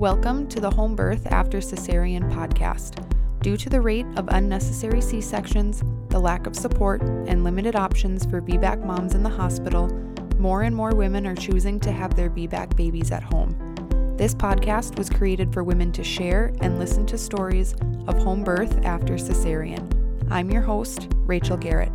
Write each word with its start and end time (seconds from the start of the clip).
Welcome 0.00 0.48
to 0.48 0.60
the 0.60 0.70
Home 0.70 0.96
Birth 0.96 1.26
After 1.26 1.58
Cesarean 1.58 2.32
podcast. 2.32 3.06
Due 3.42 3.58
to 3.58 3.68
the 3.68 3.82
rate 3.82 4.06
of 4.16 4.28
unnecessary 4.28 5.02
C 5.02 5.20
sections, 5.20 5.82
the 6.08 6.18
lack 6.18 6.46
of 6.46 6.56
support, 6.56 7.02
and 7.02 7.44
limited 7.44 7.76
options 7.76 8.24
for 8.24 8.40
VBAC 8.40 8.82
moms 8.82 9.14
in 9.14 9.22
the 9.22 9.28
hospital, 9.28 9.88
more 10.38 10.62
and 10.62 10.74
more 10.74 10.94
women 10.94 11.26
are 11.26 11.34
choosing 11.34 11.78
to 11.80 11.92
have 11.92 12.16
their 12.16 12.30
VBAC 12.30 12.74
babies 12.76 13.10
at 13.10 13.22
home. 13.22 13.54
This 14.16 14.34
podcast 14.34 14.96
was 14.96 15.10
created 15.10 15.52
for 15.52 15.62
women 15.62 15.92
to 15.92 16.02
share 16.02 16.54
and 16.62 16.78
listen 16.78 17.04
to 17.04 17.18
stories 17.18 17.74
of 18.08 18.16
home 18.16 18.42
birth 18.42 18.82
after 18.86 19.16
cesarean. 19.16 19.86
I'm 20.30 20.50
your 20.50 20.62
host, 20.62 21.08
Rachel 21.26 21.58
Garrett. 21.58 21.92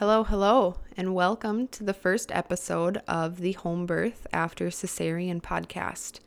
Hello, 0.00 0.24
hello, 0.24 0.76
and 0.96 1.14
welcome 1.14 1.68
to 1.68 1.84
the 1.84 1.92
first 1.92 2.32
episode 2.32 3.02
of 3.06 3.40
the 3.40 3.52
Home 3.52 3.84
Birth 3.84 4.26
After 4.32 4.68
Cesarean 4.68 5.42
podcast. 5.42 6.20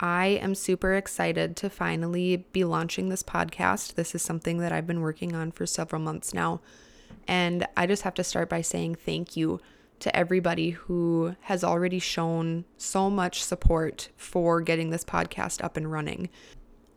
I 0.00 0.28
am 0.28 0.54
super 0.54 0.94
excited 0.94 1.54
to 1.56 1.68
finally 1.68 2.46
be 2.52 2.64
launching 2.64 3.10
this 3.10 3.22
podcast. 3.22 3.96
This 3.96 4.14
is 4.14 4.22
something 4.22 4.60
that 4.60 4.72
I've 4.72 4.86
been 4.86 5.02
working 5.02 5.34
on 5.34 5.50
for 5.52 5.66
several 5.66 6.00
months 6.00 6.32
now. 6.32 6.62
And 7.28 7.68
I 7.76 7.86
just 7.86 8.00
have 8.04 8.14
to 8.14 8.24
start 8.24 8.48
by 8.48 8.62
saying 8.62 8.94
thank 8.94 9.36
you 9.36 9.60
to 9.98 10.16
everybody 10.16 10.70
who 10.70 11.36
has 11.42 11.62
already 11.62 11.98
shown 11.98 12.64
so 12.78 13.10
much 13.10 13.44
support 13.44 14.08
for 14.16 14.62
getting 14.62 14.88
this 14.88 15.04
podcast 15.04 15.62
up 15.62 15.76
and 15.76 15.92
running. 15.92 16.30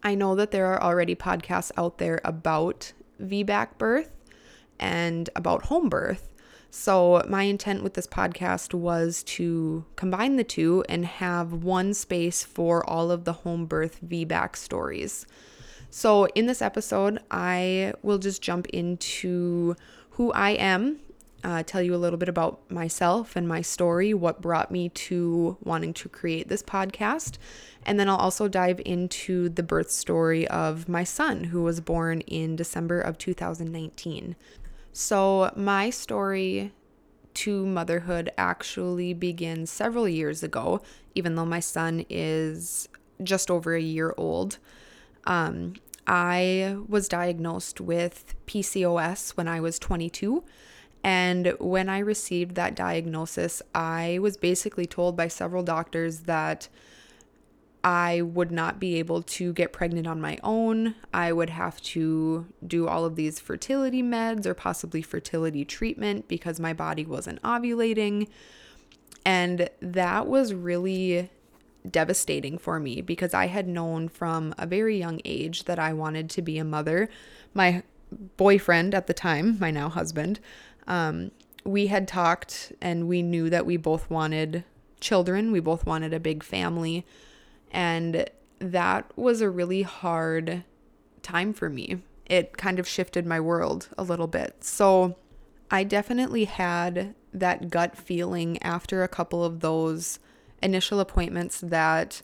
I 0.02 0.16
know 0.16 0.34
that 0.36 0.52
there 0.52 0.68
are 0.68 0.82
already 0.82 1.16
podcasts 1.16 1.74
out 1.76 1.98
there 1.98 2.22
about 2.24 2.94
VBAC 3.22 3.78
birth 3.78 4.12
and 4.80 5.30
about 5.36 5.66
home 5.66 5.90
birth. 5.90 6.30
So, 6.70 7.24
my 7.30 7.44
intent 7.44 7.84
with 7.84 7.94
this 7.94 8.06
podcast 8.06 8.74
was 8.74 9.24
to 9.24 9.86
combine 9.96 10.36
the 10.36 10.44
two 10.44 10.84
and 10.90 11.06
have 11.06 11.54
one 11.54 11.94
space 11.94 12.44
for 12.44 12.88
all 12.90 13.12
of 13.12 13.24
the 13.24 13.32
home 13.32 13.66
birth 13.66 14.00
VBAC 14.06 14.58
stories. 14.58 15.26
So, 15.90 16.26
in 16.36 16.48
this 16.48 16.62
episode, 16.62 17.20
I 17.32 17.94
will 18.02 18.18
just 18.18 18.42
jump 18.42 18.68
into 18.68 19.78
who 20.12 20.34
I 20.34 20.50
am, 20.52 21.00
uh, 21.46 21.64
tell 21.64 21.82
you 21.82 21.96
a 21.96 21.98
little 21.98 22.18
bit 22.18 22.28
about 22.28 22.70
myself 22.70 23.36
and 23.38 23.48
my 23.48 23.62
story, 23.62 24.14
what 24.14 24.42
brought 24.42 24.72
me 24.72 24.90
to 24.90 25.58
wanting 25.64 25.94
to 25.94 26.10
create 26.10 26.50
this 26.50 26.64
podcast. 26.64 27.38
And 27.86 28.00
then 28.00 28.10
I'll 28.10 28.18
also 28.18 28.48
dive 28.48 28.82
into 28.84 29.48
the 29.48 29.64
birth 29.64 29.92
story 29.92 30.48
of 30.48 30.90
my 30.90 31.04
son, 31.04 31.46
who 31.46 31.64
was 31.64 31.80
born 31.80 32.22
in 32.22 32.56
December 32.56 33.00
of 33.00 33.18
2019. 33.18 34.36
So, 34.98 35.52
my 35.58 35.90
story 35.90 36.72
to 37.34 37.66
motherhood 37.66 38.32
actually 38.38 39.14
begins 39.14 39.70
several 39.70 40.08
years 40.08 40.42
ago, 40.42 40.82
even 41.14 41.36
though 41.36 41.44
my 41.46 41.60
son 41.60 42.06
is 42.10 42.88
just 43.22 43.52
over 43.52 43.76
a 43.76 43.82
year 43.82 44.14
old. 44.16 44.58
Um, 45.26 45.74
I 46.08 46.78
was 46.88 47.10
diagnosed 47.10 47.82
with 47.82 48.36
PCOS 48.48 49.32
when 49.32 49.50
I 49.50 49.60
was 49.60 49.80
22. 49.80 50.46
And 51.04 51.54
when 51.60 51.90
I 51.90 52.00
received 52.00 52.56
that 52.56 52.74
diagnosis, 52.74 53.62
I 53.76 54.20
was 54.22 54.38
basically 54.38 54.86
told 54.86 55.18
by 55.18 55.28
several 55.28 55.62
doctors 55.64 56.22
that 56.22 56.70
I 57.86 58.22
would 58.22 58.52
not 58.52 58.80
be 58.80 58.96
able 58.96 59.22
to 59.22 59.54
get 59.54 59.72
pregnant 59.72 60.08
on 60.08 60.20
my 60.20 60.40
own. 60.42 60.96
I 61.14 61.32
would 61.32 61.52
have 61.52 61.80
to 61.84 62.48
do 62.66 62.88
all 62.88 63.06
of 63.06 63.16
these 63.16 63.40
fertility 63.40 64.02
meds 64.02 64.48
or 64.48 64.56
possibly 64.56 65.04
fertility 65.04 65.64
treatment 65.64 66.28
because 66.28 66.60
my 66.60 66.74
body 66.74 67.06
wasn't 67.06 67.40
ovulating. 67.44 68.28
And 69.24 69.70
that 69.82 70.26
was 70.26 70.52
really 70.52 71.30
devastating 71.88 72.58
for 72.58 72.80
me 72.80 73.02
because 73.02 73.36
I 73.36 73.46
had 73.46 73.68
known 73.68 74.10
from 74.10 74.56
a 74.58 74.66
very 74.66 74.98
young 74.98 75.22
age 75.24 75.66
that 75.66 75.78
I 75.78 75.94
wanted 75.94 76.28
to 76.32 76.42
be 76.42 76.58
a 76.58 76.66
mother. 76.66 77.08
My 77.54 77.84
boyfriend 78.36 78.96
at 78.96 79.06
the 79.06 79.14
time, 79.14 79.60
my 79.60 79.70
now 79.70 79.90
husband, 79.90 80.40
um, 80.88 81.30
we 81.64 81.86
had 81.86 82.08
talked 82.08 82.74
and 82.82 83.08
we 83.08 83.22
knew 83.22 83.48
that 83.52 83.68
we 83.68 83.78
both 83.78 84.10
wanted 84.10 84.64
children. 85.00 85.52
We 85.52 85.60
both 85.60 85.86
wanted 85.86 86.16
a 86.16 86.20
big 86.20 86.44
family. 86.44 87.06
And 87.72 88.30
that 88.60 89.12
was 89.18 89.42
a 89.42 89.50
really 89.50 89.82
hard 89.82 90.64
time 91.22 91.54
for 91.54 91.70
me. 91.70 92.04
It 92.26 92.58
kind 92.58 92.80
of 92.80 92.88
shifted 92.88 93.26
my 93.26 93.40
world 93.40 93.90
a 93.98 94.04
little 94.04 94.28
bit. 94.28 94.64
So 94.64 95.18
I 95.70 95.84
definitely 95.84 96.46
had 96.46 97.16
that 97.34 97.70
gut 97.70 97.98
feeling 97.98 98.62
after 98.64 99.04
a 99.04 99.08
couple 99.08 99.44
of 99.44 99.60
those 99.60 100.20
initial 100.64 101.00
appointments 101.00 101.60
that 101.62 102.22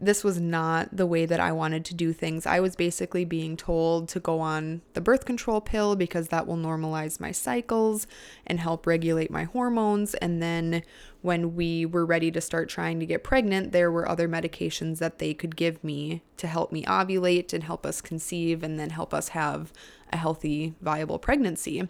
this 0.00 0.24
was 0.24 0.40
not 0.40 0.96
the 0.96 1.06
way 1.06 1.26
that 1.26 1.38
I 1.38 1.52
wanted 1.52 1.84
to 1.86 1.94
do 1.94 2.12
things. 2.12 2.44
I 2.44 2.58
was 2.58 2.74
basically 2.74 3.24
being 3.24 3.56
told 3.56 4.08
to 4.08 4.20
go 4.20 4.40
on 4.40 4.82
the 4.94 5.00
birth 5.00 5.24
control 5.24 5.60
pill 5.60 5.94
because 5.94 6.28
that 6.28 6.46
will 6.46 6.56
normalize 6.56 7.20
my 7.20 7.30
cycles 7.30 8.08
and 8.44 8.58
help 8.58 8.84
regulate 8.84 9.30
my 9.30 9.44
hormones. 9.44 10.14
And 10.14 10.42
then 10.42 10.82
when 11.20 11.54
we 11.54 11.86
were 11.86 12.04
ready 12.04 12.32
to 12.32 12.40
start 12.40 12.68
trying 12.68 12.98
to 12.98 13.06
get 13.06 13.22
pregnant, 13.22 13.70
there 13.70 13.92
were 13.92 14.08
other 14.08 14.28
medications 14.28 14.98
that 14.98 15.20
they 15.20 15.34
could 15.34 15.54
give 15.54 15.82
me 15.84 16.22
to 16.36 16.48
help 16.48 16.72
me 16.72 16.84
ovulate 16.84 17.52
and 17.52 17.62
help 17.62 17.86
us 17.86 18.00
conceive 18.00 18.64
and 18.64 18.80
then 18.80 18.90
help 18.90 19.14
us 19.14 19.28
have 19.28 19.72
a 20.12 20.16
healthy, 20.16 20.74
viable 20.80 21.20
pregnancy. 21.20 21.88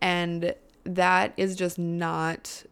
And 0.00 0.54
that 0.84 1.34
is 1.36 1.54
just 1.54 1.78
not 1.78 2.64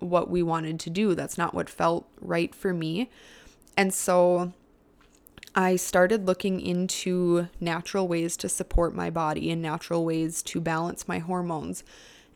what 0.00 0.30
we 0.30 0.42
wanted 0.42 0.78
to 0.80 0.90
do. 0.90 1.14
That's 1.14 1.38
not 1.38 1.54
what 1.54 1.68
felt 1.68 2.08
right 2.20 2.54
for 2.54 2.72
me. 2.72 3.10
And 3.78 3.94
so 3.94 4.52
I 5.54 5.76
started 5.76 6.26
looking 6.26 6.60
into 6.60 7.46
natural 7.60 8.08
ways 8.08 8.36
to 8.38 8.48
support 8.48 8.92
my 8.92 9.08
body 9.08 9.52
and 9.52 9.62
natural 9.62 10.04
ways 10.04 10.42
to 10.42 10.60
balance 10.60 11.06
my 11.06 11.20
hormones. 11.20 11.84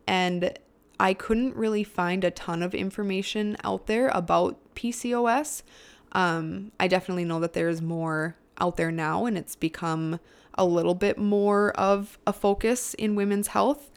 And 0.06 0.56
I 1.00 1.14
couldn't 1.14 1.56
really 1.56 1.82
find 1.82 2.22
a 2.22 2.30
ton 2.30 2.62
of 2.62 2.76
information 2.76 3.56
out 3.64 3.88
there 3.88 4.06
about 4.10 4.56
PCOS. 4.76 5.64
Um, 6.12 6.70
I 6.78 6.86
definitely 6.86 7.24
know 7.24 7.40
that 7.40 7.54
there's 7.54 7.82
more 7.82 8.36
out 8.58 8.76
there 8.76 8.92
now, 8.92 9.26
and 9.26 9.36
it's 9.36 9.56
become 9.56 10.20
a 10.54 10.64
little 10.64 10.94
bit 10.94 11.18
more 11.18 11.72
of 11.72 12.20
a 12.24 12.32
focus 12.32 12.94
in 12.94 13.16
women's 13.16 13.48
health. 13.48 13.90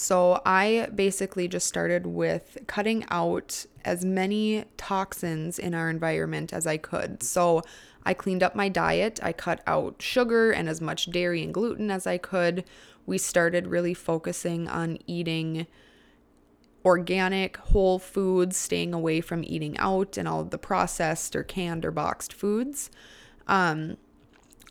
So 0.00 0.40
I 0.46 0.88
basically 0.94 1.46
just 1.46 1.66
started 1.66 2.06
with 2.06 2.56
cutting 2.66 3.04
out 3.10 3.66
as 3.84 4.02
many 4.02 4.64
toxins 4.78 5.58
in 5.58 5.74
our 5.74 5.90
environment 5.90 6.54
as 6.54 6.66
I 6.66 6.78
could. 6.78 7.22
So 7.22 7.60
I 8.06 8.14
cleaned 8.14 8.42
up 8.42 8.56
my 8.56 8.70
diet. 8.70 9.20
I 9.22 9.34
cut 9.34 9.62
out 9.66 10.00
sugar 10.00 10.52
and 10.52 10.70
as 10.70 10.80
much 10.80 11.10
dairy 11.10 11.44
and 11.44 11.52
gluten 11.52 11.90
as 11.90 12.06
I 12.06 12.16
could. 12.16 12.64
We 13.04 13.18
started 13.18 13.66
really 13.66 13.92
focusing 13.92 14.68
on 14.68 14.96
eating 15.06 15.66
organic, 16.82 17.58
whole 17.58 17.98
foods, 17.98 18.56
staying 18.56 18.94
away 18.94 19.20
from 19.20 19.44
eating 19.44 19.76
out 19.76 20.16
and 20.16 20.26
all 20.26 20.44
the 20.44 20.56
processed 20.56 21.36
or 21.36 21.42
canned 21.42 21.84
or 21.84 21.90
boxed 21.90 22.32
foods. 22.32 22.90
Um, 23.46 23.98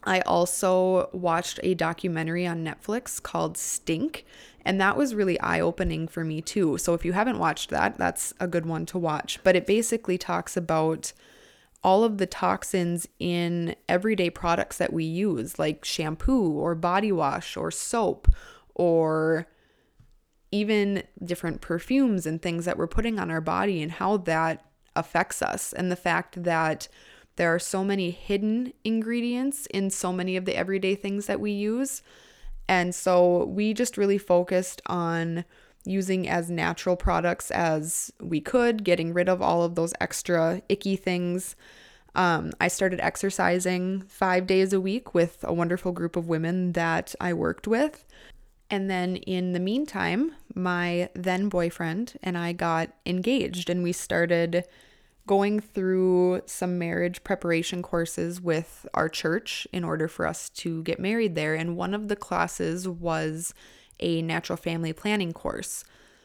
I 0.09 0.21
also 0.21 1.07
watched 1.13 1.59
a 1.61 1.75
documentary 1.75 2.47
on 2.47 2.65
Netflix 2.65 3.21
called 3.21 3.59
Stink, 3.59 4.25
and 4.65 4.81
that 4.81 4.97
was 4.97 5.13
really 5.13 5.39
eye 5.39 5.59
opening 5.59 6.07
for 6.07 6.23
me 6.23 6.41
too. 6.41 6.79
So 6.79 6.95
if 6.95 7.05
you 7.05 7.13
haven't 7.13 7.37
watched 7.37 7.69
that, 7.69 7.99
that's 7.99 8.33
a 8.39 8.47
good 8.47 8.65
one 8.65 8.87
to 8.87 8.97
watch. 8.97 9.39
But 9.43 9.55
it 9.55 9.67
basically 9.67 10.17
talks 10.17 10.57
about 10.57 11.13
all 11.83 12.03
of 12.03 12.17
the 12.17 12.25
toxins 12.25 13.07
in 13.19 13.75
everyday 13.87 14.31
products 14.31 14.79
that 14.79 14.91
we 14.91 15.03
use, 15.03 15.59
like 15.59 15.85
shampoo 15.85 16.53
or 16.53 16.73
body 16.73 17.11
wash 17.11 17.55
or 17.55 17.69
soap 17.69 18.27
or 18.73 19.45
even 20.51 21.03
different 21.23 21.61
perfumes 21.61 22.25
and 22.25 22.41
things 22.41 22.65
that 22.65 22.79
we're 22.79 22.87
putting 22.87 23.19
on 23.19 23.29
our 23.29 23.41
body 23.41 23.83
and 23.83 23.91
how 23.91 24.17
that 24.17 24.65
affects 24.95 25.43
us. 25.43 25.71
And 25.71 25.91
the 25.91 25.95
fact 25.95 26.41
that 26.45 26.87
there 27.39 27.55
are 27.55 27.59
so 27.59 27.85
many 27.85 28.11
hidden 28.11 28.73
ingredients 28.83 29.65
in 29.67 29.89
so 29.89 30.11
many 30.11 30.35
of 30.35 30.43
the 30.43 30.57
everyday 30.57 30.93
things 30.93 31.25
that 31.27 31.39
we 31.39 31.51
use. 31.51 32.01
And 32.67 32.93
so 32.93 33.45
we 33.45 33.73
just 33.73 33.97
really 33.97 34.17
focused 34.17 34.81
on 34.87 35.45
using 35.85 36.27
as 36.27 36.51
natural 36.51 36.97
products 36.97 37.49
as 37.51 38.11
we 38.19 38.41
could, 38.41 38.83
getting 38.83 39.13
rid 39.13 39.29
of 39.29 39.41
all 39.41 39.63
of 39.63 39.75
those 39.75 39.93
extra 40.01 40.61
icky 40.67 40.97
things. 40.97 41.55
Um, 42.13 42.51
I 42.59 42.67
started 42.67 42.99
exercising 42.99 44.01
five 44.01 44.45
days 44.45 44.73
a 44.73 44.81
week 44.81 45.13
with 45.13 45.39
a 45.43 45.53
wonderful 45.53 45.93
group 45.93 46.17
of 46.17 46.27
women 46.27 46.73
that 46.73 47.15
I 47.21 47.31
worked 47.31 47.69
with. 47.69 48.05
And 48.69 48.89
then 48.89 49.15
in 49.15 49.53
the 49.53 49.61
meantime, 49.61 50.35
my 50.53 51.09
then 51.15 51.47
boyfriend 51.47 52.19
and 52.21 52.37
I 52.37 52.51
got 52.51 52.89
engaged 53.05 53.69
and 53.69 53.81
we 53.81 53.93
started 53.93 54.65
going 55.29 55.59
through 55.59 56.41
some 56.47 56.79
marriage 56.79 57.23
preparation 57.23 57.83
courses 57.83 58.41
with 58.41 58.87
our 58.95 59.07
church 59.07 59.67
in 59.71 59.83
order 59.83 60.07
for 60.07 60.25
us 60.25 60.49
to 60.49 60.81
get 60.81 60.99
married 60.99 61.35
there. 61.35 61.53
And 61.53 61.77
one 61.77 61.93
of 61.93 62.07
the 62.07 62.15
classes 62.15 62.87
was 62.89 63.53
a 63.99 64.23
natural 64.23 64.57
family 64.57 64.91
planning 64.91 65.31
course. 65.31 65.83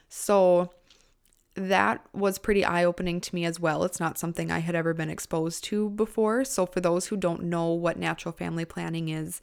So 0.09 0.71
that 1.55 2.01
was 2.15 2.39
pretty 2.39 2.65
eye 2.65 2.83
opening 2.83 3.21
to 3.21 3.35
me 3.35 3.45
as 3.45 3.61
well. 3.61 3.85
It's 3.85 4.01
not 4.01 4.17
something 4.17 4.51
I 4.51 4.61
had 4.61 4.75
ever 4.75 4.95
been 4.95 5.11
exposed 5.11 5.65
to 5.65 5.91
before. 5.91 6.43
So, 6.43 6.65
for 6.65 6.81
those 6.81 7.09
who 7.09 7.19
don't 7.19 7.45
know 7.45 7.75
what 7.75 7.99
natural 7.99 8.33
family 8.33 8.65
planning 8.65 9.11
is, 9.11 9.43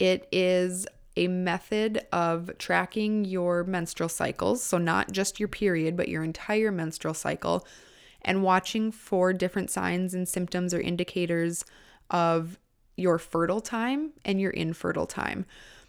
it 0.00 0.26
is 0.32 0.84
a 1.16 1.28
method 1.28 2.04
of 2.12 2.50
tracking 2.58 3.24
your 3.24 3.62
menstrual 3.62 4.08
cycles. 4.08 4.64
So, 4.64 4.78
not 4.78 5.12
just 5.12 5.38
your 5.38 5.48
period, 5.48 5.96
but 5.96 6.08
your 6.08 6.24
entire 6.24 6.72
menstrual 6.72 7.14
cycle, 7.14 7.64
and 8.26 8.42
watching 8.42 8.92
for 8.92 9.32
different 9.32 9.70
signs 9.70 10.12
and 10.12 10.28
symptoms 10.28 10.74
or 10.74 10.80
indicators 10.80 11.64
of 12.10 12.58
your 12.96 13.18
fertile 13.18 13.60
time 13.60 14.10
and 14.24 14.40
your 14.40 14.50
infertile 14.50 15.06
time. 15.06 15.46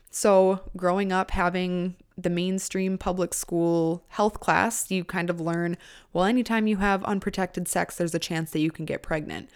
So, 0.09 0.61
growing 0.77 1.11
up 1.11 1.31
having 1.31 1.95
the 2.17 2.29
mainstream 2.29 2.97
public 2.97 3.33
school 3.33 4.03
health 4.07 4.39
class, 4.39 4.89
you 4.89 5.03
kind 5.03 5.29
of 5.29 5.41
learn 5.41 5.77
well, 6.13 6.23
anytime 6.23 6.67
you 6.67 6.77
have 6.77 7.03
unprotected 7.03 7.67
sex, 7.67 7.97
there's 7.97 8.15
a 8.15 8.19
chance 8.19 8.51
that 8.51 8.59
you 8.59 8.71
can 8.71 8.85
get 8.85 9.03
pregnant. 9.03 9.49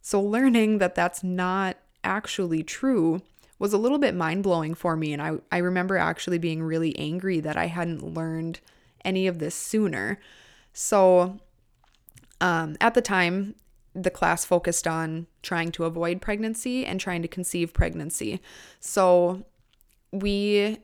So, 0.00 0.20
learning 0.20 0.78
that 0.78 0.94
that's 0.94 1.22
not 1.22 1.76
actually 2.02 2.62
true 2.62 3.22
was 3.58 3.72
a 3.72 3.78
little 3.78 3.98
bit 3.98 4.14
mind 4.14 4.42
blowing 4.42 4.74
for 4.74 4.96
me. 4.96 5.12
And 5.12 5.22
I, 5.22 5.34
I 5.52 5.58
remember 5.58 5.96
actually 5.96 6.38
being 6.38 6.62
really 6.64 6.98
angry 6.98 7.38
that 7.40 7.56
I 7.56 7.66
hadn't 7.66 8.02
learned 8.02 8.58
any 9.04 9.28
of 9.28 9.38
this 9.38 9.54
sooner. 9.54 10.18
So, 10.72 11.38
um, 12.42 12.76
at 12.80 12.92
the 12.92 13.00
time, 13.00 13.54
the 13.94 14.10
class 14.10 14.44
focused 14.44 14.86
on 14.86 15.26
trying 15.42 15.72
to 15.72 15.84
avoid 15.84 16.20
pregnancy 16.20 16.84
and 16.84 17.00
trying 17.00 17.22
to 17.22 17.28
conceive 17.28 17.72
pregnancy. 17.72 18.40
So, 18.80 19.46
we 20.12 20.78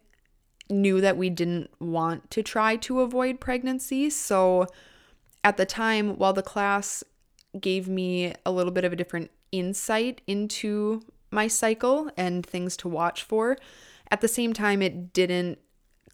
knew 0.71 1.01
that 1.01 1.17
we 1.17 1.31
didn't 1.31 1.71
want 1.81 2.31
to 2.31 2.43
try 2.43 2.77
to 2.77 3.01
avoid 3.01 3.41
pregnancy. 3.41 4.11
So 4.11 4.67
at 5.45 5.57
the 5.57 5.67
time, 5.67 6.17
while 6.19 6.33
the 6.33 6.43
class 6.43 7.05
gave 7.59 7.89
me 7.89 8.35
a 8.45 8.51
little 8.51 8.73
bit 8.73 8.85
of 8.85 8.93
a 8.93 8.97
different 8.97 9.31
insight 9.51 10.21
into 10.27 11.03
my 11.31 11.49
cycle 11.49 12.11
and 12.17 12.45
things 12.45 12.77
to 12.79 12.89
watch 12.89 13.23
for, 13.23 13.57
at 14.11 14.21
the 14.21 14.29
same 14.29 14.53
time, 14.53 14.83
it 14.83 15.13
didn't 15.13 15.59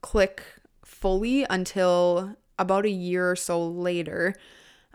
click 0.02 0.42
fully 0.84 1.46
until 1.48 2.36
about 2.58 2.84
a 2.84 2.90
year 2.90 3.30
or 3.30 3.36
so 3.36 3.64
later. 3.64 4.34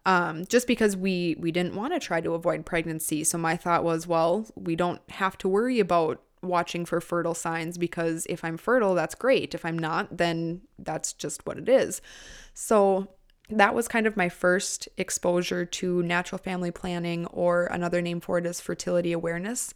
Um, 0.05 0.45
just 0.45 0.65
because 0.65 0.95
we 0.95 1.35
we 1.39 1.51
didn't 1.51 1.75
want 1.75 1.93
to 1.93 1.99
try 1.99 2.21
to 2.21 2.33
avoid 2.33 2.65
pregnancy. 2.65 3.23
So 3.23 3.37
my 3.37 3.57
thought 3.57 3.83
was, 3.83 4.07
well, 4.07 4.47
we 4.55 4.75
don't 4.75 5.01
have 5.09 5.37
to 5.39 5.49
worry 5.49 5.79
about 5.79 6.21
watching 6.41 6.85
for 6.85 7.01
fertile 7.01 7.33
signs 7.33 7.77
because 7.77 8.25
if 8.29 8.43
I'm 8.43 8.57
fertile, 8.57 8.95
that's 8.95 9.15
great. 9.15 9.53
If 9.53 9.65
I'm 9.65 9.77
not, 9.77 10.17
then 10.17 10.61
that's 10.77 11.11
just 11.13 11.45
what 11.45 11.57
it 11.57 11.67
is. 11.67 12.01
So 12.53 13.09
that 13.49 13.73
was 13.73 13.87
kind 13.87 14.05
of 14.05 14.15
my 14.15 14.29
first 14.29 14.87
exposure 14.97 15.65
to 15.65 16.03
natural 16.03 16.39
family 16.39 16.71
planning, 16.71 17.25
or 17.27 17.65
another 17.65 18.01
name 18.01 18.19
for 18.21 18.37
it 18.37 18.45
is 18.45 18.61
fertility 18.61 19.11
awareness. 19.11 19.73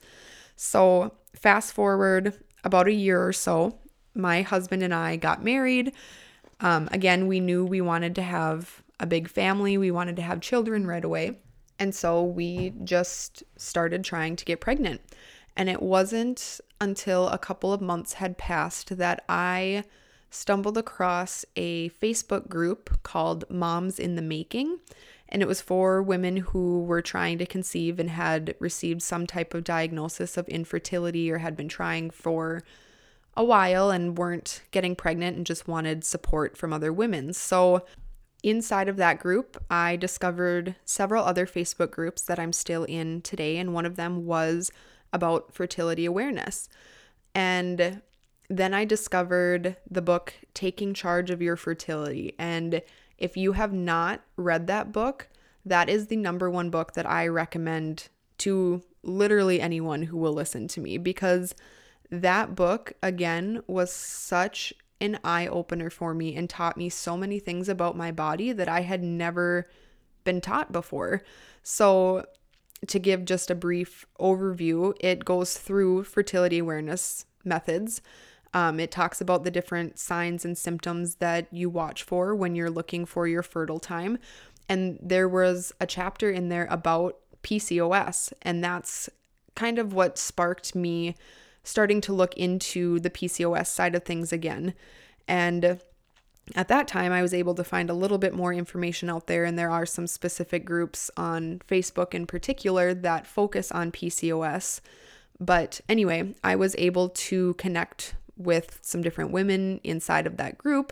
So, 0.55 1.15
fast 1.35 1.73
forward 1.73 2.33
about 2.63 2.87
a 2.87 2.93
year 2.93 3.25
or 3.25 3.33
so, 3.33 3.79
my 4.13 4.43
husband 4.43 4.83
and 4.83 4.93
I 4.93 5.15
got 5.15 5.43
married. 5.43 5.93
Um, 6.59 6.87
again, 6.91 7.27
we 7.27 7.39
knew 7.39 7.65
we 7.65 7.81
wanted 7.81 8.13
to 8.15 8.21
have 8.21 8.82
a 9.03 9.05
big 9.05 9.27
family, 9.27 9.77
we 9.77 9.91
wanted 9.91 10.15
to 10.15 10.21
have 10.21 10.39
children 10.39 10.87
right 10.87 11.03
away. 11.03 11.37
And 11.77 11.93
so 11.93 12.23
we 12.23 12.73
just 12.85 13.43
started 13.57 14.03
trying 14.05 14.37
to 14.37 14.45
get 14.45 14.61
pregnant. 14.61 15.01
And 15.57 15.69
it 15.69 15.81
wasn't 15.81 16.61
until 16.79 17.27
a 17.27 17.37
couple 17.37 17.73
of 17.73 17.81
months 17.81 18.13
had 18.13 18.37
passed 18.37 18.97
that 18.97 19.25
I 19.27 19.83
stumbled 20.29 20.77
across 20.77 21.43
a 21.57 21.89
Facebook 21.89 22.47
group 22.47 23.03
called 23.03 23.43
Moms 23.49 23.99
in 23.99 24.15
the 24.15 24.21
Making. 24.21 24.79
And 25.27 25.41
it 25.41 25.47
was 25.47 25.59
for 25.59 26.01
women 26.01 26.37
who 26.37 26.83
were 26.83 27.01
trying 27.01 27.37
to 27.39 27.45
conceive 27.45 27.99
and 27.99 28.09
had 28.09 28.55
received 28.59 29.01
some 29.01 29.27
type 29.27 29.53
of 29.53 29.65
diagnosis 29.65 30.37
of 30.37 30.47
infertility 30.47 31.29
or 31.29 31.39
had 31.39 31.57
been 31.57 31.67
trying 31.67 32.09
for 32.09 32.63
a 33.35 33.43
while 33.43 33.89
and 33.91 34.17
weren't 34.17 34.61
getting 34.71 34.95
pregnant 34.95 35.35
and 35.35 35.45
just 35.45 35.67
wanted 35.67 36.05
support 36.05 36.55
from 36.55 36.71
other 36.71 36.93
women. 36.93 37.33
So, 37.33 37.85
inside 38.43 38.89
of 38.89 38.97
that 38.97 39.19
group, 39.19 39.57
I 39.69 39.95
discovered 39.95 40.75
several 40.85 41.23
other 41.23 41.47
Facebook 41.47 41.91
groups 41.91 42.21
that 42.23 42.37
I'm 42.37 42.53
still 42.53 42.83
in 42.83 43.21
today. 43.21 43.57
And 43.57 43.73
one 43.73 43.85
of 43.85 43.95
them 43.95 44.25
was 44.25 44.71
about 45.11 45.53
fertility 45.53 46.05
awareness. 46.05 46.69
And 47.33 48.01
then 48.49 48.73
I 48.73 48.85
discovered 48.85 49.77
the 49.89 50.01
book 50.01 50.33
Taking 50.53 50.93
Charge 50.93 51.31
of 51.31 51.41
Your 51.41 51.55
Fertility. 51.55 52.35
And 52.37 52.81
if 53.17 53.37
you 53.37 53.53
have 53.53 53.73
not 53.73 54.21
read 54.35 54.67
that 54.67 54.91
book, 54.91 55.29
that 55.65 55.89
is 55.89 56.07
the 56.07 56.17
number 56.17 56.49
one 56.49 56.69
book 56.69 56.93
that 56.93 57.09
I 57.09 57.27
recommend 57.27 58.09
to 58.39 58.83
literally 59.01 59.61
anyone 59.61 60.03
who 60.03 60.17
will 60.17 60.33
listen 60.33 60.67
to 60.69 60.81
me 60.81 60.97
because 60.97 61.55
that 62.09 62.55
book, 62.55 62.93
again, 63.01 63.63
was 63.67 63.91
such 63.91 64.73
an 65.03 65.19
eye 65.23 65.47
opener 65.47 65.89
for 65.89 66.13
me 66.13 66.35
and 66.35 66.49
taught 66.49 66.77
me 66.77 66.89
so 66.89 67.17
many 67.17 67.39
things 67.39 67.67
about 67.67 67.97
my 67.97 68.11
body 68.11 68.51
that 68.53 68.69
I 68.69 68.81
had 68.81 69.03
never 69.03 69.65
been 70.23 70.41
taught 70.41 70.71
before. 70.71 71.21
So, 71.61 72.25
to 72.87 72.99
give 72.99 73.23
just 73.23 73.49
a 73.49 73.55
brief 73.55 74.05
overview, 74.19 74.93
it 74.99 75.23
goes 75.23 75.57
through 75.57 76.03
fertility 76.03 76.59
awareness 76.59 77.25
methods. 77.45 78.01
Um, 78.53 78.79
it 78.79 78.91
talks 78.91 79.21
about 79.21 79.43
the 79.43 79.51
different 79.51 79.97
signs 79.97 80.45
and 80.45 80.57
symptoms 80.57 81.15
that 81.15 81.47
you 81.51 81.69
watch 81.69 82.03
for 82.03 82.35
when 82.35 82.55
you're 82.55 82.69
looking 82.69 83.05
for 83.05 83.25
your 83.25 83.41
fertile 83.41 83.79
time. 83.79 84.19
And 84.67 84.99
there 85.01 85.29
was 85.29 85.71
a 85.79 85.87
chapter 85.87 86.29
in 86.29 86.49
there 86.49 86.67
about 86.69 87.17
PCOS, 87.41 88.33
and 88.41 88.63
that's 88.63 89.09
kind 89.55 89.79
of 89.79 89.93
what 89.93 90.17
sparked 90.17 90.75
me 90.75 91.15
starting 91.63 92.01
to 92.01 92.13
look 92.13 92.35
into 92.35 92.99
the 92.99 93.09
PCOS 93.09 93.67
side 93.67 93.95
of 93.95 94.03
things 94.03 94.33
again. 94.33 94.73
And 95.27 95.79
at 96.55 96.67
that 96.67 96.87
time, 96.87 97.11
I 97.11 97.21
was 97.21 97.33
able 97.33 97.55
to 97.55 97.63
find 97.63 97.89
a 97.89 97.93
little 97.93 98.17
bit 98.17 98.33
more 98.33 98.53
information 98.53 99.09
out 99.09 99.27
there, 99.27 99.45
and 99.45 99.57
there 99.57 99.71
are 99.71 99.85
some 99.85 100.07
specific 100.07 100.65
groups 100.65 101.09
on 101.15 101.61
Facebook 101.67 102.13
in 102.13 102.27
particular 102.27 102.93
that 102.93 103.25
focus 103.25 103.71
on 103.71 103.91
PCOS. 103.91 104.81
But 105.39 105.79
anyway, 105.87 106.35
I 106.43 106.55
was 106.55 106.75
able 106.77 107.09
to 107.09 107.53
connect 107.53 108.15
with 108.35 108.79
some 108.81 109.01
different 109.01 109.31
women 109.31 109.79
inside 109.83 110.27
of 110.27 110.37
that 110.37 110.57
group, 110.57 110.91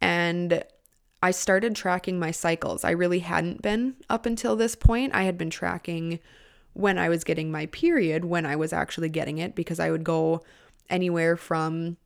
and 0.00 0.62
I 1.22 1.30
started 1.30 1.74
tracking 1.74 2.18
my 2.18 2.32
cycles. 2.32 2.84
I 2.84 2.90
really 2.90 3.20
hadn't 3.20 3.62
been 3.62 3.94
up 4.10 4.26
until 4.26 4.56
this 4.56 4.74
point. 4.74 5.14
I 5.14 5.22
had 5.22 5.38
been 5.38 5.50
tracking 5.50 6.18
when 6.74 6.98
I 6.98 7.08
was 7.08 7.24
getting 7.24 7.50
my 7.50 7.66
period, 7.66 8.24
when 8.24 8.46
I 8.46 8.56
was 8.56 8.72
actually 8.72 9.08
getting 9.08 9.38
it, 9.38 9.54
because 9.54 9.78
I 9.80 9.90
would 9.90 10.04
go 10.04 10.42
anywhere 10.88 11.36
from 11.36 11.96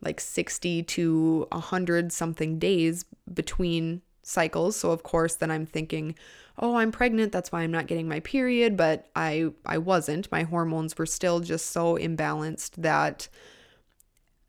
like 0.00 0.20
60 0.20 0.82
to 0.82 1.46
100 1.52 2.12
something 2.12 2.58
days 2.58 3.04
between 3.32 4.02
cycles. 4.22 4.76
So 4.76 4.90
of 4.90 5.02
course 5.02 5.36
then 5.36 5.50
I'm 5.50 5.66
thinking, 5.66 6.14
"Oh, 6.58 6.76
I'm 6.76 6.92
pregnant, 6.92 7.32
that's 7.32 7.52
why 7.52 7.62
I'm 7.62 7.70
not 7.70 7.86
getting 7.86 8.08
my 8.08 8.20
period," 8.20 8.76
but 8.76 9.06
I 9.16 9.52
I 9.64 9.78
wasn't. 9.78 10.30
My 10.30 10.42
hormones 10.42 10.96
were 10.98 11.06
still 11.06 11.40
just 11.40 11.66
so 11.66 11.96
imbalanced 11.96 12.72
that 12.82 13.28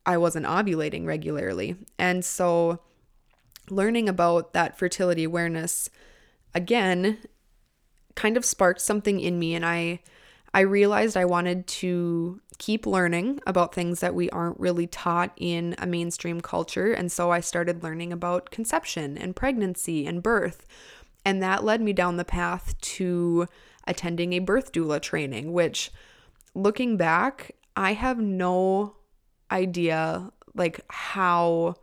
I 0.06 0.18
wasn't 0.18 0.46
ovulating 0.46 1.06
regularly. 1.06 1.78
And 1.98 2.26
so 2.26 2.80
learning 3.70 4.10
about 4.10 4.54
that 4.54 4.78
fertility 4.78 5.24
awareness 5.24 5.90
again 6.54 7.20
kind 8.16 8.38
of 8.38 8.46
sparked 8.46 8.82
something 8.82 9.20
in 9.20 9.40
me 9.40 9.56
and 9.56 9.66
I 9.66 10.00
I 10.54 10.62
realized 10.62 11.18
I 11.18 11.26
wanted 11.26 11.66
to 11.68 12.40
keep 12.60 12.86
learning 12.86 13.40
about 13.48 13.74
things 13.74 14.02
that 14.02 14.14
we 14.14 14.30
aren't 14.30 14.60
really 14.60 14.86
taught 14.86 15.32
in 15.36 15.76
a 15.80 15.88
mainstream 15.88 16.42
culture. 16.42 16.94
And 16.94 17.12
so 17.12 17.32
I 17.32 17.40
started 17.40 17.82
learning 17.82 18.14
about 18.14 18.52
conception 18.52 19.18
and 19.18 19.36
pregnancy 19.36 20.06
and 20.06 20.22
birth. 20.22 20.68
And 21.26 21.42
that 21.42 21.64
led 21.64 21.82
me 21.82 21.92
down 21.92 22.18
the 22.18 22.26
path 22.26 22.80
to 22.82 23.48
attending 23.88 24.34
a 24.34 24.40
birth 24.40 24.72
doula 24.72 25.02
training, 25.02 25.54
which 25.54 25.92
looking 26.54 26.98
back, 26.98 27.56
I 27.76 27.94
have 27.94 28.20
no 28.20 28.96
idea 29.52 30.32
like 30.54 30.82
how 30.90 31.76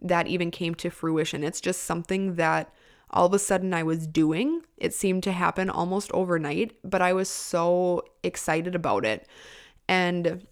that 0.00 0.26
even 0.28 0.50
came 0.50 0.74
to 0.76 0.90
fruition. 0.90 1.44
It's 1.44 1.60
just 1.60 1.82
something 1.82 2.36
that 2.36 2.72
all 3.10 3.26
of 3.26 3.34
a 3.34 3.38
sudden 3.38 3.72
I 3.72 3.82
was 3.82 4.06
doing. 4.06 4.62
It 4.76 4.94
seemed 4.94 5.22
to 5.24 5.32
happen 5.32 5.70
almost 5.70 6.10
overnight, 6.12 6.76
but 6.82 7.02
I 7.02 7.12
was 7.12 7.28
so 7.28 8.04
excited 8.22 8.74
about 8.74 9.04
it. 9.04 9.26
And 9.88 10.46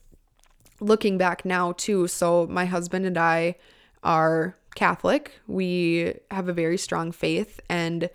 looking 0.81 1.19
back 1.19 1.45
now, 1.45 1.73
too, 1.73 2.07
so 2.09 2.47
my 2.49 2.65
husband 2.65 3.07
and 3.07 3.19
I 3.19 3.57
are 4.03 4.57
Catholic. 4.75 5.41
We 5.47 6.15
have 6.31 6.49
a 6.49 6.53
very 6.53 6.79
strong 6.79 7.13
faith. 7.13 7.61
And 7.69 8.11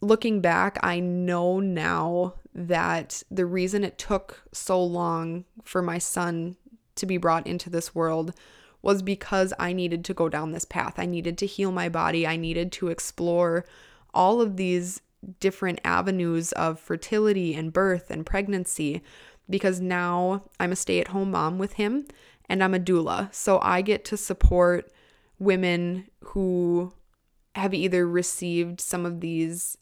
looking 0.00 0.40
back, 0.40 0.78
I 0.82 1.00
know 1.00 1.60
now 1.60 2.34
that 2.54 3.22
the 3.30 3.46
reason 3.46 3.82
it 3.84 3.98
took 3.98 4.42
so 4.52 4.82
long 4.82 5.44
for 5.64 5.80
my 5.80 5.98
son 5.98 6.56
to 6.96 7.06
be 7.06 7.16
brought 7.16 7.46
into 7.46 7.70
this 7.70 7.94
world 7.94 8.34
was 8.82 9.00
because 9.00 9.54
I 9.58 9.72
needed 9.72 10.04
to 10.06 10.14
go 10.14 10.28
down 10.28 10.52
this 10.52 10.64
path. 10.64 10.94
I 10.98 11.06
needed 11.06 11.38
to 11.38 11.46
heal 11.46 11.72
my 11.72 11.88
body. 11.88 12.26
I 12.26 12.36
needed 12.36 12.72
to 12.72 12.88
explore 12.88 13.64
all 14.12 14.40
of 14.40 14.56
these 14.56 15.00
different 15.40 15.80
avenues 15.84 16.52
of 16.52 16.80
fertility 16.80 17.54
and 17.54 17.72
birth 17.72 18.10
and 18.10 18.26
pregnancy 18.26 19.02
because 19.48 19.80
now 19.80 20.42
I'm 20.58 20.72
a 20.72 20.76
stay 20.76 21.00
at 21.00 21.08
home 21.08 21.30
mom 21.30 21.58
with 21.58 21.74
him 21.74 22.06
and 22.48 22.62
I'm 22.62 22.74
a 22.74 22.80
doula. 22.80 23.32
So 23.32 23.60
I 23.62 23.82
get 23.82 24.04
to 24.06 24.16
support 24.16 24.90
women 25.38 26.08
who 26.20 26.92
have 27.54 27.74
either 27.74 28.06
received 28.06 28.80
some 28.80 29.06
of 29.06 29.20
these 29.20 29.76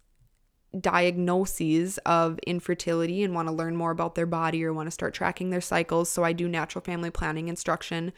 diagnoses 0.78 1.98
of 1.98 2.38
infertility 2.40 3.22
and 3.22 3.34
want 3.34 3.48
to 3.48 3.54
learn 3.54 3.74
more 3.74 3.90
about 3.90 4.14
their 4.14 4.26
body 4.26 4.64
or 4.64 4.72
want 4.72 4.86
to 4.86 4.92
start 4.92 5.14
tracking 5.14 5.50
their 5.50 5.60
cycles. 5.60 6.08
So 6.08 6.22
I 6.22 6.32
do 6.32 6.48
natural 6.48 6.82
family 6.82 7.10
planning 7.10 7.48
instruction. 7.48 8.12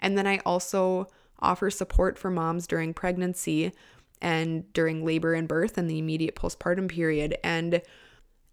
And 0.00 0.16
then 0.16 0.26
I 0.26 0.38
also 0.46 1.08
offer 1.40 1.70
support 1.70 2.18
for 2.18 2.30
moms 2.30 2.66
during 2.66 2.94
pregnancy 2.94 3.72
and 4.20 4.70
during 4.72 5.04
labor 5.04 5.34
and 5.34 5.46
birth 5.46 5.78
and 5.78 5.88
the 5.88 5.98
immediate 5.98 6.34
postpartum 6.34 6.88
period. 6.88 7.36
And 7.44 7.82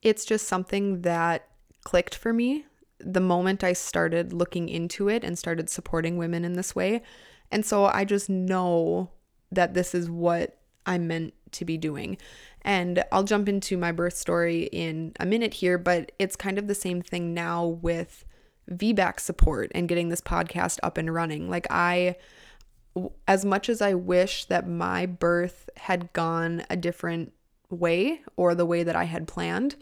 it's 0.01 0.25
just 0.25 0.47
something 0.47 1.01
that 1.01 1.47
clicked 1.83 2.15
for 2.15 2.33
me 2.33 2.65
the 3.00 3.21
moment 3.21 3.63
I 3.63 3.74
started 3.74 4.33
looking 4.33 4.69
into 4.69 5.09
it 5.09 5.24
and 5.24 5.38
started 5.38 5.69
supporting 5.69 6.17
women 6.17 6.45
in 6.45 6.53
this 6.53 6.75
way. 6.75 7.01
And 7.51 7.65
so 7.65 7.85
I 7.85 8.05
just 8.05 8.29
know 8.29 9.12
that 9.51 9.74
this 9.74 9.93
is 9.93 10.09
what 10.09 10.57
I'm 10.85 11.07
meant 11.07 11.33
to 11.51 11.65
be 11.65 11.77
doing. 11.77 12.17
And 12.65 13.03
I'll 13.12 13.24
jump 13.24 13.48
into 13.48 13.77
my 13.77 13.91
birth 13.91 14.17
story 14.17 14.63
in 14.63 15.13
a 15.19 15.25
minute 15.25 15.53
here, 15.53 15.77
but 15.77 16.12
it's 16.17 16.36
kind 16.36 16.57
of 16.57 16.67
the 16.67 16.74
same 16.74 17.00
thing 17.01 17.34
now 17.34 17.63
with 17.65 18.25
VBAC 18.72 19.19
support 19.19 19.72
and 19.75 19.88
getting 19.88 20.10
this 20.10 20.19
podcast 20.19 20.79
up 20.81 20.98
and 20.98 21.13
running. 21.13 21.48
Like, 21.48 21.67
I, 21.69 22.15
as 23.27 23.45
much 23.45 23.69
as 23.69 23.81
I 23.84 23.93
wish 23.93 24.45
that 24.45 24.67
my 24.67 25.05
birth 25.05 25.69
had 25.77 26.12
gone 26.13 26.65
a 26.67 26.75
different 26.75 27.34
way 27.69 28.22
or 28.36 28.55
the 28.55 28.65
way 28.65 28.81
that 28.81 28.95
I 28.95 29.03
had 29.03 29.27
planned, 29.27 29.75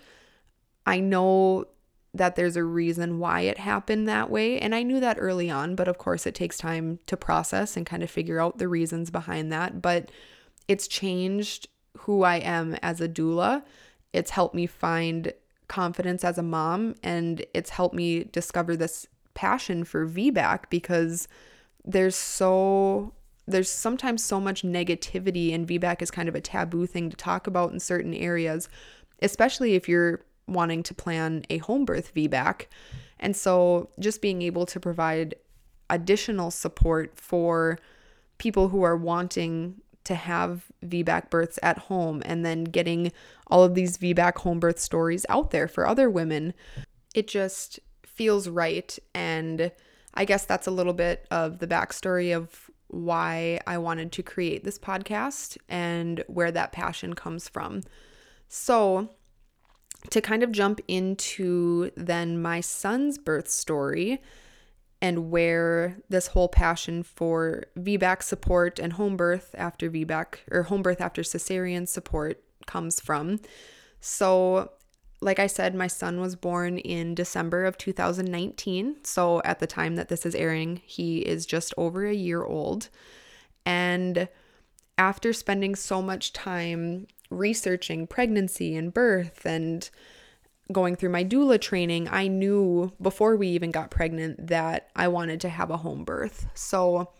I 0.85 0.99
know 0.99 1.67
that 2.13 2.35
there's 2.35 2.57
a 2.57 2.65
reason 2.65 3.17
why 3.17 3.41
it 3.41 3.59
happened 3.59 4.09
that 4.09 4.29
way. 4.29 4.59
And 4.59 4.75
I 4.75 4.83
knew 4.83 4.99
that 4.99 5.17
early 5.21 5.49
on, 5.49 5.75
but 5.75 5.87
of 5.87 5.97
course, 5.97 6.27
it 6.27 6.35
takes 6.35 6.57
time 6.57 6.99
to 7.05 7.15
process 7.15 7.77
and 7.77 7.85
kind 7.85 8.03
of 8.03 8.11
figure 8.11 8.41
out 8.41 8.57
the 8.57 8.67
reasons 8.67 9.09
behind 9.09 9.53
that. 9.53 9.81
But 9.81 10.11
it's 10.67 10.87
changed 10.87 11.69
who 11.99 12.23
I 12.23 12.37
am 12.37 12.77
as 12.81 13.01
a 13.01 13.07
doula. 13.07 13.63
It's 14.11 14.31
helped 14.31 14.55
me 14.55 14.65
find 14.65 15.33
confidence 15.67 16.23
as 16.23 16.37
a 16.37 16.43
mom, 16.43 16.95
and 17.03 17.45
it's 17.53 17.71
helped 17.71 17.95
me 17.95 18.25
discover 18.25 18.75
this 18.75 19.07
passion 19.33 19.83
for 19.83 20.07
VBAC 20.07 20.69
because 20.69 21.27
there's 21.83 22.15
so 22.15 23.13
there's 23.45 23.69
sometimes 23.69 24.23
so 24.23 24.39
much 24.39 24.63
negativity 24.63 25.53
and 25.53 25.67
VBAC 25.67 26.01
is 26.01 26.11
kind 26.11 26.29
of 26.29 26.35
a 26.35 26.41
taboo 26.41 26.85
thing 26.85 27.09
to 27.09 27.17
talk 27.17 27.45
about 27.45 27.73
in 27.73 27.79
certain 27.79 28.13
areas, 28.13 28.69
especially 29.21 29.73
if 29.73 29.89
you're 29.89 30.21
wanting 30.47 30.81
to 30.83 30.93
plan 30.93 31.43
a 31.49 31.57
home 31.57 31.83
birth 31.83 32.13
VBAC. 32.13 32.67
And 33.19 33.35
so 33.35 33.89
just 33.99 34.21
being 34.21 34.41
able 34.41 34.65
to 34.67 34.79
provide 34.79 35.35
additional 35.89 36.51
support 36.51 37.17
for 37.17 37.79
people 38.37 38.69
who 38.69 38.83
are 38.83 38.95
wanting 38.95 39.81
to 40.05 40.15
have 40.15 40.65
VBAC 40.85 41.29
births 41.29 41.59
at 41.63 41.77
home 41.77 42.21
and 42.25 42.45
then 42.45 42.65
getting 42.65 43.11
all 43.47 43.63
of 43.63 43.75
these 43.75 43.97
VBAC 43.97 44.37
home 44.37 44.59
birth 44.59 44.79
stories 44.79 45.25
out 45.29 45.51
there 45.51 45.67
for 45.67 45.87
other 45.87 46.09
women. 46.09 46.53
It 47.15 47.27
just 47.27 47.79
feels 48.05 48.47
right. 48.47 48.97
And 49.13 49.71
I 50.13 50.25
guess 50.25 50.45
that's 50.45 50.67
a 50.67 50.71
little 50.71 50.93
bit 50.93 51.25
of 51.31 51.59
the 51.59 51.67
backstory 51.67 52.35
of 52.35 52.69
why 52.87 53.59
I 53.65 53.77
wanted 53.79 54.11
to 54.13 54.23
create 54.23 54.63
this 54.63 54.77
podcast 54.77 55.57
and 55.67 56.23
where 56.27 56.51
that 56.51 56.71
passion 56.71 57.15
comes 57.15 57.49
from. 57.49 57.81
So, 58.47 59.09
to 60.09 60.21
kind 60.21 60.43
of 60.43 60.51
jump 60.51 60.81
into 60.87 61.89
then 61.95 62.41
my 62.41 62.59
son's 62.61 63.17
birth 63.17 63.49
story, 63.49 64.21
and 65.03 65.29
where 65.29 65.97
this 66.07 66.27
whole 66.27 66.47
passion 66.47 67.03
for 67.03 67.65
VBAC 67.77 68.23
support 68.23 68.79
and 68.79 68.93
home 68.93 69.17
birth 69.17 69.53
after 69.57 69.91
VBAC 69.91 70.35
or 70.49 70.63
home 70.63 70.81
birth 70.81 71.01
after 71.01 71.23
cesarean 71.23 71.85
support 71.89 72.41
comes 72.67 73.01
from. 73.01 73.41
So, 73.99 74.71
like 75.19 75.39
I 75.39 75.47
said, 75.47 75.75
my 75.75 75.87
son 75.87 76.21
was 76.21 76.37
born 76.37 76.77
in 76.77 77.15
December 77.15 77.65
of 77.65 77.77
2019. 77.77 79.03
So, 79.03 79.41
at 79.43 79.59
the 79.59 79.67
time 79.67 79.97
that 79.97 80.07
this 80.07 80.25
is 80.25 80.35
airing, 80.35 80.81
he 80.85 81.17
is 81.17 81.45
just 81.45 81.73
over 81.75 82.05
a 82.05 82.13
year 82.13 82.45
old. 82.45 82.87
And 83.65 84.29
after 84.97 85.33
spending 85.33 85.75
so 85.75 86.01
much 86.01 86.31
time 86.31 87.07
researching 87.29 88.07
pregnancy 88.07 88.73
and 88.73 88.93
birth 88.93 89.45
and 89.45 89.89
going 90.71 90.95
through 90.95 91.09
my 91.09 91.23
doula 91.23 91.59
training, 91.59 92.07
I 92.09 92.27
knew 92.27 92.93
before 93.01 93.35
we 93.35 93.49
even 93.49 93.71
got 93.71 93.91
pregnant 93.91 94.47
that 94.47 94.89
I 94.95 95.07
wanted 95.07 95.41
to 95.41 95.49
have 95.49 95.69
a 95.69 95.77
home 95.77 96.03
birth. 96.03 96.47
So, 96.53 97.11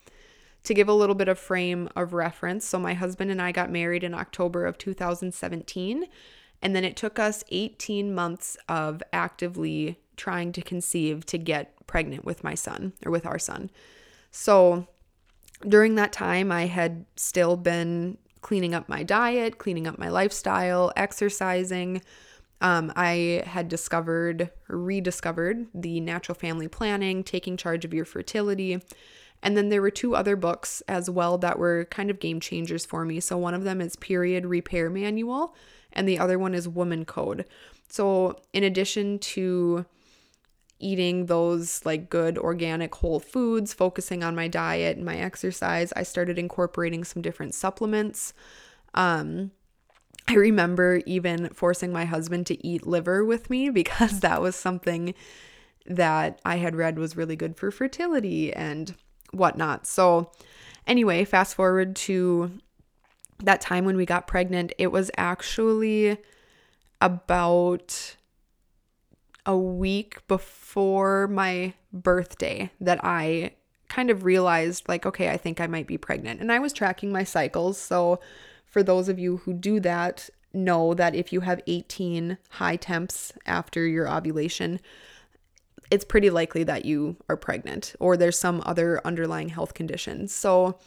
to 0.64 0.74
give 0.74 0.88
a 0.88 0.94
little 0.94 1.16
bit 1.16 1.28
of 1.28 1.38
frame 1.38 1.90
of 1.94 2.14
reference, 2.14 2.66
so 2.66 2.80
my 2.80 2.94
husband 2.94 3.30
and 3.30 3.42
I 3.42 3.52
got 3.52 3.70
married 3.70 4.02
in 4.02 4.14
October 4.14 4.66
of 4.66 4.78
2017, 4.78 6.06
and 6.62 6.74
then 6.74 6.86
it 6.86 6.96
took 6.96 7.20
us 7.20 7.44
18 7.52 8.16
months 8.16 8.58
of 8.70 9.04
actively 9.12 10.00
trying 10.16 10.54
to 10.54 10.62
conceive 10.62 11.26
to 11.26 11.38
get 11.38 11.76
pregnant 11.86 12.24
with 12.24 12.46
my 12.46 12.56
son 12.56 12.94
or 13.06 13.12
with 13.12 13.26
our 13.26 13.40
son. 13.40 13.70
So, 14.32 14.88
during 15.68 15.96
that 15.96 16.14
time, 16.14 16.52
I 16.52 16.68
had 16.68 17.06
still 17.18 17.58
been 17.58 18.18
cleaning 18.42 18.74
up 18.74 18.88
my 18.88 19.04
diet, 19.04 19.58
cleaning 19.58 19.88
up 19.88 19.98
my 19.98 20.10
lifestyle, 20.10 20.92
exercising 20.96 22.02
um, 22.64 22.94
I 22.96 23.44
had 23.46 23.68
discovered, 23.68 24.50
rediscovered 24.70 25.68
the 25.76 26.00
natural 26.00 26.34
family 26.34 26.70
planning, 26.70 27.24
taking 27.24 27.58
charge 27.58 27.84
of 27.84 27.94
your 27.94 28.06
fertility. 28.06 28.82
And 29.44 29.58
then 29.58 29.68
there 29.68 29.82
were 29.82 29.92
two 29.92 30.16
other 30.16 30.38
books 30.38 30.82
as 30.88 31.10
well 31.10 31.38
that 31.40 31.60
were 31.60 31.84
kind 31.92 32.10
of 32.10 32.22
game 32.22 32.40
changers 32.40 32.86
for 32.86 33.04
me. 33.04 33.20
So 33.20 33.38
one 33.38 33.54
of 33.54 33.66
them 33.66 33.82
is 33.82 33.98
Period 33.98 34.46
Repair 34.46 34.90
Manual, 34.90 35.54
and 35.92 36.08
the 36.08 36.18
other 36.18 36.40
one 36.40 36.56
is 36.56 36.66
Woman 36.66 37.04
Code. 37.04 37.46
So, 37.90 38.40
in 38.54 38.64
addition 38.64 39.20
to 39.20 39.86
eating 40.80 41.26
those 41.26 41.86
like 41.86 42.10
good 42.10 42.38
organic 42.38 42.96
whole 42.96 43.20
foods, 43.20 43.74
focusing 43.74 44.24
on 44.24 44.36
my 44.36 44.48
diet 44.48 44.96
and 44.96 45.06
my 45.06 45.18
exercise, 45.18 45.92
I 45.98 46.04
started 46.04 46.40
incorporating 46.40 47.04
some 47.04 47.22
different 47.22 47.54
supplements. 47.54 48.34
Um, 48.94 49.52
I 50.28 50.36
remember 50.36 51.02
even 51.06 51.50
forcing 51.50 51.92
my 51.92 52.06
husband 52.06 52.48
to 52.48 52.66
eat 52.66 52.88
liver 52.88 53.26
with 53.26 53.50
me 53.50 53.70
because 53.70 54.22
that 54.22 54.42
was 54.42 54.56
something 54.56 55.14
that 55.86 56.40
I 56.46 56.58
had 56.58 56.76
read 56.76 56.98
was 56.98 57.18
really 57.18 57.36
good 57.36 57.58
for 57.58 57.72
fertility 57.72 58.54
and 58.54 58.96
whatnot. 59.32 59.86
So, 59.86 60.32
anyway, 60.88 61.26
fast 61.26 61.56
forward 61.56 61.96
to 61.98 62.52
that 63.40 63.60
time 63.60 63.84
when 63.84 63.98
we 63.98 64.06
got 64.06 64.28
pregnant, 64.28 64.72
it 64.78 64.88
was 64.88 65.12
actually 65.18 66.18
about 67.02 68.16
a 69.46 69.58
week 69.58 70.26
before 70.28 71.28
my 71.28 71.74
birthday 71.92 72.72
that 72.80 73.04
I 73.04 73.52
kind 73.90 74.10
of 74.10 74.24
realized, 74.24 74.88
like, 74.88 75.06
okay, 75.06 75.30
I 75.30 75.38
think 75.38 75.60
I 75.60 75.68
might 75.68 75.86
be 75.86 75.98
pregnant. 75.98 76.40
And 76.40 76.52
I 76.52 76.60
was 76.60 76.72
tracking 76.72 77.12
my 77.12 77.26
cycles. 77.26 77.78
So, 77.78 78.22
for 78.74 78.82
those 78.82 79.08
of 79.08 79.20
you 79.20 79.38
who 79.38 79.54
do 79.54 79.80
that, 79.82 80.32
know 80.52 80.96
that 80.96 81.14
if 81.14 81.32
you 81.32 81.42
have 81.42 81.62
18 81.68 82.40
high 82.50 82.76
temps 82.76 83.32
after 83.46 83.86
your 83.86 84.12
ovulation, 84.12 84.80
it's 85.92 86.04
pretty 86.04 86.32
likely 86.32 86.64
that 86.64 86.84
you 86.84 87.16
are 87.30 87.38
pregnant 87.38 87.96
or 88.00 88.18
there's 88.18 88.38
some 88.38 88.64
other 88.66 89.00
underlying 89.06 89.50
health 89.50 89.76
condition. 89.76 90.28
So 90.28 90.80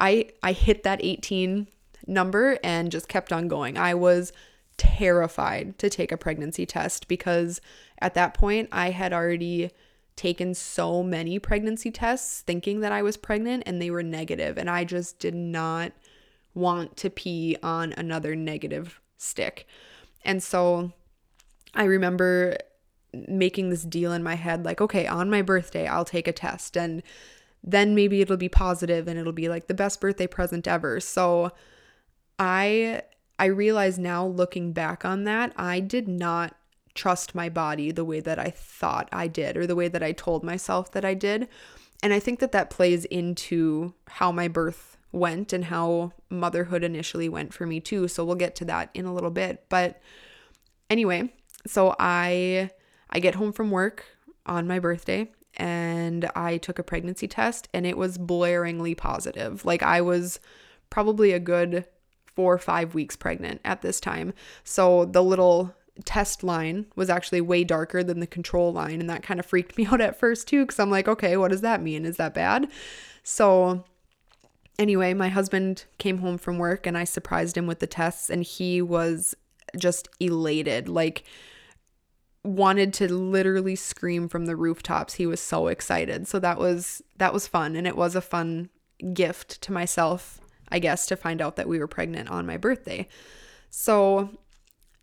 I 0.00 0.30
I 0.42 0.50
hit 0.50 0.82
that 0.82 0.98
18 1.00 1.68
number 2.08 2.58
and 2.64 2.90
just 2.90 3.06
kept 3.06 3.32
on 3.32 3.46
going. 3.46 3.78
I 3.78 3.94
was 3.94 4.32
terrified 4.76 5.78
to 5.78 5.88
take 5.88 6.10
a 6.10 6.16
pregnancy 6.16 6.66
test 6.66 7.06
because 7.06 7.60
at 8.00 8.14
that 8.14 8.34
point 8.34 8.68
I 8.72 8.90
had 8.90 9.12
already 9.12 9.70
taken 10.16 10.54
so 10.54 11.04
many 11.04 11.38
pregnancy 11.38 11.92
tests 11.92 12.40
thinking 12.40 12.80
that 12.80 12.90
I 12.90 13.02
was 13.02 13.16
pregnant 13.16 13.62
and 13.64 13.80
they 13.80 13.92
were 13.92 14.02
negative 14.02 14.58
and 14.58 14.68
I 14.68 14.82
just 14.82 15.20
did 15.20 15.36
not 15.36 15.92
want 16.58 16.96
to 16.98 17.10
pee 17.10 17.56
on 17.62 17.92
another 17.92 18.34
negative 18.34 19.00
stick. 19.16 19.66
And 20.24 20.42
so 20.42 20.92
I 21.74 21.84
remember 21.84 22.58
making 23.12 23.70
this 23.70 23.84
deal 23.84 24.12
in 24.12 24.22
my 24.22 24.34
head 24.34 24.64
like, 24.64 24.80
okay, 24.80 25.06
on 25.06 25.30
my 25.30 25.42
birthday, 25.42 25.86
I'll 25.86 26.04
take 26.04 26.28
a 26.28 26.32
test 26.32 26.76
and 26.76 27.02
then 27.64 27.94
maybe 27.94 28.20
it'll 28.20 28.36
be 28.36 28.48
positive 28.48 29.08
and 29.08 29.18
it'll 29.18 29.32
be 29.32 29.48
like 29.48 29.66
the 29.66 29.74
best 29.74 30.00
birthday 30.00 30.26
present 30.26 30.68
ever. 30.68 31.00
So 31.00 31.50
I 32.38 33.02
I 33.38 33.46
realize 33.46 33.98
now 33.98 34.26
looking 34.26 34.72
back 34.72 35.04
on 35.04 35.24
that, 35.24 35.52
I 35.56 35.80
did 35.80 36.08
not 36.08 36.56
trust 36.94 37.34
my 37.34 37.48
body 37.48 37.92
the 37.92 38.04
way 38.04 38.20
that 38.20 38.38
I 38.38 38.50
thought 38.50 39.08
I 39.12 39.28
did 39.28 39.56
or 39.56 39.66
the 39.66 39.76
way 39.76 39.88
that 39.88 40.02
I 40.02 40.12
told 40.12 40.42
myself 40.42 40.90
that 40.92 41.04
I 41.04 41.14
did. 41.14 41.48
and 42.02 42.12
I 42.12 42.20
think 42.20 42.38
that 42.40 42.52
that 42.52 42.70
plays 42.70 43.04
into 43.06 43.92
how 44.06 44.30
my 44.32 44.48
birth 44.48 44.97
went 45.12 45.52
and 45.52 45.66
how 45.66 46.12
motherhood 46.28 46.84
initially 46.84 47.28
went 47.28 47.54
for 47.54 47.66
me 47.66 47.80
too. 47.80 48.08
So 48.08 48.24
we'll 48.24 48.36
get 48.36 48.54
to 48.56 48.64
that 48.66 48.90
in 48.94 49.06
a 49.06 49.14
little 49.14 49.30
bit. 49.30 49.64
But 49.68 50.00
anyway, 50.90 51.32
so 51.66 51.94
I 51.98 52.70
I 53.10 53.20
get 53.20 53.36
home 53.36 53.52
from 53.52 53.70
work 53.70 54.04
on 54.46 54.66
my 54.66 54.78
birthday 54.78 55.30
and 55.56 56.30
I 56.34 56.58
took 56.58 56.78
a 56.78 56.82
pregnancy 56.82 57.26
test 57.26 57.68
and 57.72 57.86
it 57.86 57.96
was 57.96 58.18
blaringly 58.18 58.96
positive. 58.96 59.64
Like 59.64 59.82
I 59.82 60.00
was 60.00 60.40
probably 60.90 61.32
a 61.32 61.40
good 61.40 61.86
4 62.34 62.54
or 62.54 62.58
5 62.58 62.94
weeks 62.94 63.16
pregnant 63.16 63.60
at 63.64 63.82
this 63.82 64.00
time. 64.00 64.32
So 64.62 65.04
the 65.06 65.22
little 65.22 65.74
test 66.04 66.44
line 66.44 66.86
was 66.94 67.10
actually 67.10 67.40
way 67.40 67.64
darker 67.64 68.04
than 68.04 68.20
the 68.20 68.26
control 68.26 68.72
line 68.72 69.00
and 69.00 69.10
that 69.10 69.22
kind 69.22 69.40
of 69.40 69.46
freaked 69.46 69.76
me 69.78 69.86
out 69.86 70.00
at 70.00 70.18
first 70.18 70.48
too 70.48 70.66
cuz 70.66 70.78
I'm 70.78 70.90
like, 70.90 71.08
okay, 71.08 71.36
what 71.36 71.50
does 71.50 71.62
that 71.62 71.82
mean? 71.82 72.04
Is 72.04 72.18
that 72.18 72.34
bad? 72.34 72.70
So 73.22 73.84
anyway, 74.78 75.14
my 75.14 75.28
husband 75.28 75.84
came 75.98 76.18
home 76.18 76.38
from 76.38 76.58
work 76.58 76.86
and 76.86 76.96
I 76.96 77.04
surprised 77.04 77.56
him 77.56 77.66
with 77.66 77.80
the 77.80 77.86
tests 77.86 78.30
and 78.30 78.42
he 78.42 78.80
was 78.80 79.34
just 79.76 80.08
elated. 80.20 80.88
Like 80.88 81.24
wanted 82.44 82.94
to 82.94 83.12
literally 83.12 83.76
scream 83.76 84.28
from 84.28 84.46
the 84.46 84.56
rooftops. 84.56 85.14
He 85.14 85.26
was 85.26 85.40
so 85.40 85.66
excited. 85.66 86.28
So 86.28 86.38
that 86.38 86.58
was 86.58 87.02
that 87.16 87.32
was 87.32 87.46
fun 87.46 87.76
and 87.76 87.86
it 87.86 87.96
was 87.96 88.14
a 88.14 88.20
fun 88.20 88.70
gift 89.12 89.60
to 89.62 89.72
myself, 89.72 90.40
I 90.70 90.78
guess, 90.78 91.06
to 91.06 91.16
find 91.16 91.42
out 91.42 91.56
that 91.56 91.68
we 91.68 91.78
were 91.78 91.88
pregnant 91.88 92.30
on 92.30 92.46
my 92.46 92.56
birthday. 92.56 93.08
So 93.70 94.30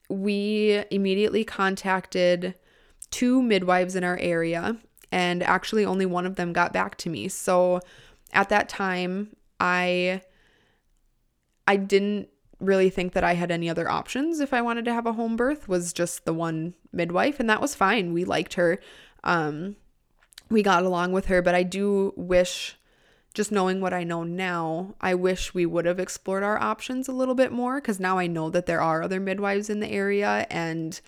we 0.09 0.83
immediately 0.91 1.43
contacted 1.43 2.55
two 3.11 3.41
midwives 3.41 3.95
in 3.95 4.03
our 4.03 4.17
area 4.17 4.77
and 5.11 5.43
actually 5.43 5.85
only 5.85 6.05
one 6.05 6.25
of 6.25 6.35
them 6.35 6.53
got 6.53 6.73
back 6.73 6.97
to 6.97 7.09
me. 7.09 7.27
So 7.27 7.79
at 8.33 8.49
that 8.49 8.69
time, 8.69 9.35
I 9.59 10.21
I 11.67 11.75
didn't 11.77 12.29
really 12.59 12.89
think 12.89 13.13
that 13.13 13.23
I 13.23 13.33
had 13.33 13.51
any 13.51 13.69
other 13.69 13.89
options 13.89 14.39
if 14.39 14.53
I 14.53 14.61
wanted 14.61 14.85
to 14.85 14.93
have 14.93 15.05
a 15.05 15.13
home 15.13 15.35
birth 15.35 15.67
was 15.67 15.91
just 15.91 16.25
the 16.25 16.33
one 16.33 16.73
midwife 16.93 17.39
and 17.39 17.49
that 17.49 17.61
was 17.61 17.75
fine. 17.75 18.13
We 18.13 18.23
liked 18.25 18.53
her. 18.55 18.79
Um 19.23 19.75
we 20.49 20.61
got 20.61 20.83
along 20.83 21.11
with 21.11 21.25
her, 21.25 21.41
but 21.41 21.55
I 21.55 21.63
do 21.63 22.13
wish 22.15 22.77
just 23.33 23.51
knowing 23.51 23.81
what 23.81 23.93
I 23.93 24.03
know 24.03 24.23
now, 24.23 24.95
I 25.01 25.13
wish 25.15 25.53
we 25.53 25.65
would 25.65 25.85
have 25.85 25.99
explored 25.99 26.43
our 26.43 26.61
options 26.61 27.07
a 27.07 27.13
little 27.13 27.35
bit 27.35 27.51
more 27.51 27.81
cuz 27.81 27.99
now 27.99 28.17
I 28.17 28.27
know 28.27 28.49
that 28.49 28.65
there 28.65 28.81
are 28.81 29.03
other 29.03 29.19
midwives 29.19 29.69
in 29.69 29.79
the 29.79 29.91
area 29.91 30.47
and 30.49 31.01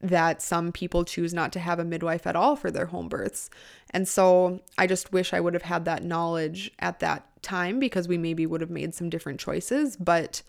that 0.00 0.42
some 0.42 0.70
people 0.72 1.04
choose 1.04 1.32
not 1.32 1.52
to 1.52 1.58
have 1.60 1.78
a 1.78 1.84
midwife 1.84 2.26
at 2.26 2.36
all 2.36 2.56
for 2.56 2.70
their 2.70 2.86
home 2.86 3.08
births. 3.08 3.48
And 3.90 4.06
so 4.06 4.60
I 4.76 4.86
just 4.86 5.12
wish 5.12 5.32
I 5.32 5.40
would 5.40 5.54
have 5.54 5.62
had 5.62 5.84
that 5.86 6.04
knowledge 6.04 6.70
at 6.78 7.00
that 7.00 7.26
time 7.42 7.78
because 7.78 8.08
we 8.08 8.18
maybe 8.18 8.46
would 8.46 8.60
have 8.60 8.70
made 8.70 8.94
some 8.94 9.08
different 9.08 9.40
choices. 9.40 9.96
But 9.96 10.42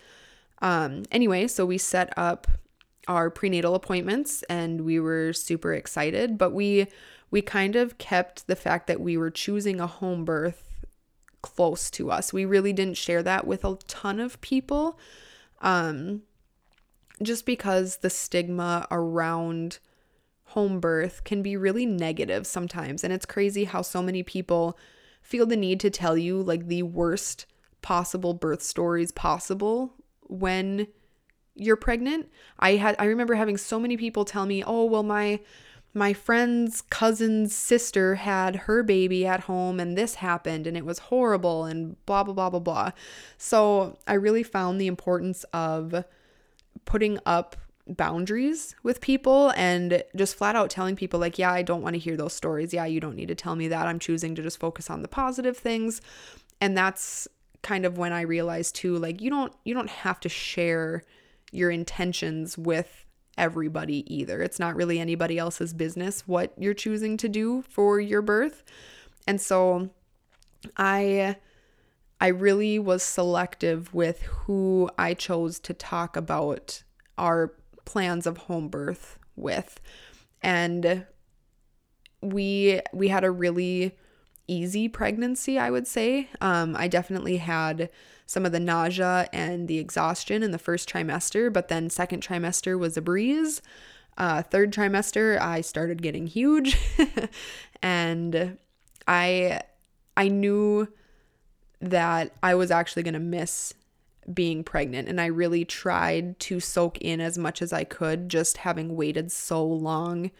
um, 0.61 1.03
anyway, 1.11 1.47
so 1.47 1.65
we 1.65 1.77
set 1.77 2.11
up 2.17 2.47
our 3.07 3.29
prenatal 3.29 3.75
appointments 3.75 4.43
and 4.49 4.81
we 4.81 4.99
were 4.99 5.31
super 5.31 5.73
excited, 5.73 6.37
but 6.37 6.51
we 6.51 6.87
we 7.31 7.41
kind 7.41 7.75
of 7.75 7.97
kept 7.97 8.47
the 8.47 8.55
fact 8.55 8.87
that 8.87 9.01
we 9.01 9.17
were 9.17 9.31
choosing 9.31 9.79
a 9.79 9.87
home 9.87 10.23
birth 10.25 10.63
close 11.41 11.91
to 11.91 12.09
us. 12.09 12.31
We 12.31 12.45
really 12.45 12.71
didn't 12.71 12.97
share 12.97 13.21
that 13.23 13.45
with 13.45 13.65
a 13.65 13.77
ton 13.87 14.19
of 14.19 14.39
people. 14.41 14.97
Um, 15.61 16.21
just 17.21 17.45
because 17.45 17.97
the 17.97 18.09
stigma 18.09 18.87
around 18.91 19.79
home 20.49 20.79
birth 20.79 21.23
can 21.23 21.41
be 21.41 21.57
really 21.57 21.85
negative 21.85 22.45
sometimes. 22.47 23.03
And 23.03 23.11
it's 23.11 23.25
crazy 23.25 23.65
how 23.65 23.81
so 23.81 24.01
many 24.01 24.23
people 24.23 24.77
feel 25.21 25.45
the 25.45 25.57
need 25.57 25.79
to 25.81 25.89
tell 25.89 26.17
you 26.17 26.41
like 26.41 26.67
the 26.67 26.83
worst 26.83 27.45
possible 27.81 28.33
birth 28.33 28.61
stories 28.61 29.11
possible 29.11 29.93
when 30.21 30.87
you're 31.55 31.75
pregnant. 31.75 32.29
I 32.59 32.75
had 32.75 32.95
I 32.99 33.05
remember 33.05 33.35
having 33.35 33.57
so 33.57 33.79
many 33.79 33.97
people 33.97 34.25
tell 34.25 34.45
me, 34.45 34.63
"Oh, 34.63 34.85
well 34.85 35.03
my 35.03 35.39
my 35.93 36.13
friend's 36.13 36.81
cousin's 36.81 37.55
sister 37.55 38.15
had 38.15 38.55
her 38.55 38.83
baby 38.83 39.25
at 39.25 39.41
home 39.41 39.79
and 39.79 39.97
this 39.97 40.15
happened 40.15 40.67
and 40.67 40.75
it 40.75 40.85
was 40.85 40.99
horrible 40.99 41.63
and 41.63 41.95
blah 42.05 42.23
blah 42.23 42.33
blah 42.33 42.49
blah 42.49 42.59
blah." 42.59 42.91
So, 43.37 43.97
I 44.07 44.13
really 44.13 44.43
found 44.43 44.79
the 44.79 44.87
importance 44.87 45.43
of 45.53 46.03
putting 46.83 47.19
up 47.25 47.55
boundaries 47.87 48.75
with 48.81 48.99
people 48.99 49.53
and 49.55 50.03
just 50.15 50.35
flat 50.35 50.55
out 50.55 50.71
telling 50.71 50.95
people 50.95 51.19
like 51.19 51.37
yeah 51.37 51.51
I 51.51 51.61
don't 51.61 51.83
want 51.83 51.93
to 51.93 51.99
hear 51.99 52.17
those 52.17 52.33
stories. 52.33 52.73
Yeah 52.73 52.85
you 52.85 52.99
don't 52.99 53.15
need 53.15 53.27
to 53.27 53.35
tell 53.35 53.55
me 53.55 53.67
that. 53.67 53.87
I'm 53.87 53.99
choosing 53.99 54.35
to 54.35 54.41
just 54.41 54.59
focus 54.59 54.89
on 54.89 55.01
the 55.01 55.07
positive 55.07 55.57
things. 55.57 56.01
And 56.59 56.75
that's 56.75 57.27
kind 57.61 57.85
of 57.85 57.97
when 57.97 58.13
I 58.13 58.21
realized 58.21 58.75
too 58.75 58.97
like 58.97 59.21
you 59.21 59.29
don't 59.29 59.53
you 59.63 59.73
don't 59.73 59.89
have 59.89 60.19
to 60.21 60.29
share 60.29 61.03
your 61.51 61.69
intentions 61.71 62.57
with 62.57 63.05
everybody 63.37 64.03
either. 64.13 64.41
It's 64.41 64.59
not 64.59 64.75
really 64.75 64.99
anybody 64.99 65.37
else's 65.37 65.73
business 65.73 66.23
what 66.27 66.53
you're 66.57 66.73
choosing 66.73 67.17
to 67.17 67.29
do 67.29 67.63
for 67.63 67.99
your 67.99 68.21
birth. 68.21 68.63
And 69.27 69.39
so 69.39 69.89
I 70.77 71.35
I 72.19 72.27
really 72.27 72.79
was 72.79 73.03
selective 73.03 73.93
with 73.93 74.21
who 74.23 74.89
I 74.97 75.13
chose 75.13 75.59
to 75.59 75.73
talk 75.73 76.15
about 76.15 76.83
our 77.17 77.53
plans 77.83 78.25
of 78.25 78.37
home 78.37 78.67
birth 78.67 79.19
with. 79.35 79.79
And 80.41 81.05
we 82.21 82.81
we 82.93 83.09
had 83.09 83.23
a 83.23 83.31
really 83.31 83.95
easy 84.47 84.87
pregnancy, 84.87 85.57
I 85.57 85.71
would 85.71 85.87
say. 85.87 86.29
Um, 86.41 86.75
I 86.75 86.87
definitely 86.87 87.37
had 87.37 87.89
some 88.27 88.45
of 88.45 88.51
the 88.51 88.59
nausea 88.59 89.27
and 89.31 89.67
the 89.67 89.79
exhaustion 89.79 90.43
in 90.43 90.51
the 90.51 90.57
first 90.57 90.89
trimester, 90.89 91.51
but 91.51 91.67
then 91.67 91.89
second 91.89 92.23
trimester 92.23 92.77
was 92.77 92.97
a 92.97 93.01
breeze. 93.01 93.61
Uh, 94.17 94.41
third 94.41 94.71
trimester, 94.71 95.39
I 95.39 95.61
started 95.61 96.01
getting 96.01 96.27
huge, 96.27 96.79
and 97.81 98.57
I 99.07 99.61
I 100.15 100.29
knew 100.29 100.87
that 101.89 102.31
I 102.43 102.55
was 102.55 102.71
actually 102.71 103.03
going 103.03 103.13
to 103.13 103.19
miss 103.19 103.73
being 104.33 104.63
pregnant. 104.63 105.07
And 105.07 105.21
I 105.21 105.27
really 105.27 105.65
tried 105.65 106.39
to 106.41 106.59
soak 106.59 106.97
in 106.99 107.21
as 107.21 107.37
much 107.37 107.61
as 107.61 107.71
I 107.71 107.83
could, 107.83 108.29
just 108.29 108.57
having 108.57 108.95
waited 108.95 109.31
so 109.31 109.65
long 109.65 110.31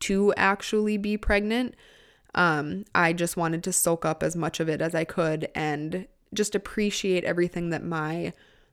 to 0.00 0.32
actually 0.36 0.96
be 0.96 1.16
pregnant. 1.16 1.74
Um, 2.34 2.84
I 2.94 3.12
just 3.12 3.36
wanted 3.36 3.62
to 3.64 3.72
soak 3.72 4.04
up 4.04 4.22
as 4.22 4.36
much 4.36 4.60
of 4.60 4.68
it 4.68 4.80
as 4.80 4.94
I 4.94 5.04
could 5.04 5.48
and 5.54 6.06
just 6.32 6.54
appreciate 6.54 7.24
everything 7.24 7.70
that 7.70 7.84
my 7.84 8.32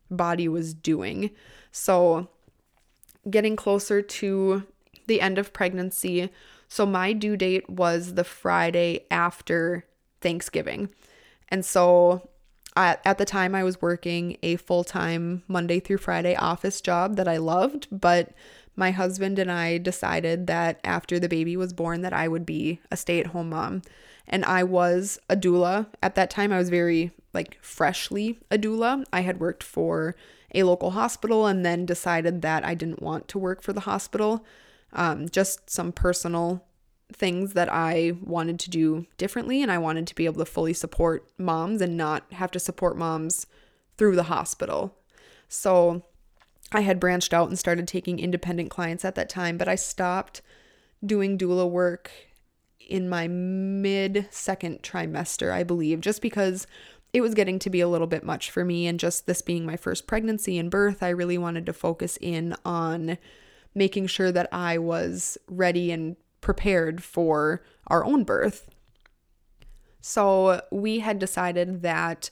body 0.10 0.48
was 0.48 0.74
doing. 0.74 1.32
So, 1.72 2.30
getting 3.30 3.56
closer 3.56 4.02
to 4.02 4.64
the 5.08 5.22
end 5.22 5.38
of 5.38 5.52
pregnancy. 5.52 6.30
So, 6.68 6.86
my 6.86 7.14
due 7.14 7.36
date 7.36 7.70
was 7.70 8.14
the 8.14 8.24
Friday 8.24 9.06
after 9.12 9.86
Thanksgiving. 10.22 10.90
And 11.50 11.66
so 11.66 12.30
at, 12.76 13.02
at 13.06 13.18
the 13.18 13.26
time, 13.26 13.56
I 13.56 13.64
was 13.64 13.82
working 13.82 14.38
a 14.42 14.56
full 14.56 14.84
time 14.84 15.44
Monday 15.48 15.80
through 15.80 15.98
Friday 15.98 16.36
office 16.36 16.82
job 16.82 17.16
that 17.18 17.28
I 17.28 17.38
loved, 17.38 17.88
but 17.92 18.32
my 18.76 18.92
husband 18.92 19.38
and 19.38 19.52
I 19.52 19.78
decided 19.78 20.48
that 20.48 20.80
after 20.84 21.20
the 21.20 21.28
baby 21.28 21.58
was 21.58 21.74
born 21.74 22.02
that 22.02 22.14
I 22.14 22.30
would 22.30 22.46
be 22.46 22.80
a 22.90 22.96
stay-at-home 22.96 23.50
mom. 23.50 23.82
And 24.26 24.46
I 24.46 24.64
was 24.64 25.20
a 25.30 25.36
doula. 25.36 25.88
At 26.02 26.16
that 26.16 26.30
time 26.30 26.54
I 26.54 26.58
was 26.58 26.70
very 26.70 27.12
like 27.34 27.58
freshly 27.62 28.40
a 28.50 28.58
doula. 28.58 29.04
I 29.12 29.22
had 29.22 29.40
worked 29.40 29.64
for 29.64 30.16
a 30.56 30.64
local 30.64 30.92
hospital 30.92 31.46
and 31.46 31.66
then 31.66 31.86
decided 31.86 32.42
that 32.42 32.64
I 32.64 32.74
didn't 32.74 33.02
want 33.02 33.28
to 33.30 33.38
work 33.38 33.62
for 33.62 33.74
the 33.74 33.82
hospital. 33.82 34.46
Um, 34.94 35.28
just 35.28 35.70
some 35.70 35.92
personal 35.92 36.64
things 37.12 37.54
that 37.54 37.70
I 37.72 38.14
wanted 38.22 38.60
to 38.60 38.70
do 38.70 39.06
differently 39.18 39.62
and 39.62 39.72
I 39.72 39.78
wanted 39.78 40.08
to 40.08 40.16
be 40.16 40.26
able 40.26 40.40
to 40.40 40.46
fully 40.46 40.74
support 40.74 41.28
moms 41.38 41.82
and 41.82 41.98
not 41.98 42.32
have 42.34 42.52
to 42.52 42.60
support 42.60 42.98
moms 42.98 43.48
through 43.98 44.16
the 44.16 44.24
hospital. 44.24 44.96
So 45.48 46.04
I 46.72 46.82
had 46.82 47.00
branched 47.00 47.34
out 47.34 47.50
and 47.50 47.58
started 47.58 47.88
taking 47.88 48.20
independent 48.20 48.70
clients 48.70 49.04
at 49.04 49.16
that 49.16 49.30
time, 49.30 49.58
but 49.58 49.68
I 49.68 49.76
stopped 49.76 50.42
doing 51.04 51.38
doula 51.38 51.70
work 51.70 52.12
in 52.88 53.10
my 53.10 53.28
mid 53.28 54.28
second 54.30 54.82
trimester, 54.82 55.52
I 55.52 55.64
believe, 55.64 56.02
just 56.02 56.22
because 56.22 56.68
it 57.12 57.22
was 57.22 57.34
getting 57.34 57.58
to 57.60 57.70
be 57.70 57.82
a 57.82 57.88
little 57.88 58.08
bit 58.08 58.24
much 58.24 58.52
for 58.52 58.64
me. 58.64 58.86
And 58.86 59.00
just 59.00 59.26
this 59.26 59.42
being 59.42 59.66
my 59.66 59.78
first 59.78 60.06
pregnancy 60.06 60.58
and 60.58 60.70
birth, 60.70 61.02
I 61.02 61.10
really 61.10 61.38
wanted 61.38 61.66
to 61.66 61.74
focus 61.74 62.18
in 62.22 62.56
on 62.64 63.18
making 63.74 64.08
sure 64.08 64.32
that 64.32 64.50
I 64.52 64.78
was 64.78 65.38
ready 65.48 65.92
and 65.92 66.16
prepared 66.42 67.04
for 67.04 67.64
our 67.88 68.06
own 68.06 68.24
birth. 68.24 68.70
So 70.02 70.62
we 70.72 71.00
had 71.00 71.20
decided 71.20 71.82
that 71.82 72.30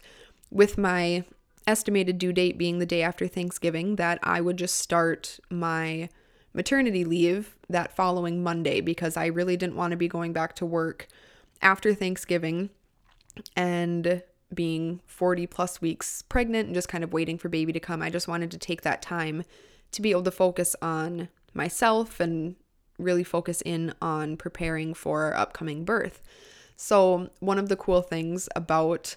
with 0.49 0.77
my 0.77 1.25
estimated 1.65 2.17
due 2.17 2.31
date 2.31 2.57
being 2.57 2.79
the 2.79 2.85
day 2.85 3.01
after 3.01 3.27
Thanksgiving, 3.27 3.97
that 3.97 4.19
I 4.23 4.39
would 4.39 4.57
just 4.57 4.75
start 4.75 5.39
my 5.49 6.09
maternity 6.53 7.03
leave 7.03 7.57
that 7.69 7.95
following 7.95 8.41
Monday 8.41 8.81
because 8.81 9.17
I 9.17 9.25
really 9.27 9.57
didn't 9.57 9.75
want 9.75 9.91
to 9.91 9.97
be 9.97 10.07
going 10.07 10.33
back 10.33 10.55
to 10.55 10.65
work 10.65 11.07
after 11.61 11.93
Thanksgiving 11.93 12.69
and 13.55 14.23
being 14.53 15.01
40 15.05 15.45
plus 15.47 15.81
weeks 15.81 16.21
pregnant 16.23 16.67
and 16.67 16.75
just 16.75 16.87
kind 16.87 17.03
of 17.03 17.13
waiting 17.13 17.37
for 17.37 17.49
baby 17.49 17.73
to 17.73 17.79
come, 17.79 18.01
I 18.01 18.09
just 18.09 18.27
wanted 18.27 18.49
to 18.51 18.57
take 18.57 18.81
that 18.83 19.01
time 19.01 19.43
to 19.91 20.01
be 20.01 20.11
able 20.11 20.23
to 20.23 20.31
focus 20.31 20.75
on 20.81 21.29
myself 21.53 22.19
and 22.19 22.55
really 22.97 23.23
focus 23.23 23.61
in 23.61 23.93
on 24.01 24.37
preparing 24.37 24.93
for 24.93 25.23
our 25.23 25.35
upcoming 25.35 25.85
birth. 25.85 26.21
So, 26.75 27.29
one 27.39 27.57
of 27.57 27.69
the 27.69 27.75
cool 27.75 28.01
things 28.01 28.47
about 28.55 29.15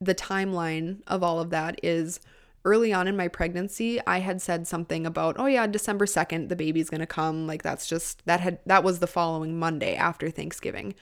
the 0.00 0.14
timeline 0.14 1.02
of 1.06 1.22
all 1.22 1.40
of 1.40 1.50
that 1.50 1.80
is 1.82 2.20
early 2.64 2.92
on 2.92 3.08
in 3.08 3.16
my 3.16 3.28
pregnancy, 3.28 4.00
I 4.06 4.18
had 4.20 4.42
said 4.42 4.66
something 4.66 5.06
about, 5.06 5.36
"Oh 5.38 5.46
yeah, 5.46 5.66
December 5.66 6.06
2nd 6.06 6.48
the 6.48 6.56
baby's 6.56 6.90
going 6.90 7.00
to 7.00 7.06
come." 7.06 7.46
Like 7.46 7.62
that's 7.62 7.86
just 7.86 8.24
that 8.26 8.40
had 8.40 8.58
that 8.66 8.84
was 8.84 8.98
the 8.98 9.06
following 9.06 9.58
Monday 9.58 9.94
after 9.96 10.30
Thanksgiving. 10.30 10.94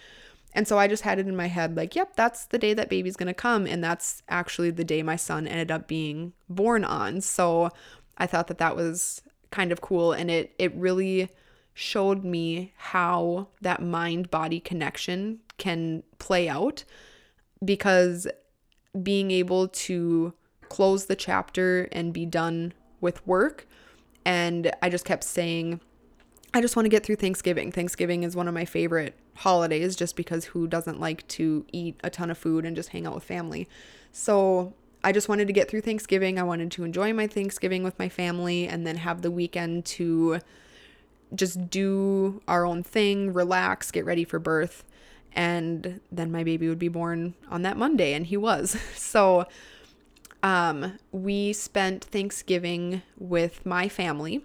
And 0.54 0.66
so 0.66 0.78
I 0.78 0.88
just 0.88 1.02
had 1.02 1.18
it 1.18 1.28
in 1.28 1.36
my 1.36 1.48
head 1.48 1.76
like, 1.76 1.94
"Yep, 1.94 2.16
that's 2.16 2.46
the 2.46 2.58
day 2.58 2.74
that 2.74 2.88
baby's 2.88 3.16
going 3.16 3.26
to 3.28 3.34
come." 3.34 3.66
And 3.66 3.82
that's 3.84 4.22
actually 4.28 4.70
the 4.70 4.84
day 4.84 5.02
my 5.02 5.16
son 5.16 5.46
ended 5.46 5.70
up 5.70 5.86
being 5.86 6.32
born 6.48 6.84
on. 6.84 7.20
So 7.20 7.70
I 8.18 8.26
thought 8.26 8.48
that 8.48 8.58
that 8.58 8.76
was 8.76 9.22
kind 9.50 9.72
of 9.72 9.80
cool 9.80 10.12
and 10.12 10.30
it 10.30 10.54
it 10.58 10.74
really 10.74 11.30
showed 11.78 12.24
me 12.24 12.72
how 12.78 13.46
that 13.60 13.82
mind 13.82 14.30
body 14.30 14.58
connection 14.58 15.38
can 15.58 16.02
play 16.18 16.48
out 16.48 16.82
because 17.62 18.26
being 19.02 19.30
able 19.30 19.68
to 19.68 20.32
close 20.70 21.04
the 21.04 21.14
chapter 21.14 21.86
and 21.92 22.14
be 22.14 22.24
done 22.24 22.72
with 23.02 23.24
work 23.26 23.68
and 24.24 24.72
I 24.80 24.88
just 24.88 25.04
kept 25.04 25.22
saying 25.22 25.80
I 26.54 26.62
just 26.62 26.76
want 26.76 26.86
to 26.86 26.90
get 26.90 27.04
through 27.04 27.16
Thanksgiving. 27.16 27.70
Thanksgiving 27.70 28.22
is 28.22 28.34
one 28.34 28.48
of 28.48 28.54
my 28.54 28.64
favorite 28.64 29.14
holidays 29.34 29.94
just 29.94 30.16
because 30.16 30.46
who 30.46 30.66
doesn't 30.66 30.98
like 30.98 31.28
to 31.28 31.66
eat 31.72 32.00
a 32.02 32.08
ton 32.08 32.30
of 32.30 32.38
food 32.38 32.64
and 32.64 32.74
just 32.74 32.88
hang 32.88 33.06
out 33.06 33.14
with 33.14 33.24
family. 33.24 33.68
So 34.12 34.72
I 35.04 35.12
just 35.12 35.28
wanted 35.28 35.46
to 35.48 35.52
get 35.52 35.68
through 35.68 35.82
Thanksgiving. 35.82 36.38
I 36.38 36.42
wanted 36.42 36.70
to 36.70 36.84
enjoy 36.84 37.12
my 37.12 37.26
Thanksgiving 37.26 37.84
with 37.84 37.98
my 37.98 38.08
family 38.08 38.66
and 38.66 38.86
then 38.86 38.96
have 38.96 39.20
the 39.20 39.30
weekend 39.30 39.84
to 39.84 40.40
just 41.34 41.70
do 41.70 42.42
our 42.46 42.64
own 42.64 42.82
thing, 42.82 43.32
relax, 43.32 43.90
get 43.90 44.04
ready 44.04 44.24
for 44.24 44.38
birth. 44.38 44.84
And 45.32 46.00
then 46.10 46.32
my 46.32 46.44
baby 46.44 46.68
would 46.68 46.78
be 46.78 46.88
born 46.88 47.34
on 47.50 47.62
that 47.62 47.76
Monday, 47.76 48.14
and 48.14 48.26
he 48.26 48.36
was. 48.36 48.76
So 48.96 49.46
um, 50.42 50.98
we 51.12 51.52
spent 51.52 52.04
Thanksgiving 52.04 53.02
with 53.18 53.64
my 53.66 53.88
family. 53.88 54.44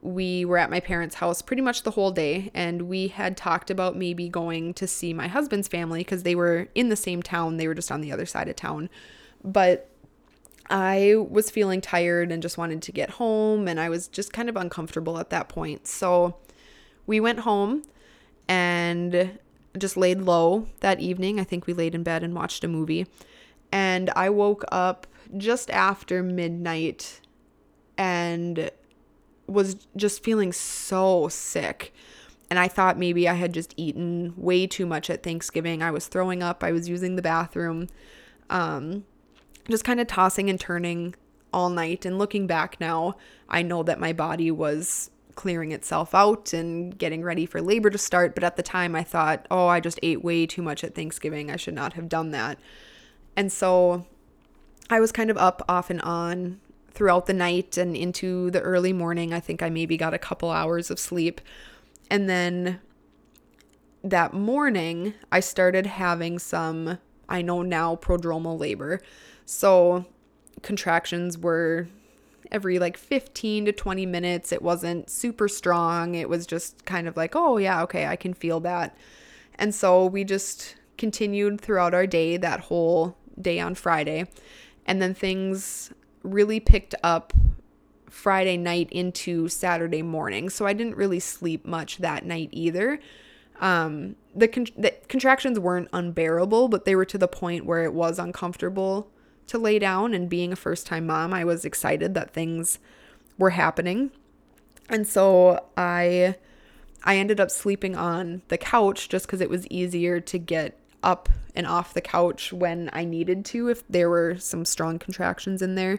We 0.00 0.44
were 0.44 0.58
at 0.58 0.70
my 0.70 0.80
parents' 0.80 1.16
house 1.16 1.42
pretty 1.42 1.62
much 1.62 1.84
the 1.84 1.92
whole 1.92 2.10
day, 2.10 2.50
and 2.54 2.82
we 2.82 3.08
had 3.08 3.36
talked 3.36 3.70
about 3.70 3.96
maybe 3.96 4.28
going 4.28 4.74
to 4.74 4.86
see 4.86 5.14
my 5.14 5.28
husband's 5.28 5.68
family 5.68 6.00
because 6.00 6.24
they 6.24 6.34
were 6.34 6.68
in 6.74 6.88
the 6.88 6.96
same 6.96 7.22
town. 7.22 7.56
They 7.56 7.68
were 7.68 7.74
just 7.74 7.92
on 7.92 8.00
the 8.00 8.10
other 8.10 8.26
side 8.26 8.48
of 8.48 8.56
town. 8.56 8.90
But 9.44 9.91
I 10.72 11.16
was 11.28 11.50
feeling 11.50 11.82
tired 11.82 12.32
and 12.32 12.42
just 12.42 12.56
wanted 12.56 12.80
to 12.82 12.92
get 12.92 13.10
home, 13.10 13.68
and 13.68 13.78
I 13.78 13.90
was 13.90 14.08
just 14.08 14.32
kind 14.32 14.48
of 14.48 14.56
uncomfortable 14.56 15.18
at 15.18 15.28
that 15.28 15.50
point. 15.50 15.86
So 15.86 16.38
we 17.06 17.20
went 17.20 17.40
home 17.40 17.82
and 18.48 19.38
just 19.76 19.98
laid 19.98 20.22
low 20.22 20.68
that 20.80 20.98
evening. 20.98 21.38
I 21.38 21.44
think 21.44 21.66
we 21.66 21.74
laid 21.74 21.94
in 21.94 22.02
bed 22.02 22.22
and 22.22 22.34
watched 22.34 22.64
a 22.64 22.68
movie. 22.68 23.06
And 23.70 24.08
I 24.16 24.30
woke 24.30 24.64
up 24.72 25.06
just 25.36 25.70
after 25.70 26.22
midnight 26.22 27.20
and 27.98 28.70
was 29.46 29.76
just 29.94 30.24
feeling 30.24 30.52
so 30.52 31.28
sick. 31.28 31.92
And 32.48 32.58
I 32.58 32.68
thought 32.68 32.98
maybe 32.98 33.28
I 33.28 33.34
had 33.34 33.52
just 33.52 33.74
eaten 33.76 34.32
way 34.36 34.66
too 34.66 34.86
much 34.86 35.10
at 35.10 35.22
Thanksgiving. 35.22 35.82
I 35.82 35.90
was 35.90 36.06
throwing 36.06 36.42
up, 36.42 36.64
I 36.64 36.72
was 36.72 36.88
using 36.88 37.16
the 37.16 37.22
bathroom. 37.22 37.88
Um, 38.48 39.04
just 39.68 39.84
kind 39.84 40.00
of 40.00 40.06
tossing 40.06 40.50
and 40.50 40.58
turning 40.58 41.14
all 41.52 41.70
night. 41.70 42.04
And 42.04 42.18
looking 42.18 42.46
back 42.46 42.80
now, 42.80 43.16
I 43.48 43.62
know 43.62 43.82
that 43.82 44.00
my 44.00 44.12
body 44.12 44.50
was 44.50 45.10
clearing 45.34 45.72
itself 45.72 46.14
out 46.14 46.52
and 46.52 46.96
getting 46.96 47.22
ready 47.22 47.46
for 47.46 47.60
labor 47.60 47.90
to 47.90 47.98
start. 47.98 48.34
But 48.34 48.44
at 48.44 48.56
the 48.56 48.62
time, 48.62 48.94
I 48.94 49.02
thought, 49.02 49.46
oh, 49.50 49.66
I 49.66 49.80
just 49.80 49.98
ate 50.02 50.22
way 50.22 50.46
too 50.46 50.62
much 50.62 50.84
at 50.84 50.94
Thanksgiving. 50.94 51.50
I 51.50 51.56
should 51.56 51.74
not 51.74 51.94
have 51.94 52.08
done 52.08 52.30
that. 52.32 52.58
And 53.36 53.50
so 53.50 54.06
I 54.90 55.00
was 55.00 55.12
kind 55.12 55.30
of 55.30 55.36
up 55.36 55.62
off 55.68 55.90
and 55.90 56.02
on 56.02 56.60
throughout 56.90 57.26
the 57.26 57.32
night 57.32 57.78
and 57.78 57.96
into 57.96 58.50
the 58.50 58.60
early 58.60 58.92
morning. 58.92 59.32
I 59.32 59.40
think 59.40 59.62
I 59.62 59.70
maybe 59.70 59.96
got 59.96 60.12
a 60.12 60.18
couple 60.18 60.50
hours 60.50 60.90
of 60.90 60.98
sleep. 60.98 61.40
And 62.10 62.28
then 62.28 62.80
that 64.04 64.34
morning, 64.34 65.14
I 65.30 65.40
started 65.40 65.86
having 65.86 66.38
some, 66.38 66.98
I 67.28 67.40
know 67.40 67.62
now, 67.62 67.96
prodromal 67.96 68.58
labor. 68.58 69.00
So 69.44 70.06
contractions 70.62 71.36
were 71.36 71.88
every 72.52 72.78
like 72.78 72.96
15 72.96 73.64
to 73.64 73.72
20 73.72 74.06
minutes. 74.06 74.52
It 74.52 74.62
wasn't 74.62 75.10
super 75.10 75.48
strong. 75.48 76.14
It 76.14 76.28
was 76.28 76.46
just 76.46 76.84
kind 76.84 77.08
of 77.08 77.16
like, 77.16 77.34
oh, 77.34 77.56
yeah, 77.56 77.82
okay, 77.82 78.06
I 78.06 78.16
can 78.16 78.34
feel 78.34 78.60
that. 78.60 78.96
And 79.56 79.74
so 79.74 80.06
we 80.06 80.24
just 80.24 80.76
continued 80.98 81.60
throughout 81.60 81.94
our 81.94 82.06
day, 82.06 82.36
that 82.36 82.60
whole 82.60 83.16
day 83.40 83.58
on 83.58 83.74
Friday. 83.74 84.28
And 84.86 85.00
then 85.00 85.14
things 85.14 85.92
really 86.22 86.60
picked 86.60 86.94
up 87.02 87.32
Friday 88.08 88.56
night 88.56 88.88
into 88.92 89.48
Saturday 89.48 90.02
morning. 90.02 90.50
So 90.50 90.66
I 90.66 90.74
didn't 90.74 90.96
really 90.96 91.20
sleep 91.20 91.64
much 91.64 91.98
that 91.98 92.24
night 92.24 92.50
either. 92.52 93.00
Um, 93.60 94.16
the, 94.34 94.48
con- 94.48 94.66
the 94.76 94.94
contractions 95.08 95.58
weren't 95.58 95.88
unbearable, 95.92 96.68
but 96.68 96.84
they 96.84 96.94
were 96.94 97.04
to 97.06 97.18
the 97.18 97.28
point 97.28 97.64
where 97.64 97.84
it 97.84 97.94
was 97.94 98.18
uncomfortable 98.18 99.11
to 99.46 99.58
lay 99.58 99.78
down 99.78 100.14
and 100.14 100.28
being 100.28 100.52
a 100.52 100.56
first 100.56 100.86
time 100.86 101.06
mom, 101.06 101.32
I 101.34 101.44
was 101.44 101.64
excited 101.64 102.14
that 102.14 102.32
things 102.32 102.78
were 103.38 103.50
happening. 103.50 104.10
And 104.88 105.06
so 105.06 105.64
I 105.76 106.36
I 107.04 107.16
ended 107.16 107.40
up 107.40 107.50
sleeping 107.50 107.96
on 107.96 108.42
the 108.48 108.58
couch 108.58 109.08
just 109.08 109.26
cuz 109.28 109.40
it 109.40 109.50
was 109.50 109.66
easier 109.68 110.20
to 110.20 110.38
get 110.38 110.78
up 111.02 111.28
and 111.54 111.66
off 111.66 111.94
the 111.94 112.00
couch 112.00 112.52
when 112.52 112.88
I 112.92 113.04
needed 113.04 113.44
to 113.46 113.68
if 113.68 113.86
there 113.88 114.08
were 114.08 114.36
some 114.38 114.64
strong 114.64 114.98
contractions 114.98 115.62
in 115.62 115.74
there. 115.74 115.98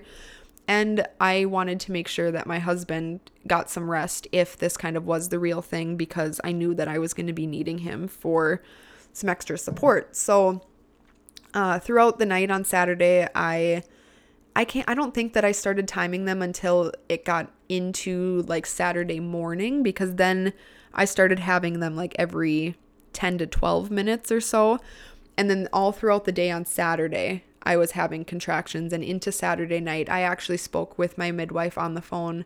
And 0.67 1.05
I 1.19 1.45
wanted 1.45 1.79
to 1.81 1.91
make 1.91 2.07
sure 2.07 2.31
that 2.31 2.47
my 2.47 2.59
husband 2.59 3.19
got 3.45 3.69
some 3.69 3.89
rest 3.89 4.27
if 4.31 4.57
this 4.57 4.77
kind 4.77 4.95
of 4.95 5.05
was 5.05 5.29
the 5.29 5.39
real 5.39 5.61
thing 5.61 5.97
because 5.97 6.39
I 6.43 6.53
knew 6.53 6.73
that 6.75 6.87
I 6.87 6.99
was 6.99 7.13
going 7.13 7.27
to 7.27 7.33
be 7.33 7.45
needing 7.45 7.79
him 7.79 8.07
for 8.07 8.61
some 9.11 9.29
extra 9.29 9.57
support. 9.57 10.15
So 10.15 10.61
uh, 11.53 11.79
throughout 11.79 12.19
the 12.19 12.25
night 12.25 12.51
on 12.51 12.63
Saturday, 12.63 13.27
I 13.35 13.83
I 14.55 14.65
can't 14.65 14.89
I 14.89 14.93
don't 14.93 15.13
think 15.13 15.33
that 15.33 15.45
I 15.45 15.51
started 15.51 15.87
timing 15.87 16.25
them 16.25 16.41
until 16.41 16.91
it 17.09 17.25
got 17.25 17.51
into 17.69 18.43
like 18.47 18.65
Saturday 18.65 19.19
morning 19.19 19.83
because 19.83 20.15
then 20.15 20.53
I 20.93 21.05
started 21.05 21.39
having 21.39 21.79
them 21.79 21.95
like 21.95 22.15
every 22.19 22.75
10 23.13 23.39
to 23.39 23.47
12 23.47 23.89
minutes 23.89 24.31
or 24.31 24.41
so. 24.41 24.79
And 25.37 25.49
then 25.49 25.67
all 25.73 25.91
throughout 25.91 26.25
the 26.25 26.31
day 26.31 26.51
on 26.51 26.65
Saturday, 26.65 27.43
I 27.63 27.77
was 27.77 27.91
having 27.91 28.25
contractions 28.25 28.93
and 28.93 29.03
into 29.03 29.31
Saturday 29.31 29.79
night, 29.79 30.09
I 30.09 30.21
actually 30.21 30.57
spoke 30.57 30.97
with 30.97 31.17
my 31.17 31.31
midwife 31.31 31.77
on 31.77 31.93
the 31.93 32.01
phone 32.01 32.45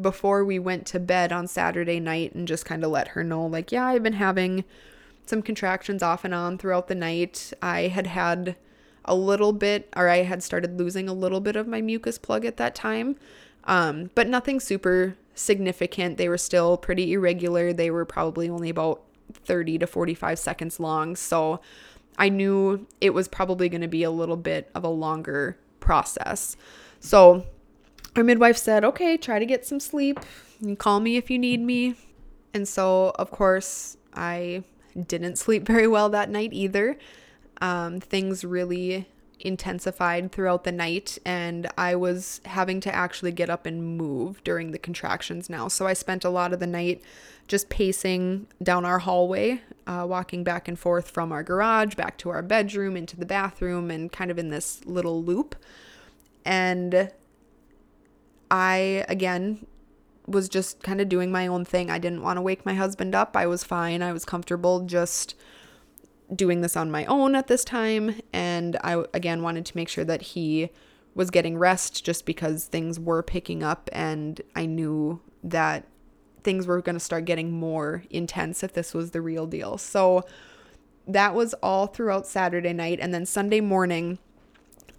before 0.00 0.44
we 0.44 0.58
went 0.58 0.86
to 0.86 1.00
bed 1.00 1.32
on 1.32 1.46
Saturday 1.46 1.98
night 1.98 2.34
and 2.34 2.46
just 2.46 2.64
kind 2.64 2.84
of 2.84 2.90
let 2.90 3.08
her 3.08 3.24
know 3.24 3.44
like, 3.46 3.72
yeah, 3.72 3.86
I've 3.86 4.02
been 4.02 4.14
having 4.14 4.64
some 5.26 5.42
contractions 5.42 6.02
off 6.02 6.24
and 6.24 6.34
on 6.34 6.58
throughout 6.58 6.88
the 6.88 6.94
night. 6.94 7.52
I 7.62 7.82
had 7.88 8.06
had 8.08 8.56
a 9.04 9.14
little 9.14 9.52
bit, 9.52 9.88
or 9.96 10.08
I 10.08 10.18
had 10.18 10.42
started 10.42 10.78
losing 10.78 11.08
a 11.08 11.12
little 11.14 11.40
bit 11.40 11.56
of 11.56 11.66
my 11.66 11.80
mucus 11.80 12.18
plug 12.18 12.44
at 12.44 12.56
that 12.58 12.74
time, 12.74 13.16
um, 13.64 14.10
but 14.14 14.28
nothing 14.28 14.60
super 14.60 15.16
significant. 15.34 16.18
They 16.18 16.28
were 16.28 16.38
still 16.38 16.76
pretty 16.76 17.12
irregular. 17.12 17.72
They 17.72 17.90
were 17.90 18.04
probably 18.04 18.48
only 18.48 18.68
about 18.68 19.02
30 19.32 19.78
to 19.78 19.86
45 19.86 20.38
seconds 20.38 20.80
long. 20.80 21.16
So 21.16 21.60
I 22.18 22.28
knew 22.28 22.86
it 23.00 23.10
was 23.10 23.28
probably 23.28 23.68
going 23.68 23.80
to 23.80 23.88
be 23.88 24.02
a 24.02 24.10
little 24.10 24.36
bit 24.36 24.70
of 24.74 24.84
a 24.84 24.88
longer 24.88 25.56
process. 25.78 26.56
So 27.00 27.46
our 28.16 28.24
midwife 28.24 28.56
said, 28.56 28.84
okay, 28.84 29.16
try 29.16 29.38
to 29.38 29.46
get 29.46 29.64
some 29.64 29.80
sleep. 29.80 30.20
You 30.60 30.76
call 30.76 31.00
me 31.00 31.16
if 31.16 31.30
you 31.30 31.38
need 31.38 31.60
me. 31.60 31.94
And 32.52 32.66
so, 32.66 33.12
of 33.18 33.30
course, 33.30 33.96
I 34.14 34.64
didn't 35.06 35.36
sleep 35.36 35.66
very 35.66 35.86
well 35.86 36.08
that 36.10 36.30
night 36.30 36.52
either. 36.52 36.98
Um, 37.60 38.00
things 38.00 38.44
really 38.44 39.06
intensified 39.38 40.32
throughout 40.32 40.64
the 40.64 40.72
night, 40.72 41.18
and 41.24 41.66
I 41.78 41.94
was 41.94 42.40
having 42.44 42.80
to 42.80 42.94
actually 42.94 43.32
get 43.32 43.48
up 43.48 43.66
and 43.66 43.96
move 43.96 44.42
during 44.44 44.72
the 44.72 44.78
contractions 44.78 45.48
now. 45.48 45.68
So 45.68 45.86
I 45.86 45.94
spent 45.94 46.24
a 46.24 46.30
lot 46.30 46.52
of 46.52 46.60
the 46.60 46.66
night 46.66 47.02
just 47.48 47.68
pacing 47.68 48.46
down 48.62 48.84
our 48.84 49.00
hallway, 49.00 49.62
uh, 49.86 50.06
walking 50.08 50.44
back 50.44 50.68
and 50.68 50.78
forth 50.78 51.10
from 51.10 51.32
our 51.32 51.42
garage 51.42 51.94
back 51.94 52.16
to 52.18 52.30
our 52.30 52.42
bedroom 52.42 52.96
into 52.96 53.16
the 53.16 53.26
bathroom, 53.26 53.90
and 53.90 54.12
kind 54.12 54.30
of 54.30 54.38
in 54.38 54.50
this 54.50 54.84
little 54.84 55.22
loop. 55.22 55.56
And 56.44 57.10
I, 58.50 59.04
again, 59.08 59.66
was 60.30 60.48
just 60.48 60.82
kind 60.82 61.00
of 61.00 61.08
doing 61.08 61.32
my 61.32 61.46
own 61.46 61.64
thing. 61.64 61.90
I 61.90 61.98
didn't 61.98 62.22
want 62.22 62.36
to 62.36 62.42
wake 62.42 62.64
my 62.64 62.74
husband 62.74 63.14
up. 63.14 63.36
I 63.36 63.46
was 63.46 63.64
fine. 63.64 64.02
I 64.02 64.12
was 64.12 64.24
comfortable 64.24 64.80
just 64.80 65.34
doing 66.34 66.60
this 66.60 66.76
on 66.76 66.90
my 66.90 67.04
own 67.06 67.34
at 67.34 67.48
this 67.48 67.64
time. 67.64 68.20
And 68.32 68.76
I, 68.84 69.04
again, 69.12 69.42
wanted 69.42 69.66
to 69.66 69.76
make 69.76 69.88
sure 69.88 70.04
that 70.04 70.22
he 70.22 70.70
was 71.14 71.30
getting 71.30 71.58
rest 71.58 72.04
just 72.04 72.24
because 72.24 72.66
things 72.66 73.00
were 73.00 73.22
picking 73.22 73.62
up 73.62 73.90
and 73.92 74.40
I 74.54 74.66
knew 74.66 75.20
that 75.42 75.86
things 76.44 76.66
were 76.66 76.80
going 76.80 76.94
to 76.94 77.00
start 77.00 77.24
getting 77.24 77.50
more 77.50 78.04
intense 78.10 78.62
if 78.62 78.72
this 78.72 78.94
was 78.94 79.10
the 79.10 79.20
real 79.20 79.46
deal. 79.46 79.76
So 79.76 80.24
that 81.06 81.34
was 81.34 81.54
all 81.54 81.86
throughout 81.86 82.26
Saturday 82.26 82.72
night. 82.72 82.98
And 83.00 83.12
then 83.12 83.26
Sunday 83.26 83.60
morning, 83.60 84.18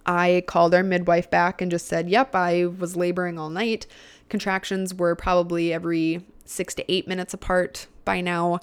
I 0.04 0.44
called 0.46 0.74
our 0.74 0.82
midwife 0.82 1.30
back 1.30 1.62
and 1.62 1.70
just 1.70 1.86
said, 1.86 2.10
Yep, 2.10 2.34
I 2.34 2.66
was 2.66 2.96
laboring 2.96 3.38
all 3.38 3.50
night. 3.50 3.86
Contractions 4.32 4.94
were 4.94 5.14
probably 5.14 5.74
every 5.74 6.24
six 6.46 6.72
to 6.72 6.90
eight 6.90 7.06
minutes 7.06 7.34
apart 7.34 7.86
by 8.06 8.22
now. 8.22 8.60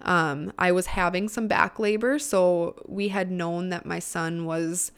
Um, 0.00 0.52
I 0.58 0.72
was 0.72 0.86
having 0.86 1.28
some 1.28 1.46
back 1.46 1.78
labor, 1.78 2.18
so 2.18 2.74
we 2.88 3.06
had 3.06 3.30
known 3.30 3.68
that 3.68 3.86
my 3.86 4.00
son 4.00 4.46
was 4.46 4.90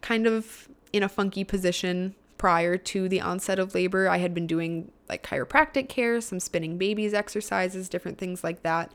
kind 0.00 0.26
of 0.26 0.70
in 0.94 1.02
a 1.02 1.10
funky 1.10 1.44
position 1.44 2.14
prior 2.38 2.78
to 2.78 3.06
the 3.06 3.20
onset 3.20 3.58
of 3.58 3.74
labor. 3.74 4.08
I 4.08 4.16
had 4.16 4.32
been 4.32 4.46
doing 4.46 4.90
like 5.10 5.22
chiropractic 5.22 5.90
care, 5.90 6.22
some 6.22 6.40
spinning 6.40 6.78
babies 6.78 7.12
exercises, 7.12 7.90
different 7.90 8.16
things 8.16 8.42
like 8.42 8.62
that. 8.62 8.90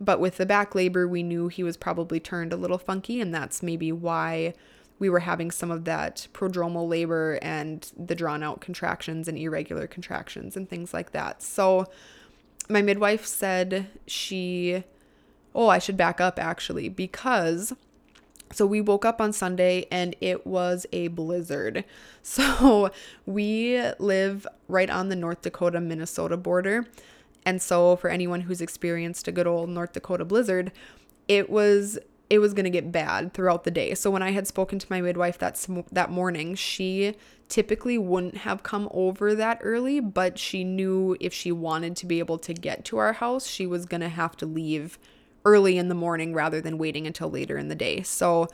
But 0.00 0.18
with 0.18 0.38
the 0.38 0.46
back 0.46 0.74
labor, 0.74 1.06
we 1.06 1.22
knew 1.22 1.46
he 1.46 1.62
was 1.62 1.76
probably 1.76 2.18
turned 2.18 2.52
a 2.52 2.56
little 2.56 2.78
funky, 2.78 3.20
and 3.20 3.32
that's 3.32 3.62
maybe 3.62 3.92
why 3.92 4.54
we 5.04 5.10
were 5.10 5.18
having 5.18 5.50
some 5.50 5.70
of 5.70 5.84
that 5.84 6.28
prodromal 6.32 6.88
labor 6.88 7.38
and 7.42 7.92
the 7.94 8.14
drawn 8.14 8.42
out 8.42 8.62
contractions 8.62 9.28
and 9.28 9.36
irregular 9.36 9.86
contractions 9.86 10.56
and 10.56 10.66
things 10.66 10.94
like 10.94 11.12
that. 11.12 11.42
So, 11.42 11.84
my 12.70 12.80
midwife 12.80 13.26
said 13.26 13.88
she, 14.06 14.82
oh, 15.54 15.68
I 15.68 15.78
should 15.78 15.98
back 15.98 16.22
up 16.22 16.38
actually, 16.38 16.88
because 16.88 17.74
so 18.50 18.64
we 18.64 18.80
woke 18.80 19.04
up 19.04 19.20
on 19.20 19.34
Sunday 19.34 19.86
and 19.90 20.16
it 20.22 20.46
was 20.46 20.86
a 20.90 21.08
blizzard. 21.08 21.84
So 22.26 22.90
we 23.26 23.82
live 23.98 24.46
right 24.66 24.88
on 24.88 25.10
the 25.10 25.16
North 25.16 25.42
Dakota 25.42 25.78
Minnesota 25.78 26.38
border. 26.38 26.86
And 27.44 27.60
so 27.60 27.96
for 27.96 28.08
anyone 28.08 28.40
who's 28.40 28.62
experienced 28.62 29.28
a 29.28 29.32
good 29.32 29.46
old 29.46 29.68
North 29.68 29.92
Dakota 29.92 30.24
blizzard, 30.24 30.72
it 31.28 31.50
was 31.50 31.98
it 32.30 32.38
was 32.38 32.54
going 32.54 32.64
to 32.64 32.70
get 32.70 32.90
bad 32.90 33.32
throughout 33.34 33.64
the 33.64 33.70
day. 33.70 33.94
So 33.94 34.10
when 34.10 34.22
I 34.22 34.32
had 34.32 34.46
spoken 34.46 34.78
to 34.78 34.86
my 34.90 35.00
midwife 35.00 35.38
that 35.38 35.64
that 35.92 36.10
morning, 36.10 36.54
she 36.54 37.14
typically 37.48 37.98
wouldn't 37.98 38.38
have 38.38 38.62
come 38.62 38.88
over 38.92 39.34
that 39.34 39.60
early, 39.62 40.00
but 40.00 40.38
she 40.38 40.64
knew 40.64 41.16
if 41.20 41.34
she 41.34 41.52
wanted 41.52 41.96
to 41.96 42.06
be 42.06 42.18
able 42.18 42.38
to 42.38 42.54
get 42.54 42.84
to 42.86 42.96
our 42.96 43.12
house, 43.12 43.46
she 43.46 43.66
was 43.66 43.84
going 43.84 44.00
to 44.00 44.08
have 44.08 44.36
to 44.38 44.46
leave 44.46 44.98
early 45.44 45.76
in 45.76 45.88
the 45.88 45.94
morning 45.94 46.32
rather 46.32 46.60
than 46.60 46.78
waiting 46.78 47.06
until 47.06 47.30
later 47.30 47.58
in 47.58 47.68
the 47.68 47.74
day. 47.74 48.02
So 48.02 48.48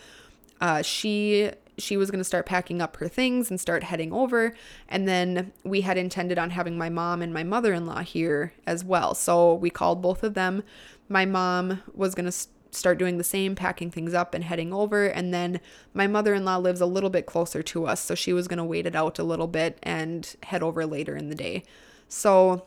uh, 0.61 0.83
she 0.83 1.51
she 1.79 1.97
was 1.97 2.11
going 2.11 2.21
to 2.21 2.25
start 2.25 2.45
packing 2.45 2.83
up 2.83 2.97
her 2.99 3.09
things 3.09 3.51
and 3.51 3.59
start 3.59 3.83
heading 3.85 4.13
over 4.13 4.55
and 4.89 5.09
then 5.09 5.51
we 5.65 5.81
had 5.81 5.97
intended 5.97 6.39
on 6.39 6.51
having 6.51 6.77
my 6.77 6.91
mom 6.91 7.23
and 7.23 7.33
my 7.33 7.43
mother-in-law 7.43 8.01
here 8.01 8.53
as 8.67 8.85
well 8.85 9.15
so 9.15 9.55
we 9.55 9.71
called 9.71 10.03
both 10.03 10.23
of 10.23 10.35
them 10.35 10.63
my 11.09 11.25
mom 11.25 11.81
was 11.95 12.15
going 12.15 12.31
to 12.31 12.47
start 12.71 12.99
doing 12.99 13.19
the 13.19 13.25
same 13.25 13.55
packing 13.55 13.91
things 13.91 14.15
up 14.15 14.35
and 14.35 14.45
heading 14.45 14.73
over 14.73 15.07
and 15.07 15.35
then 15.35 15.61
my 15.93 16.07
mother-in-law 16.07 16.57
lives 16.57 16.81
a 16.81 16.87
little 16.87 17.11
bit 17.11 17.27
closer 17.27 17.63
to 17.63 17.87
us 17.87 18.01
so 18.01 18.15
she 18.15 18.33
was 18.33 18.47
going 18.47 18.59
to 18.59 18.65
wait 18.65 18.87
it 18.87 18.95
out 18.95 19.19
a 19.19 19.25
little 19.25 19.49
bit 19.49 19.79
and 19.83 20.37
head 20.45 20.63
over 20.63 20.87
later 20.87 21.17
in 21.17 21.29
the 21.29 21.35
day 21.35 21.63
so 22.09 22.65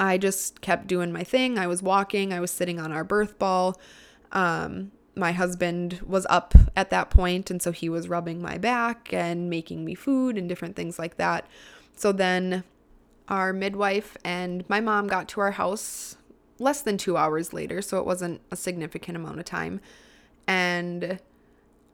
I 0.00 0.18
just 0.18 0.60
kept 0.60 0.86
doing 0.86 1.12
my 1.12 1.24
thing. 1.24 1.58
I 1.58 1.66
was 1.66 1.82
walking, 1.82 2.32
I 2.32 2.40
was 2.40 2.50
sitting 2.50 2.78
on 2.78 2.92
our 2.92 3.04
birth 3.04 3.38
ball. 3.38 3.78
Um, 4.32 4.92
my 5.16 5.32
husband 5.32 6.00
was 6.06 6.26
up 6.30 6.54
at 6.76 6.90
that 6.90 7.10
point, 7.10 7.50
and 7.50 7.60
so 7.60 7.72
he 7.72 7.88
was 7.88 8.08
rubbing 8.08 8.40
my 8.40 8.58
back 8.58 9.12
and 9.12 9.50
making 9.50 9.84
me 9.84 9.94
food 9.94 10.38
and 10.38 10.48
different 10.48 10.76
things 10.76 10.98
like 10.98 11.16
that. 11.16 11.46
So 11.96 12.12
then 12.12 12.62
our 13.28 13.52
midwife 13.52 14.16
and 14.24 14.68
my 14.68 14.80
mom 14.80 15.08
got 15.08 15.28
to 15.30 15.40
our 15.40 15.50
house 15.50 16.16
less 16.58 16.82
than 16.82 16.98
two 16.98 17.16
hours 17.16 17.52
later, 17.52 17.82
so 17.82 17.98
it 17.98 18.06
wasn't 18.06 18.40
a 18.50 18.56
significant 18.56 19.16
amount 19.16 19.38
of 19.38 19.44
time. 19.44 19.80
And 20.46 21.20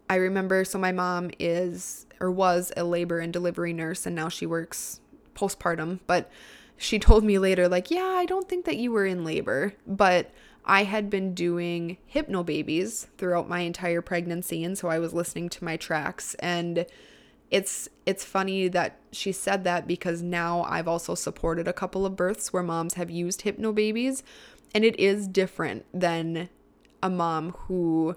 I 0.08 0.16
remember, 0.16 0.64
so 0.64 0.78
my 0.78 0.92
mom 0.92 1.30
is 1.38 2.06
or 2.20 2.30
was 2.30 2.72
a 2.76 2.84
labor 2.84 3.18
and 3.18 3.32
delivery 3.32 3.72
nurse, 3.72 4.06
and 4.06 4.14
now 4.14 4.28
she 4.28 4.46
works 4.46 5.00
postpartum, 5.34 6.00
but 6.06 6.30
she 6.76 6.98
told 6.98 7.24
me 7.24 7.38
later, 7.38 7.68
like, 7.68 7.90
yeah, 7.90 8.14
I 8.16 8.24
don't 8.26 8.48
think 8.48 8.64
that 8.64 8.76
you 8.76 8.92
were 8.92 9.06
in 9.06 9.24
labor, 9.24 9.74
but 9.86 10.30
I 10.64 10.84
had 10.84 11.10
been 11.10 11.34
doing 11.34 11.98
hypnobabies 12.12 13.06
throughout 13.18 13.48
my 13.48 13.60
entire 13.60 14.02
pregnancy, 14.02 14.64
and 14.64 14.76
so 14.76 14.88
I 14.88 14.98
was 14.98 15.12
listening 15.12 15.48
to 15.50 15.64
my 15.64 15.76
tracks. 15.76 16.34
And 16.38 16.86
it's 17.50 17.88
it's 18.06 18.24
funny 18.24 18.68
that 18.68 18.98
she 19.12 19.30
said 19.30 19.64
that 19.64 19.86
because 19.86 20.22
now 20.22 20.62
I've 20.62 20.88
also 20.88 21.14
supported 21.14 21.68
a 21.68 21.72
couple 21.72 22.06
of 22.06 22.16
births 22.16 22.52
where 22.52 22.62
moms 22.62 22.94
have 22.94 23.10
used 23.10 23.42
hypnobabies, 23.42 24.22
and 24.74 24.84
it 24.84 24.98
is 24.98 25.28
different 25.28 25.86
than 25.94 26.48
a 27.02 27.08
mom 27.08 27.52
who 27.52 28.16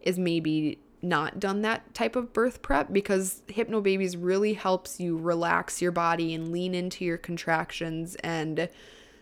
is 0.00 0.18
maybe 0.18 0.78
not 1.00 1.40
done 1.40 1.62
that 1.62 1.94
type 1.94 2.14
of 2.14 2.32
birth 2.32 2.62
prep 2.62 2.92
because 2.92 3.42
hypnobabies 3.48 4.16
really 4.18 4.54
helps 4.54 5.00
you 5.00 5.16
relax 5.16 5.80
your 5.80 5.92
body 5.92 6.34
and 6.34 6.52
lean 6.52 6.74
into 6.74 7.04
your 7.04 7.18
contractions 7.18 8.14
and 8.16 8.68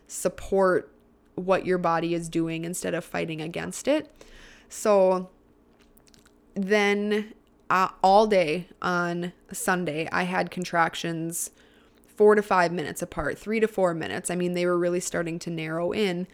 support 0.07 0.93
what 1.37 1.65
your 1.65 1.79
body 1.79 2.15
is 2.15 2.29
doing 2.29 2.65
instead 2.65 2.95
of 2.95 3.05
fighting 3.05 3.41
against 3.41 3.89
it. 3.89 4.11
So 4.69 5.31
then 6.55 7.33
uh, 7.71 7.89
all 8.03 8.27
day 8.27 8.69
on 8.83 9.33
Sunday, 9.53 10.09
I 10.13 10.25
had 10.25 10.51
contractions 10.51 11.51
four 12.17 12.35
to 12.35 12.43
five 12.43 12.73
minutes 12.73 13.01
apart, 13.01 13.39
three 13.39 13.61
to 13.61 13.69
four 13.69 13.95
minutes. 13.95 14.31
I 14.31 14.35
mean, 14.35 14.53
they 14.53 14.67
were 14.67 14.79
really 14.79 15.01
starting 15.01 15.39
to 15.41 15.51
narrow 15.51 15.93
in. 15.93 16.27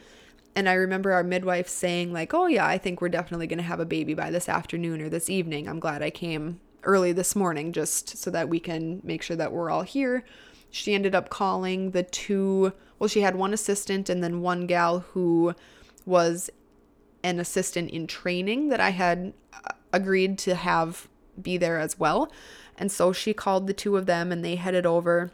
And 0.57 0.71
I 0.71 0.73
remember 0.73 1.13
our 1.13 1.23
midwife 1.23 1.69
saying, 1.69 2.15
like, 2.15 2.33
oh, 2.33 2.47
yeah, 2.47 2.67
I 2.67 2.79
think 2.79 3.03
we're 3.03 3.11
definitely 3.11 3.47
going 3.47 3.59
to 3.59 3.63
have 3.63 3.79
a 3.79 3.85
baby 3.85 4.15
by 4.15 4.31
this 4.31 4.49
afternoon 4.49 5.03
or 5.03 5.11
this 5.11 5.29
evening. 5.29 5.69
I'm 5.69 5.79
glad 5.79 6.03
I 6.03 6.09
came 6.09 6.61
early 6.83 7.13
this 7.13 7.37
morning 7.37 7.73
just 7.73 8.17
so 8.17 8.31
that 8.31 8.49
we 8.49 8.59
can 8.59 9.03
make 9.05 9.21
sure 9.21 9.37
that 9.37 9.53
we're 9.53 9.71
all 9.71 9.83
here. 9.83 10.25
She 10.71 10.95
ended 10.95 11.15
up 11.15 11.29
calling 11.29 11.91
the 11.91 12.03
two, 12.03 12.73
well, 12.99 13.09
she 13.09 13.21
had 13.21 13.37
one 13.37 13.53
assistant 13.53 14.09
and 14.09 14.25
then 14.25 14.41
one 14.41 14.67
gal 14.67 15.01
who 15.01 15.55
was 16.07 16.49
an 17.23 17.39
assistant 17.39 17.91
in 17.91 18.07
training 18.07 18.71
that 18.71 18.81
I 18.81 18.91
had 18.91 19.35
uh, 19.53 19.73
agreed 19.93 20.39
to 20.39 20.55
have 20.55 21.07
be 21.41 21.59
there 21.59 21.79
as 21.79 21.99
well. 21.99 22.33
And 22.79 22.91
so 22.91 23.13
she 23.13 23.35
called 23.35 23.67
the 23.67 23.75
two 23.75 23.97
of 23.97 24.07
them 24.07 24.33
and 24.33 24.43
they 24.43 24.57
headed 24.57 24.87
over. 24.87 25.33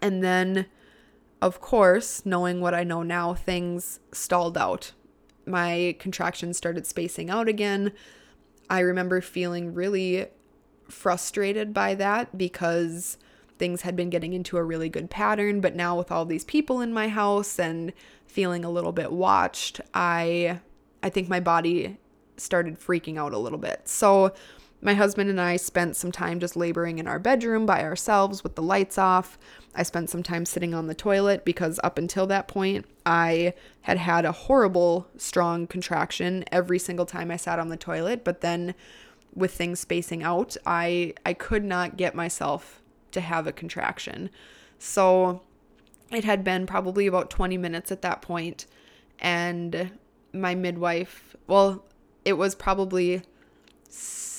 And 0.00 0.22
then 0.22 0.66
of 1.42 1.60
course, 1.60 2.24
knowing 2.24 2.60
what 2.60 2.74
I 2.74 2.84
know 2.84 3.02
now, 3.02 3.34
things 3.34 4.00
stalled 4.12 4.56
out. 4.56 4.92
My 5.46 5.96
contractions 5.98 6.56
started 6.56 6.86
spacing 6.86 7.30
out 7.30 7.48
again. 7.48 7.92
I 8.68 8.80
remember 8.80 9.20
feeling 9.20 9.74
really 9.74 10.26
frustrated 10.88 11.72
by 11.72 11.94
that 11.94 12.36
because 12.36 13.18
things 13.58 13.82
had 13.82 13.96
been 13.96 14.10
getting 14.10 14.32
into 14.32 14.56
a 14.56 14.64
really 14.64 14.88
good 14.88 15.10
pattern, 15.10 15.60
but 15.60 15.74
now 15.74 15.96
with 15.96 16.10
all 16.10 16.24
these 16.24 16.44
people 16.44 16.80
in 16.80 16.92
my 16.92 17.08
house 17.08 17.58
and 17.58 17.92
feeling 18.26 18.64
a 18.64 18.70
little 18.70 18.92
bit 18.92 19.12
watched, 19.12 19.80
I 19.94 20.60
I 21.02 21.10
think 21.10 21.28
my 21.28 21.40
body 21.40 21.98
started 22.36 22.78
freaking 22.78 23.18
out 23.18 23.32
a 23.32 23.38
little 23.38 23.58
bit. 23.58 23.88
So 23.88 24.34
my 24.80 24.94
husband 24.94 25.30
and 25.30 25.40
I 25.40 25.56
spent 25.56 25.96
some 25.96 26.12
time 26.12 26.38
just 26.38 26.56
laboring 26.56 26.98
in 26.98 27.06
our 27.06 27.18
bedroom 27.18 27.66
by 27.66 27.82
ourselves 27.82 28.42
with 28.42 28.54
the 28.54 28.62
lights 28.62 28.98
off. 28.98 29.38
I 29.74 29.82
spent 29.82 30.10
some 30.10 30.22
time 30.22 30.46
sitting 30.46 30.74
on 30.74 30.86
the 30.86 30.94
toilet 30.94 31.44
because 31.44 31.80
up 31.82 31.98
until 31.98 32.26
that 32.26 32.48
point, 32.48 32.86
I 33.04 33.54
had 33.82 33.98
had 33.98 34.24
a 34.24 34.32
horrible 34.32 35.08
strong 35.16 35.66
contraction 35.66 36.44
every 36.52 36.78
single 36.78 37.06
time 37.06 37.30
I 37.30 37.36
sat 37.36 37.58
on 37.58 37.68
the 37.68 37.76
toilet, 37.76 38.24
but 38.24 38.40
then 38.42 38.74
with 39.34 39.52
things 39.52 39.80
spacing 39.80 40.22
out, 40.22 40.56
I 40.64 41.14
I 41.24 41.32
could 41.32 41.64
not 41.64 41.96
get 41.96 42.14
myself 42.14 42.80
to 43.12 43.20
have 43.20 43.46
a 43.46 43.52
contraction. 43.52 44.30
So 44.78 45.42
it 46.10 46.24
had 46.24 46.44
been 46.44 46.66
probably 46.66 47.06
about 47.06 47.30
20 47.30 47.56
minutes 47.58 47.90
at 47.90 48.02
that 48.02 48.22
point 48.22 48.66
and 49.18 49.90
my 50.32 50.54
midwife, 50.54 51.34
well, 51.46 51.84
it 52.24 52.34
was 52.34 52.54
probably 52.54 53.22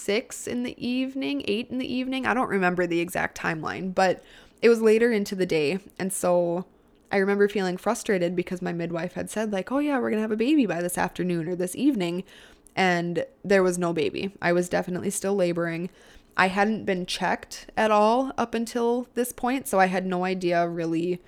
six 0.08 0.48
in 0.48 0.64
the 0.64 0.74
evening, 0.88 1.44
eight 1.50 1.70
in 1.70 1.80
the 1.80 1.94
evening. 1.94 2.26
I 2.26 2.34
don't 2.34 2.48
remember 2.48 2.88
the 2.88 3.02
exact 3.02 3.38
timeline, 3.38 3.94
but 3.94 4.24
it 4.62 4.70
was 4.70 4.82
later 4.82 5.12
into 5.12 5.36
the 5.36 5.46
day. 5.46 5.80
And 6.00 6.14
so 6.14 6.66
I 7.12 7.18
remember 7.18 7.50
feeling 7.50 7.76
frustrated 7.76 8.34
because 8.34 8.62
my 8.62 8.72
midwife 8.72 9.16
had 9.16 9.30
said, 9.30 9.52
like, 9.52 9.70
oh, 9.70 9.80
yeah, 9.80 9.98
we're 9.98 10.10
going 10.10 10.20
to 10.20 10.22
have 10.22 10.32
a 10.32 10.38
baby 10.38 10.66
by 10.66 10.82
this 10.82 10.98
afternoon 10.98 11.50
or 11.50 11.58
this 11.58 11.76
evening. 11.76 12.24
And 12.74 13.26
there 13.44 13.62
was 13.62 13.78
no 13.78 13.92
baby. 13.92 14.32
I 14.42 14.54
was 14.54 14.70
definitely 14.70 15.10
still 15.10 15.36
laboring. 15.36 15.90
I 16.38 16.48
hadn't 16.48 16.86
been 16.86 17.06
checked 17.06 17.70
at 17.76 17.92
all 17.92 18.32
up 18.38 18.54
until 18.54 19.10
this 19.14 19.34
point. 19.34 19.68
So 19.68 19.78
I 19.78 19.88
had 19.88 20.06
no 20.06 20.24
idea 20.24 20.70
really 20.70 21.22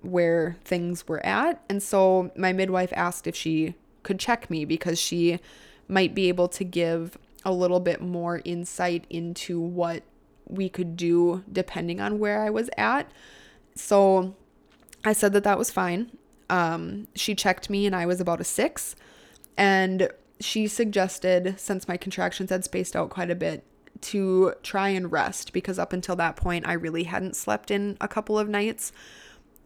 where 0.00 0.58
things 0.64 1.08
were 1.08 1.26
at. 1.26 1.60
And 1.68 1.82
so 1.82 2.30
my 2.36 2.52
midwife 2.52 2.92
asked 2.94 3.26
if 3.26 3.34
she 3.34 3.74
could 4.04 4.20
check 4.20 4.48
me 4.48 4.64
because 4.64 5.00
she 5.00 5.40
might 5.88 6.14
be 6.14 6.28
able 6.28 6.46
to 6.46 6.62
give 6.62 7.18
a 7.44 7.52
little 7.52 7.80
bit 7.80 8.00
more 8.00 8.40
insight 8.44 9.06
into 9.10 9.60
what 9.60 10.02
we 10.46 10.68
could 10.68 10.96
do 10.96 11.42
depending 11.50 12.00
on 12.00 12.18
where 12.18 12.42
I 12.42 12.50
was 12.50 12.68
at. 12.76 13.10
So 13.74 14.34
I 15.04 15.12
said 15.12 15.32
that 15.32 15.44
that 15.44 15.58
was 15.58 15.70
fine. 15.70 16.10
Um, 16.50 17.08
she 17.14 17.34
checked 17.34 17.70
me 17.70 17.86
and 17.86 17.96
I 17.96 18.06
was 18.06 18.20
about 18.20 18.40
a 18.40 18.44
six. 18.44 18.94
And 19.56 20.08
she 20.40 20.66
suggested, 20.66 21.54
since 21.58 21.88
my 21.88 21.96
contractions 21.96 22.50
had 22.50 22.64
spaced 22.64 22.96
out 22.96 23.10
quite 23.10 23.30
a 23.30 23.34
bit, 23.34 23.64
to 24.00 24.54
try 24.62 24.88
and 24.88 25.12
rest 25.12 25.52
because 25.52 25.78
up 25.78 25.92
until 25.92 26.16
that 26.16 26.36
point, 26.36 26.66
I 26.66 26.72
really 26.72 27.04
hadn't 27.04 27.36
slept 27.36 27.70
in 27.70 27.96
a 28.00 28.08
couple 28.08 28.38
of 28.38 28.48
nights. 28.48 28.92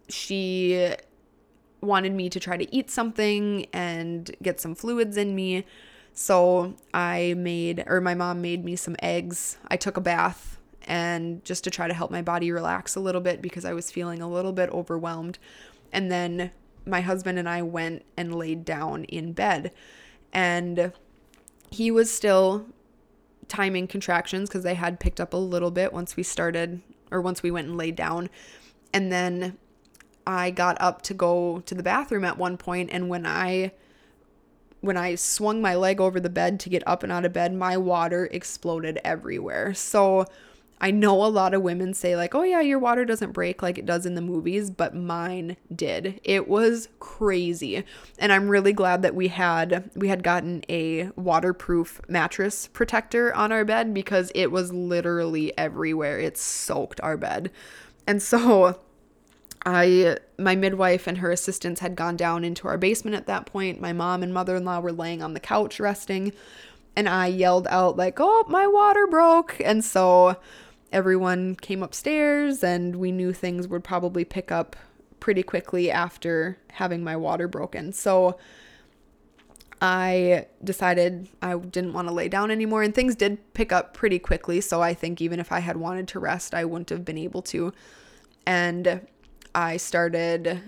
She 0.09 0.95
wanted 1.81 2.12
me 2.12 2.29
to 2.31 2.41
try 2.41 2.57
to 2.57 2.75
eat 2.75 2.91
something 2.91 3.67
and 3.73 4.35
get 4.43 4.61
some 4.61 4.75
fluids 4.75 5.17
in 5.17 5.35
me. 5.35 5.65
So 6.18 6.74
I 6.94 7.35
made, 7.37 7.85
or 7.87 8.00
my 8.00 8.14
mom 8.14 8.40
made 8.40 8.64
me 8.64 8.74
some 8.74 8.96
eggs. 9.02 9.59
I 9.68 9.76
took 9.76 9.98
a 9.98 10.00
bath 10.00 10.59
and 10.87 11.44
just 11.44 11.62
to 11.64 11.70
try 11.70 11.87
to 11.87 11.92
help 11.92 12.11
my 12.11 12.22
body 12.22 12.50
relax 12.50 12.96
a 12.96 13.00
little 13.00 13.20
bit 13.20 13.42
because 13.42 13.66
I 13.66 13.74
was 13.74 13.90
feeling 13.90 14.22
a 14.22 14.29
little 14.29 14.55
bit 14.55 14.70
overwhelmed. 14.70 15.38
And 15.92 16.11
then 16.11 16.52
my 16.87 17.02
husband 17.02 17.38
and 17.38 17.46
I 17.46 17.61
went 17.61 18.02
and 18.16 18.35
laid 18.35 18.64
down 18.64 19.05
in 19.05 19.35
bed. 19.35 19.72
And 20.33 20.90
he 21.70 21.90
was 21.90 22.11
still 22.11 22.64
timing 23.46 23.87
contractions 23.87 24.48
because 24.48 24.62
they 24.62 24.74
had 24.74 24.98
picked 24.98 25.20
up 25.20 25.35
a 25.35 25.37
little 25.37 25.70
bit 25.70 25.92
once 25.92 26.16
we 26.16 26.22
started 26.22 26.81
or 27.11 27.20
once 27.20 27.42
we 27.42 27.50
went 27.50 27.68
and 27.68 27.76
laid 27.76 27.94
down. 27.94 28.31
And 28.90 29.12
then 29.12 29.59
I 30.26 30.50
got 30.50 30.81
up 30.81 31.02
to 31.02 31.14
go 31.14 31.61
to 31.66 31.74
the 31.74 31.83
bathroom 31.83 32.24
at 32.24 32.38
one 32.38 32.57
point 32.57 32.88
and 32.90 33.11
when 33.11 33.26
I 33.26 33.72
when 34.87 34.96
I 34.96 35.16
swung 35.16 35.61
my 35.61 35.75
leg 35.75 36.01
over 36.01 36.20
the 36.20 36.31
bed 36.31 36.61
to 36.61 36.70
get 36.70 36.83
up 36.87 37.03
and 37.03 37.12
out 37.12 37.25
of 37.25 37.33
bed, 37.33 37.53
my 37.55 37.77
water 37.77 38.29
exploded 38.31 38.99
everywhere. 39.05 39.75
So 39.75 40.27
I 40.79 40.90
know 40.90 41.25
a 41.25 41.29
lot 41.29 41.55
of 41.55 41.62
women 41.62 41.94
say, 41.94 42.16
like, 42.16 42.35
oh, 42.35 42.42
yeah, 42.42 42.61
your 42.61 42.79
water 42.79 43.05
doesn't 43.05 43.33
break 43.33 43.62
like 43.62 43.79
it 43.79 43.87
does 43.87 44.05
in 44.05 44.14
the 44.14 44.20
movies, 44.20 44.70
but 44.70 44.94
mine 44.94 45.57
did. 45.75 46.20
It 46.22 46.49
was 46.49 46.88
crazy. 47.01 47.83
And 48.18 48.31
I'm 48.31 48.49
really 48.49 48.75
glad 48.75 49.01
that 49.03 49.14
we 49.14 49.29
had 49.29 49.90
we 49.94 50.09
had 50.09 50.22
gotten 50.22 50.64
a 50.68 51.11
waterproof 51.16 52.01
mattress 52.09 52.68
protector 52.68 53.35
on 53.35 53.53
our 53.53 53.64
bed 53.64 53.94
because 53.94 54.31
it 54.35 54.49
was 54.49 54.72
literally 54.72 55.57
everywhere. 55.57 56.18
It 56.18 56.37
soaked 56.37 57.01
our 57.01 57.16
bed. 57.16 57.51
And 58.07 58.22
so 58.22 58.79
I 59.66 60.18
my 60.38 60.55
midwife 60.55 61.09
and 61.09 61.18
her 61.18 61.33
assistants 61.33 61.81
had 61.81 61.96
gone 61.96 62.16
down 62.16 62.44
into 62.44 62.68
our 62.68 62.79
basement 62.79 63.16
at 63.16 63.26
that 63.26 63.46
point. 63.46 63.81
My 63.81 63.92
mom 63.92 64.22
and 64.22 64.33
mother-in-law 64.33 64.81
were 64.81 64.92
laying 64.92 65.22
on 65.22 65.35
the 65.35 65.40
couch 65.40 65.81
resting, 65.81 66.33
and 66.94 67.09
I 67.09 67.26
yelled 67.26 67.66
out 67.68 67.96
like, 67.96 68.18
"Oh, 68.20 68.44
my 68.48 68.66
water 68.68 69.09
broke." 69.09 69.61
And 69.62 69.85
so 69.85 70.37
everyone 70.92 71.57
came 71.57 71.83
upstairs 71.83 72.62
and 72.62 72.96
we 72.96 73.11
knew 73.11 73.33
things 73.33 73.66
would 73.66 73.83
probably 73.83 74.24
pick 74.24 74.52
up 74.52 74.76
pretty 75.18 75.42
quickly 75.42 75.90
after 75.90 76.57
having 76.74 77.02
my 77.02 77.16
water 77.16 77.48
broken. 77.48 77.92
So 77.92 78.38
I 79.83 80.46
decided 80.62 81.29
I 81.42 81.57
didn't 81.59 81.92
want 81.92 82.07
to 82.07 82.14
lay 82.14 82.29
down 82.29 82.52
anymore 82.52 82.83
and 82.83 82.94
things 82.94 83.16
did 83.16 83.52
pick 83.52 83.72
up 83.72 83.94
pretty 83.94 84.20
quickly. 84.20 84.61
So 84.61 84.81
I 84.81 84.94
think 84.94 85.20
even 85.20 85.40
if 85.40 85.50
I 85.50 85.59
had 85.59 85.76
wanted 85.76 86.07
to 86.09 86.20
rest, 86.20 86.55
I 86.55 86.64
wouldn't 86.64 86.90
have 86.90 87.05
been 87.05 87.18
able 87.18 87.42
to. 87.42 87.72
And 88.46 89.00
I 89.57 89.79
started 89.79 90.61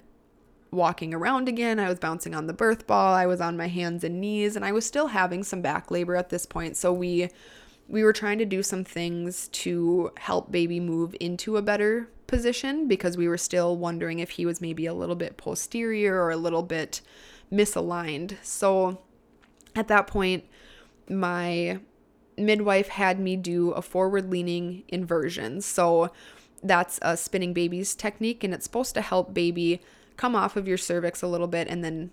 walking 0.71 1.13
around 1.13 1.47
again. 1.47 1.79
I 1.79 1.91
was 1.91 1.99
bouncing 1.99 2.35
on 2.35 2.47
the 2.47 2.55
birth 2.55 2.87
ball. 2.87 3.15
I 3.15 3.27
was 3.27 3.39
on 3.39 3.55
my 3.55 3.69
hands 3.69 4.03
and 4.03 4.19
knees 4.19 4.57
and 4.57 4.65
I 4.65 4.73
was 4.73 4.87
still 4.87 5.09
having 5.09 5.45
some 5.45 5.61
back 5.61 5.91
labor 5.91 6.17
at 6.17 6.31
this 6.31 6.47
point. 6.47 6.77
So 6.77 6.93
we 6.93 7.29
we 7.87 8.03
were 8.03 8.13
trying 8.15 8.39
to 8.39 8.45
do 8.47 8.63
some 8.63 8.85
things 8.85 9.49
to 9.49 10.11
help 10.19 10.51
baby 10.51 10.81
move 10.81 11.15
into 11.21 11.57
a 11.57 11.63
better 11.63 12.09
position 12.27 12.89
because 12.89 13.17
we 13.17 13.29
were 13.29 13.39
still 13.39 13.77
wondering 13.77 14.19
if 14.19 14.31
he 14.31 14.45
was 14.45 14.61
maybe 14.61 14.87
a 14.87 14.95
little 14.95 15.17
bit 15.17 15.37
posterior 15.37 16.23
or 16.23 16.31
a 16.31 16.37
little 16.37 16.63
bit 16.63 17.03
misaligned. 17.53 18.37
So 18.43 19.01
at 19.75 19.89
that 19.89 20.07
point, 20.07 20.45
my 21.09 21.79
midwife 22.39 22.89
had 22.89 23.21
me 23.21 23.37
do 23.37 23.71
a 23.73 23.83
forward 23.83 24.31
leaning 24.31 24.85
inversion. 24.89 25.61
So 25.61 26.11
that's 26.63 26.99
a 27.03 27.17
spinning 27.17 27.53
babies 27.53 27.95
technique, 27.95 28.45
and 28.45 28.53
it's 28.53 28.65
supposed 28.65 28.95
to 28.95 29.01
help 29.01 29.35
baby 29.35 29.81
come 30.17 30.35
off 30.35 30.57
of 30.57 30.67
your 30.67 30.79
cervix 30.79 31.23
a 31.23 31.27
little 31.27 31.47
bit 31.47 31.69
and 31.69 31.85
then 31.85 32.11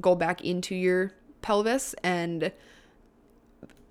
go 0.00 0.14
back 0.14 0.42
into 0.42 0.74
your 0.74 1.12
pelvis 1.42 1.94
and 2.02 2.52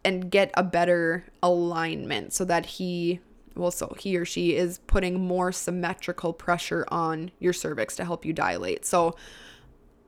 and 0.06 0.32
get 0.32 0.52
a 0.54 0.64
better 0.64 1.26
alignment 1.44 2.32
so 2.32 2.46
that 2.46 2.66
he 2.66 3.20
well 3.56 3.72
so 3.72 3.94
he 4.00 4.16
or 4.16 4.24
she 4.24 4.56
is 4.56 4.80
putting 4.88 5.20
more 5.20 5.52
symmetrical 5.52 6.32
pressure 6.32 6.86
on 6.90 7.32
your 7.40 7.54
cervix 7.54 7.96
to 7.96 8.06
help 8.06 8.24
you 8.24 8.32
dilate. 8.32 8.86
So 8.86 9.16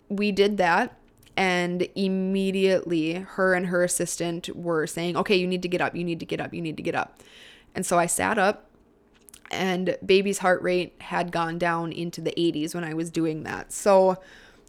we 0.08 0.32
did 0.32 0.58
that 0.58 0.98
and 1.36 1.88
immediately 1.96 3.14
her 3.14 3.54
and 3.54 3.68
her 3.68 3.84
assistant 3.84 4.56
were 4.56 4.88
saying, 4.88 5.18
"Okay, 5.18 5.36
you 5.36 5.48
need 5.48 5.62
to 5.64 5.68
get 5.68 5.82
up. 5.82 5.96
You 5.96 6.04
need 6.04 6.20
to 6.20 6.26
get 6.26 6.40
up. 6.40 6.54
You 6.54 6.62
need 6.62 6.78
to 6.78 6.84
get 6.84 6.96
up." 6.96 7.22
And 7.76 7.86
so 7.86 7.98
I 7.98 8.06
sat 8.06 8.38
up 8.38 8.69
and 9.52 9.98
baby's 10.06 10.40
heart 10.40 10.62
rate 10.62 10.94
had 11.00 11.32
gone 11.32 11.58
down 11.58 11.92
into 11.92 12.22
the 12.22 12.34
80s 12.38 12.76
when 12.76 12.84
I 12.84 12.94
was 12.94 13.10
doing 13.10 13.44
that. 13.44 13.72
So 13.72 14.22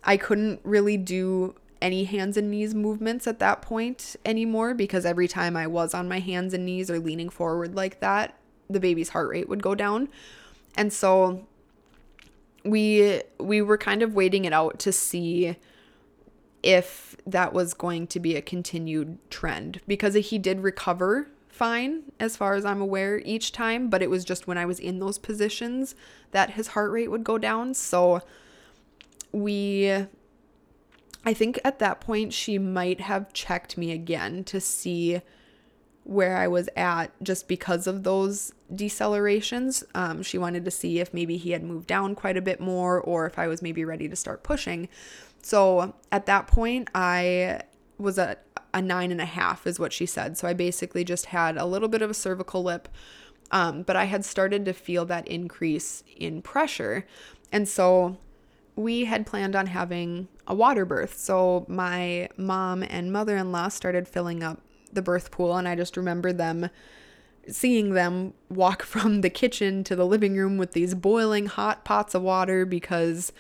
I 0.05 0.16
couldn't 0.16 0.61
really 0.64 0.97
do 0.97 1.55
any 1.83 2.05
hands 2.05 2.37
and 2.37 2.51
knees 2.51 2.75
movements 2.75 3.27
at 3.27 3.38
that 3.38 3.62
point 3.62 4.16
anymore 4.25 4.75
because 4.75 5.05
every 5.05 5.29
time 5.29 5.57
I 5.57 5.66
was 5.66 5.95
on 5.95 6.09
my 6.09 6.21
hands 6.21 6.53
and 6.55 6.64
knees 6.64 6.90
or 6.90 6.99
leaning 6.99 7.31
forward 7.31 7.75
like 7.75 8.01
that, 8.01 8.37
the 8.69 8.81
baby's 8.81 9.11
heart 9.11 9.29
rate 9.29 9.49
would 9.49 9.62
go 9.62 9.75
down. 9.75 10.09
And 10.77 10.93
so 10.93 11.47
we 12.64 13.23
we 13.38 13.62
were 13.62 13.79
kind 13.79 14.03
of 14.03 14.14
waiting 14.14 14.45
it 14.45 14.53
out 14.53 14.79
to 14.81 14.93
see 14.93 15.57
if 16.62 17.16
that 17.27 17.53
was 17.53 17.73
going 17.73 18.07
to 18.07 18.21
be 18.21 18.37
a 18.37 18.43
continued 18.43 19.19
trend 19.31 19.81
because 19.87 20.14
he 20.14 20.38
did 20.38 20.61
recover 20.61 21.29
fine 21.61 22.05
as 22.18 22.38
far 22.38 22.55
as 22.55 22.64
I'm 22.64 22.81
aware 22.81 23.18
each 23.18 23.53
time, 23.53 23.90
but 23.90 24.01
it 24.01 24.09
was 24.09 24.25
just 24.25 24.46
when 24.46 24.57
I 24.57 24.64
was 24.64 24.81
in 24.81 24.99
those 24.99 25.18
positions 25.18 25.94
that 26.31 26.53
his 26.53 26.68
heart 26.68 26.90
rate 26.90 27.11
would 27.11 27.23
go 27.23 27.37
down. 27.37 27.75
So 27.75 28.23
we 29.31 30.07
I 31.23 31.35
think 31.35 31.61
at 31.62 31.79
that 31.81 32.01
point 32.01 32.33
she 32.33 32.59
might 32.59 33.03
have 33.03 33.35
checked 33.35 33.77
me 33.77 33.92
again 33.92 34.42
to 34.44 34.59
see 34.59 35.20
where 36.05 36.38
I 36.38 36.49
was 36.49 36.70
at 36.77 37.12
just 37.23 37.46
because 37.46 37.87
of 37.87 38.05
those 38.05 38.55
decelerations. 38.73 39.85
Um, 39.94 40.23
she 40.23 40.38
wanted 40.38 40.64
to 40.64 40.70
see 40.70 40.99
if 40.99 41.12
maybe 41.12 41.37
he 41.37 41.51
had 41.51 41.62
moved 41.62 41.88
down 41.88 42.14
quite 42.14 42.38
a 42.38 42.42
bit 42.42 42.59
more 42.59 42.99
or 42.99 43.27
if 43.27 43.38
I 43.38 43.49
was 43.49 43.61
maybe 43.61 43.85
ready 43.85 44.09
to 44.09 44.16
start 44.16 44.42
pushing. 44.42 44.88
So 45.42 45.94
at 46.11 46.25
that 46.25 46.46
point, 46.46 46.88
I 46.94 47.61
was 47.99 48.18
at 48.18 48.50
a 48.72 48.80
nine 48.83 49.11
and 49.11 49.20
a 49.20 49.26
half, 49.26 49.66
is 49.66 49.78
what 49.78 49.92
she 49.92 50.06
said. 50.06 50.37
So 50.37 50.48
I 50.48 50.52
basically 50.52 51.04
just 51.04 51.26
had 51.26 51.56
a 51.56 51.66
little 51.66 51.88
bit 51.88 52.02
of 52.02 52.11
a 52.11 52.14
cervical 52.14 52.62
lip, 52.62 52.88
um, 53.50 53.83
but 53.83 53.96
I 53.96 54.04
had 54.04 54.24
started 54.24 54.64
to 54.64 54.72
feel 54.72 55.04
that 55.06 55.26
increase 55.26 56.04
in 56.16 56.42
pressure. 56.42 57.06
And 57.52 57.68
so 57.68 58.18
we 58.76 59.04
had 59.04 59.26
planned 59.26 59.56
on 59.56 59.66
having 59.66 60.28
a 60.46 60.54
water 60.54 60.85
birth. 60.85 61.18
So 61.18 61.64
my 61.68 62.28
mom 62.37 62.83
and 62.83 63.12
mother 63.12 63.37
in 63.37 63.52
law 63.52 63.68
started 63.68 64.09
filling 64.09 64.42
up 64.42 64.61
the 64.92 65.02
birth 65.02 65.30
pool, 65.30 65.56
and 65.56 65.68
I 65.68 65.76
just 65.76 65.96
remember 65.96 66.33
them 66.33 66.70
seeing 67.48 67.94
them 67.94 68.35
walk 68.48 68.83
from 68.85 69.20
the 69.20 69.30
kitchen 69.30 69.85
to 69.85 69.96
the 69.96 70.06
living 70.06 70.37
room 70.37 70.59
with 70.59 70.72
these 70.72 70.94
boiling 70.94 71.46
hot 71.46 71.85
pots 71.85 72.14
of 72.14 72.22
water 72.22 72.64
because 72.64 73.33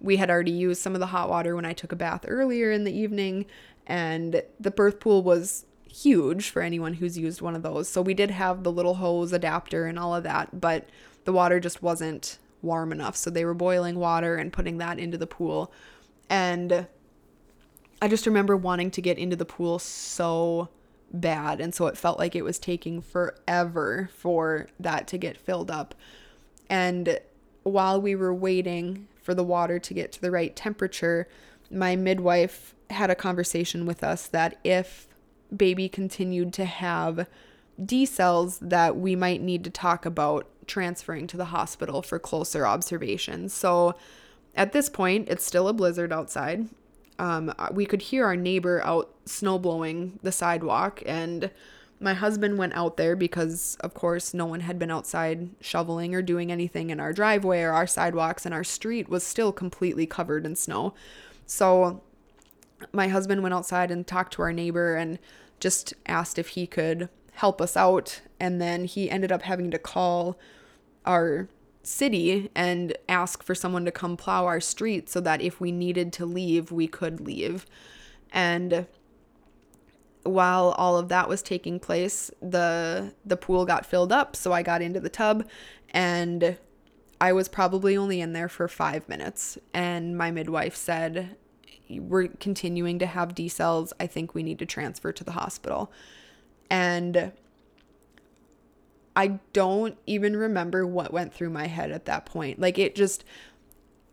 we 0.00 0.16
had 0.16 0.30
already 0.30 0.52
used 0.52 0.80
some 0.80 0.94
of 0.94 1.00
the 1.00 1.06
hot 1.06 1.28
water 1.28 1.54
when 1.54 1.64
I 1.64 1.72
took 1.72 1.92
a 1.92 1.96
bath 1.96 2.24
earlier 2.26 2.70
in 2.70 2.84
the 2.84 2.96
evening, 2.96 3.46
and 3.86 4.42
the 4.60 4.70
birth 4.70 5.00
pool 5.00 5.22
was 5.22 5.66
huge 5.88 6.50
for 6.50 6.62
anyone 6.62 6.94
who's 6.94 7.18
used 7.18 7.40
one 7.40 7.54
of 7.54 7.62
those. 7.62 7.88
So 7.88 8.00
we 8.00 8.14
did 8.14 8.30
have 8.30 8.62
the 8.62 8.72
little 8.72 8.94
hose 8.94 9.32
adapter 9.32 9.86
and 9.86 9.98
all 9.98 10.14
of 10.14 10.22
that, 10.24 10.60
but 10.60 10.88
the 11.24 11.32
water 11.32 11.60
just 11.60 11.82
wasn't 11.82 12.38
warm 12.62 12.92
enough. 12.92 13.16
So 13.16 13.30
they 13.30 13.44
were 13.44 13.54
boiling 13.54 13.98
water 13.98 14.36
and 14.36 14.52
putting 14.52 14.78
that 14.78 14.98
into 14.98 15.18
the 15.18 15.26
pool. 15.26 15.72
And 16.30 16.86
I 18.00 18.08
just 18.08 18.26
remember 18.26 18.56
wanting 18.56 18.90
to 18.92 19.02
get 19.02 19.18
into 19.18 19.36
the 19.36 19.44
pool 19.44 19.78
so 19.78 20.68
bad. 21.12 21.60
And 21.60 21.74
so 21.74 21.86
it 21.86 21.98
felt 21.98 22.18
like 22.18 22.34
it 22.34 22.42
was 22.42 22.58
taking 22.58 23.02
forever 23.02 24.08
for 24.16 24.68
that 24.80 25.06
to 25.08 25.18
get 25.18 25.36
filled 25.36 25.70
up. 25.70 25.94
And 26.70 27.18
while 27.64 28.00
we 28.00 28.14
were 28.14 28.32
waiting 28.32 29.08
for 29.22 29.34
the 29.34 29.44
water 29.44 29.78
to 29.78 29.94
get 29.94 30.10
to 30.12 30.20
the 30.20 30.30
right 30.30 30.56
temperature, 30.56 31.28
my 31.72 31.96
midwife 31.96 32.74
had 32.90 33.10
a 33.10 33.14
conversation 33.14 33.86
with 33.86 34.04
us 34.04 34.26
that 34.28 34.58
if 34.62 35.06
baby 35.54 35.88
continued 35.88 36.52
to 36.54 36.64
have 36.64 37.26
decels, 37.80 38.58
that 38.60 38.96
we 38.96 39.16
might 39.16 39.40
need 39.40 39.64
to 39.64 39.70
talk 39.70 40.04
about 40.04 40.46
transferring 40.66 41.26
to 41.26 41.36
the 41.36 41.46
hospital 41.46 42.02
for 42.02 42.18
closer 42.18 42.66
observation. 42.66 43.48
So 43.48 43.94
at 44.54 44.72
this 44.72 44.88
point, 44.88 45.28
it's 45.28 45.44
still 45.44 45.68
a 45.68 45.72
blizzard 45.72 46.12
outside. 46.12 46.68
Um, 47.18 47.52
we 47.72 47.86
could 47.86 48.02
hear 48.02 48.24
our 48.24 48.36
neighbor 48.36 48.82
out 48.84 49.14
snow 49.24 49.58
blowing 49.58 50.18
the 50.22 50.32
sidewalk 50.32 51.02
and 51.06 51.50
my 52.00 52.14
husband 52.14 52.58
went 52.58 52.74
out 52.74 52.96
there 52.96 53.14
because 53.14 53.76
of 53.80 53.94
course 53.94 54.34
no 54.34 54.44
one 54.44 54.60
had 54.60 54.78
been 54.78 54.90
outside 54.90 55.50
shoveling 55.60 56.14
or 56.14 56.22
doing 56.22 56.50
anything 56.50 56.90
in 56.90 56.98
our 56.98 57.12
driveway 57.12 57.62
or 57.62 57.70
our 57.70 57.86
sidewalks 57.86 58.44
and 58.44 58.52
our 58.52 58.64
street 58.64 59.08
was 59.08 59.22
still 59.22 59.52
completely 59.52 60.04
covered 60.04 60.44
in 60.44 60.56
snow. 60.56 60.94
So 61.46 62.02
my 62.92 63.08
husband 63.08 63.42
went 63.42 63.54
outside 63.54 63.90
and 63.90 64.06
talked 64.06 64.32
to 64.34 64.42
our 64.42 64.52
neighbor 64.52 64.94
and 64.94 65.18
just 65.60 65.94
asked 66.06 66.38
if 66.38 66.48
he 66.48 66.66
could 66.66 67.08
help 67.34 67.60
us 67.60 67.76
out 67.76 68.20
and 68.40 68.60
then 68.60 68.84
he 68.84 69.10
ended 69.10 69.32
up 69.32 69.42
having 69.42 69.70
to 69.70 69.78
call 69.78 70.38
our 71.06 71.48
city 71.82 72.50
and 72.54 72.96
ask 73.08 73.42
for 73.42 73.54
someone 73.54 73.84
to 73.84 73.90
come 73.90 74.16
plow 74.16 74.46
our 74.46 74.60
street 74.60 75.08
so 75.08 75.20
that 75.20 75.40
if 75.40 75.60
we 75.60 75.72
needed 75.72 76.12
to 76.12 76.26
leave, 76.26 76.70
we 76.70 76.86
could 76.86 77.20
leave. 77.20 77.66
And 78.32 78.86
while 80.22 80.74
all 80.78 80.96
of 80.96 81.08
that 81.08 81.28
was 81.28 81.42
taking 81.42 81.80
place, 81.80 82.30
the 82.40 83.14
the 83.24 83.36
pool 83.36 83.64
got 83.64 83.84
filled 83.84 84.12
up, 84.12 84.36
so 84.36 84.52
I 84.52 84.62
got 84.62 84.82
into 84.82 85.00
the 85.00 85.08
tub 85.08 85.48
and 85.90 86.56
I 87.22 87.32
was 87.32 87.46
probably 87.46 87.96
only 87.96 88.20
in 88.20 88.32
there 88.32 88.48
for 88.48 88.66
5 88.66 89.08
minutes 89.08 89.56
and 89.72 90.18
my 90.18 90.32
midwife 90.32 90.74
said 90.74 91.36
we're 91.88 92.26
continuing 92.26 92.98
to 92.98 93.06
have 93.06 93.36
decels. 93.36 93.92
I 94.00 94.08
think 94.08 94.34
we 94.34 94.42
need 94.42 94.58
to 94.58 94.66
transfer 94.66 95.12
to 95.12 95.22
the 95.22 95.30
hospital. 95.30 95.92
And 96.68 97.30
I 99.14 99.38
don't 99.52 99.96
even 100.04 100.34
remember 100.34 100.84
what 100.84 101.12
went 101.12 101.32
through 101.32 101.50
my 101.50 101.68
head 101.68 101.92
at 101.92 102.06
that 102.06 102.26
point. 102.26 102.58
Like 102.58 102.76
it 102.76 102.96
just 102.96 103.22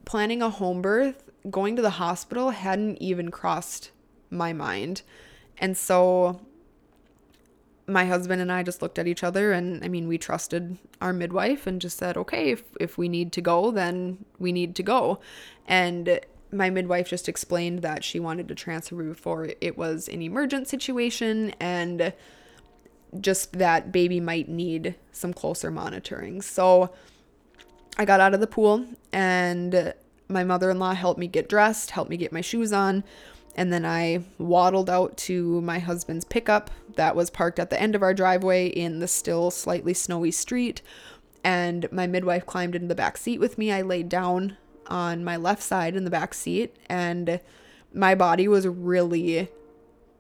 planning 0.06 0.44
a 0.44 0.52
home 0.52 0.84
birth, 0.84 1.32
going 1.50 1.76
to 1.78 1.82
the 1.82 1.90
hospital 1.90 2.52
hadn't 2.52 2.98
even 3.02 3.32
crossed 3.32 3.90
my 4.30 4.54
mind. 4.54 5.02
And 5.58 5.76
so 5.76 6.42
my 7.90 8.06
husband 8.06 8.42
and 8.42 8.52
I 8.52 8.64
just 8.64 8.82
looked 8.82 9.00
at 9.00 9.08
each 9.08 9.24
other 9.24 9.52
and 9.52 9.84
I 9.84 9.88
mean 9.88 10.08
we 10.08 10.18
trusted 10.18 10.78
our 11.02 11.14
midwife 11.14 11.68
and 11.68 11.82
just 11.82 11.98
said, 11.98 12.18
"Okay, 12.18 12.52
if 12.52 12.64
if 12.80 12.98
we 12.98 13.10
need 13.10 13.32
to 13.34 13.42
go, 13.42 13.72
then 13.72 14.26
we 14.38 14.52
need 14.52 14.76
to 14.76 14.84
go." 14.84 15.20
And 15.68 16.20
my 16.52 16.70
midwife 16.70 17.10
just 17.10 17.30
explained 17.30 17.82
that 17.82 18.04
she 18.04 18.20
wanted 18.20 18.48
to 18.48 18.56
transfer 18.56 19.04
before 19.04 19.50
it 19.62 19.78
was 19.78 20.08
an 20.08 20.22
emergent 20.22 20.68
situation 20.68 21.54
and 21.60 22.14
just 23.20 23.54
that 23.54 23.92
baby 23.92 24.20
might 24.20 24.50
need 24.50 24.96
some 25.12 25.34
closer 25.34 25.72
monitoring. 25.72 26.42
So 26.42 26.92
I 27.98 28.06
got 28.06 28.20
out 28.20 28.34
of 28.34 28.40
the 28.40 28.48
pool 28.48 28.86
and 29.12 29.94
my 30.28 30.44
mother 30.44 30.70
in 30.70 30.80
law 30.80 30.94
helped 30.94 31.20
me 31.20 31.28
get 31.28 31.50
dressed, 31.50 31.92
helped 31.92 32.10
me 32.10 32.18
get 32.18 32.32
my 32.32 32.42
shoes 32.42 32.72
on. 32.72 33.04
And 33.60 33.74
then 33.74 33.84
I 33.84 34.24
waddled 34.38 34.90
out 34.90 35.18
to 35.18 35.60
my 35.60 35.80
husband's 35.80 36.24
pickup 36.24 36.72
that 36.96 37.14
was 37.14 37.30
parked 37.30 37.60
at 37.60 37.70
the 37.70 37.82
end 37.82 37.94
of 37.94 38.02
our 38.02 38.14
driveway 38.14 38.68
in 38.68 39.00
the 39.00 39.08
still 39.08 39.52
slightly 39.52 39.94
snowy 39.94 40.32
street. 40.32 40.82
And 41.44 41.92
my 41.92 42.08
midwife 42.08 42.46
climbed 42.46 42.74
into 42.74 42.88
the 42.88 42.96
back 42.96 43.18
seat 43.18 43.38
with 43.38 43.58
me. 43.58 43.70
I 43.70 43.82
laid 43.82 44.08
down 44.08 44.56
on 44.88 45.26
my 45.26 45.36
left 45.36 45.62
side 45.62 45.98
in 45.98 46.06
the 46.06 46.10
back 46.10 46.34
seat, 46.34 46.78
and 46.88 47.42
my 47.94 48.16
body 48.16 48.48
was 48.48 48.66
really 48.66 49.50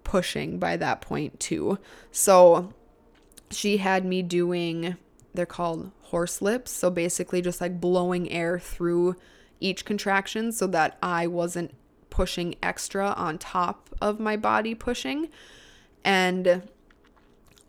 pushing 0.04 0.60
by 0.60 0.76
that 0.76 1.00
point, 1.00 1.40
too. 1.40 1.80
So 2.12 2.74
she 3.52 3.78
had 3.78 4.04
me 4.04 4.22
doing, 4.22 4.98
they're 5.34 5.46
called 5.46 5.92
horse 6.02 6.42
lips. 6.42 6.72
So 6.72 6.90
basically, 6.90 7.42
just 7.42 7.62
like 7.62 7.80
blowing 7.80 8.30
air 8.30 8.60
through 8.60 9.16
each 9.62 9.86
contraction 9.86 10.52
so 10.52 10.68
that 10.68 10.98
I 11.02 11.26
wasn't 11.26 11.74
pushing 12.20 12.54
extra 12.62 13.12
on 13.12 13.38
top 13.38 13.90
of 14.02 14.20
my 14.20 14.36
body 14.36 14.76
pushing. 14.76 15.30
And 16.04 16.68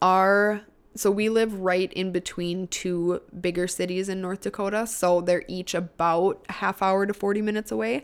our 0.02 0.62
so 0.96 1.08
we 1.08 1.28
live 1.28 1.60
right 1.60 1.92
in 1.92 2.10
between 2.10 2.66
two 2.66 3.22
bigger 3.40 3.68
cities 3.68 4.08
in 4.08 4.20
North 4.20 4.40
Dakota, 4.40 4.88
so 4.88 5.20
they're 5.20 5.44
each 5.46 5.72
about 5.72 6.44
a 6.48 6.54
half 6.54 6.82
hour 6.82 7.06
to 7.06 7.14
40 7.14 7.42
minutes 7.42 7.70
away. 7.70 8.02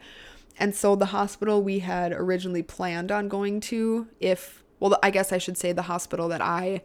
And 0.56 0.72
so 0.72 0.94
the 0.94 1.06
hospital 1.06 1.64
we 1.64 1.80
had 1.80 2.12
originally 2.12 2.62
planned 2.62 3.10
on 3.10 3.26
going 3.26 3.58
to 3.72 4.06
if 4.20 4.62
well 4.78 4.96
I 5.02 5.10
guess 5.10 5.32
I 5.32 5.38
should 5.38 5.58
say 5.58 5.72
the 5.72 5.82
hospital 5.82 6.28
that 6.28 6.40
I 6.40 6.82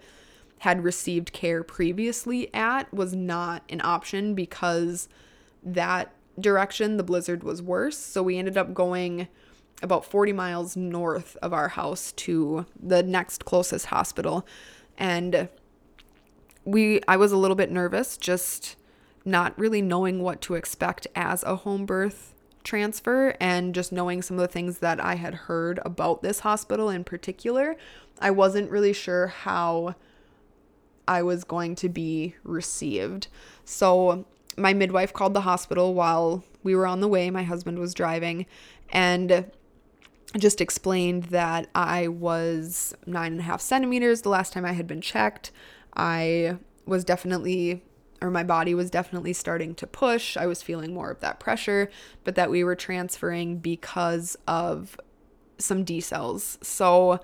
had 0.58 0.84
received 0.84 1.34
care 1.34 1.62
previously 1.62 2.52
at 2.52 2.92
was 2.92 3.14
not 3.14 3.62
an 3.70 3.82
option 3.84 4.34
because 4.34 5.08
that 5.62 6.16
direction 6.40 6.98
the 6.98 7.04
blizzard 7.04 7.44
was 7.44 7.62
worse. 7.62 8.00
So 8.00 8.24
we 8.24 8.40
ended 8.40 8.58
up 8.58 8.74
going 8.74 9.28
about 9.82 10.06
40 10.06 10.34
miles 10.34 10.76
north 10.76 11.38
of 11.42 11.54
our 11.54 11.70
house 11.70 12.12
to 12.14 12.66
the 12.82 13.04
next 13.04 13.46
closest 13.46 13.88
hospital 13.88 14.46
and 14.98 15.50
we 16.64 17.02
I 17.08 17.18
was 17.18 17.32
a 17.32 17.38
little 17.38 17.56
bit 17.56 17.72
nervous 17.72 18.18
just 18.18 18.76
not 19.26 19.58
really 19.58 19.82
knowing 19.82 20.22
what 20.22 20.42
to 20.42 20.56
expect 20.56 21.08
as 21.16 21.44
a 21.44 21.58
home 21.58 21.86
birth 21.86 22.34
transfer 22.64 23.36
and 23.40 23.74
just 23.74 23.92
knowing 23.92 24.22
some 24.22 24.38
of 24.38 24.42
the 24.42 24.48
things 24.48 24.80
that 24.80 25.00
I 25.00 25.16
had 25.16 25.34
heard 25.34 25.80
about 25.86 26.22
this 26.22 26.42
hospital 26.42 26.90
in 26.90 27.04
particular. 27.04 27.76
I 28.20 28.32
wasn't 28.32 28.70
really 28.70 28.94
sure 28.94 29.28
how 29.28 29.96
I 31.08 31.24
was 31.24 31.44
going 31.44 31.76
to 31.76 31.90
be 31.90 32.36
received. 32.44 33.28
So 33.66 34.26
my 34.58 34.74
midwife 34.74 35.14
called 35.14 35.34
the 35.34 35.42
hospital 35.42 35.94
while 35.94 36.44
we 36.64 36.76
were 36.76 36.86
on 36.86 37.00
the 37.02 37.08
way. 37.08 37.30
My 37.30 37.44
husband 37.44 37.80
was 37.80 37.94
driving 37.94 38.46
and 38.90 39.52
just 40.38 40.62
explained 40.62 41.26
that 41.26 41.68
I 41.76 42.08
was 42.08 42.94
nine 43.06 43.34
and 43.34 43.42
a 43.42 43.44
half 43.44 43.62
centimeters 43.62 44.22
the 44.22 44.30
last 44.30 44.54
time 44.54 44.66
I 44.66 44.74
had 44.74 44.88
been 44.88 45.02
checked. 45.02 45.52
I 45.96 46.58
was 46.86 47.04
definitely, 47.04 47.84
or 48.22 48.32
my 48.32 48.44
body 48.44 48.74
was 48.74 48.90
definitely 48.90 49.34
starting 49.34 49.76
to 49.76 49.88
push. 49.88 50.38
I 50.38 50.46
was 50.48 50.62
feeling 50.62 50.94
more 50.94 51.12
of 51.12 51.20
that 51.20 51.40
pressure, 51.40 51.90
but 52.24 52.36
that 52.36 52.50
we 52.50 52.64
were 52.64 52.76
transferring 52.76 53.58
because 53.58 54.38
of 54.48 54.98
some 55.58 55.84
decels. 55.84 56.64
So 56.64 57.20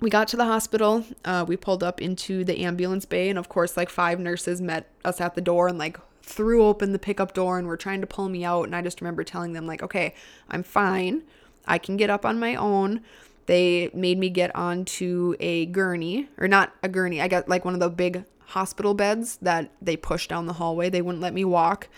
we 0.00 0.10
got 0.10 0.28
to 0.28 0.36
the 0.36 0.46
hospital. 0.46 1.04
Uh, 1.24 1.44
we 1.46 1.56
pulled 1.56 1.84
up 1.84 2.00
into 2.00 2.42
the 2.42 2.64
ambulance 2.64 3.04
bay, 3.04 3.28
and 3.28 3.38
of 3.38 3.48
course, 3.48 3.76
like 3.76 3.90
five 3.90 4.18
nurses 4.18 4.60
met 4.60 4.90
us 5.04 5.20
at 5.20 5.34
the 5.34 5.40
door 5.40 5.68
and 5.68 5.78
like 5.78 5.98
threw 6.22 6.64
open 6.64 6.92
the 6.92 6.98
pickup 6.98 7.34
door 7.34 7.58
and 7.58 7.66
were 7.66 7.76
trying 7.76 8.00
to 8.00 8.06
pull 8.06 8.28
me 8.28 8.44
out. 8.44 8.64
And 8.64 8.74
I 8.74 8.82
just 8.82 9.00
remember 9.00 9.24
telling 9.24 9.52
them, 9.52 9.66
like, 9.66 9.82
okay, 9.82 10.14
I'm 10.48 10.62
fine. 10.62 11.22
I 11.66 11.78
can 11.78 11.96
get 11.96 12.10
up 12.10 12.24
on 12.24 12.38
my 12.38 12.54
own. 12.54 13.02
They 13.46 13.90
made 13.94 14.18
me 14.18 14.30
get 14.30 14.54
onto 14.54 15.34
a 15.40 15.66
gurney, 15.66 16.28
or 16.38 16.48
not 16.48 16.72
a 16.82 16.88
gurney. 16.88 17.20
I 17.20 17.28
got 17.28 17.48
like 17.48 17.64
one 17.64 17.74
of 17.74 17.80
the 17.80 17.90
big 17.90 18.24
hospital 18.46 18.94
beds 18.94 19.38
that 19.42 19.70
they 19.80 19.96
push 19.96 20.28
down 20.28 20.46
the 20.46 20.54
hallway. 20.54 20.90
They 20.90 21.02
wouldn't 21.02 21.22
let 21.22 21.34
me 21.34 21.44
walk. 21.44 21.88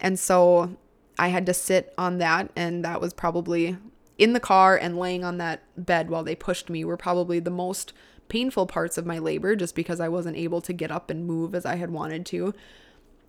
And 0.00 0.18
so 0.18 0.76
I 1.18 1.28
had 1.28 1.46
to 1.46 1.54
sit 1.54 1.92
on 1.98 2.18
that, 2.18 2.50
and 2.56 2.84
that 2.84 3.00
was 3.00 3.12
probably 3.12 3.76
in 4.18 4.34
the 4.34 4.40
car 4.40 4.76
and 4.76 4.98
laying 4.98 5.24
on 5.24 5.38
that 5.38 5.62
bed 5.76 6.10
while 6.10 6.22
they 6.22 6.34
pushed 6.34 6.68
me 6.68 6.84
were 6.84 6.96
probably 6.96 7.40
the 7.40 7.50
most 7.50 7.94
painful 8.28 8.66
parts 8.66 8.98
of 8.98 9.06
my 9.06 9.18
labor 9.18 9.56
just 9.56 9.74
because 9.74 10.00
I 10.00 10.08
wasn't 10.08 10.36
able 10.36 10.60
to 10.62 10.72
get 10.72 10.90
up 10.90 11.10
and 11.10 11.26
move 11.26 11.54
as 11.54 11.64
I 11.64 11.76
had 11.76 11.90
wanted 11.90 12.26
to. 12.26 12.54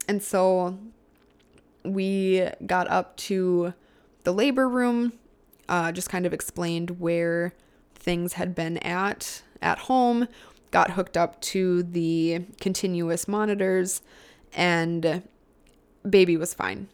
And 0.08 0.22
so 0.22 0.78
we 1.84 2.48
got 2.66 2.90
up 2.90 3.18
to 3.18 3.74
the 4.24 4.34
labor 4.34 4.68
room, 4.68 5.14
uh, 5.72 5.90
just 5.90 6.10
kind 6.10 6.26
of 6.26 6.34
explained 6.34 7.00
where 7.00 7.54
things 7.96 8.34
had 8.34 8.54
been 8.54 8.78
at 8.80 9.42
at 9.62 9.80
home, 9.80 10.28
got 10.70 10.92
hooked 10.92 11.16
up 11.16 11.40
to 11.40 11.82
the 11.82 12.42
continuous 12.60 13.26
monitors, 13.26 14.02
and 14.54 15.24
baby 16.08 16.36
was 16.36 16.54
fine. 16.54 16.90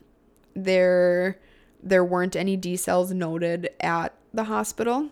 There 0.55 1.39
there 1.81 2.05
weren't 2.05 2.35
any 2.35 2.55
decels 2.55 3.11
noted 3.11 3.69
at 3.79 4.13
the 4.33 4.43
hospital. 4.45 5.09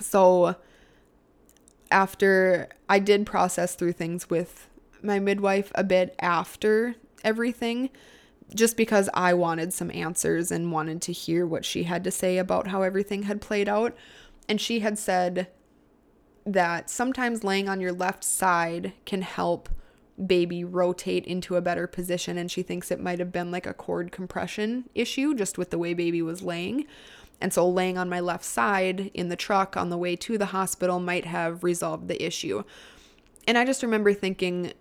So 0.00 0.56
after 1.90 2.68
I 2.88 2.98
did 2.98 3.26
process 3.26 3.76
through 3.76 3.92
things 3.92 4.28
with 4.28 4.68
my 5.02 5.20
midwife 5.20 5.70
a 5.76 5.84
bit 5.84 6.16
after 6.18 6.96
everything, 7.22 7.90
just 8.54 8.76
because 8.76 9.08
I 9.14 9.34
wanted 9.34 9.72
some 9.72 9.90
answers 9.90 10.50
and 10.50 10.72
wanted 10.72 11.00
to 11.02 11.12
hear 11.12 11.46
what 11.46 11.64
she 11.64 11.84
had 11.84 12.04
to 12.04 12.10
say 12.10 12.38
about 12.38 12.68
how 12.68 12.82
everything 12.82 13.24
had 13.24 13.40
played 13.40 13.68
out. 13.68 13.96
And 14.48 14.60
she 14.60 14.80
had 14.80 14.98
said 14.98 15.48
that 16.44 16.90
sometimes 16.90 17.44
laying 17.44 17.68
on 17.68 17.80
your 17.80 17.92
left 17.92 18.24
side 18.24 18.92
can 19.06 19.22
help 19.22 19.68
baby 20.26 20.64
rotate 20.64 21.24
into 21.24 21.56
a 21.56 21.60
better 21.60 21.86
position 21.86 22.36
and 22.36 22.50
she 22.50 22.62
thinks 22.62 22.90
it 22.90 23.00
might 23.00 23.18
have 23.18 23.32
been 23.32 23.50
like 23.50 23.66
a 23.66 23.74
cord 23.74 24.12
compression 24.12 24.84
issue 24.94 25.34
just 25.34 25.56
with 25.56 25.70
the 25.70 25.78
way 25.78 25.94
baby 25.94 26.20
was 26.20 26.42
laying. 26.42 26.86
And 27.40 27.52
so 27.52 27.68
laying 27.68 27.98
on 27.98 28.08
my 28.08 28.20
left 28.20 28.44
side 28.44 29.10
in 29.14 29.28
the 29.28 29.36
truck 29.36 29.76
on 29.76 29.88
the 29.88 29.96
way 29.96 30.14
to 30.16 30.38
the 30.38 30.46
hospital 30.46 31.00
might 31.00 31.24
have 31.24 31.64
resolved 31.64 32.08
the 32.08 32.24
issue. 32.24 32.62
And 33.48 33.58
I 33.58 33.64
just 33.64 33.82
remember 33.82 34.14
thinking, 34.14 34.72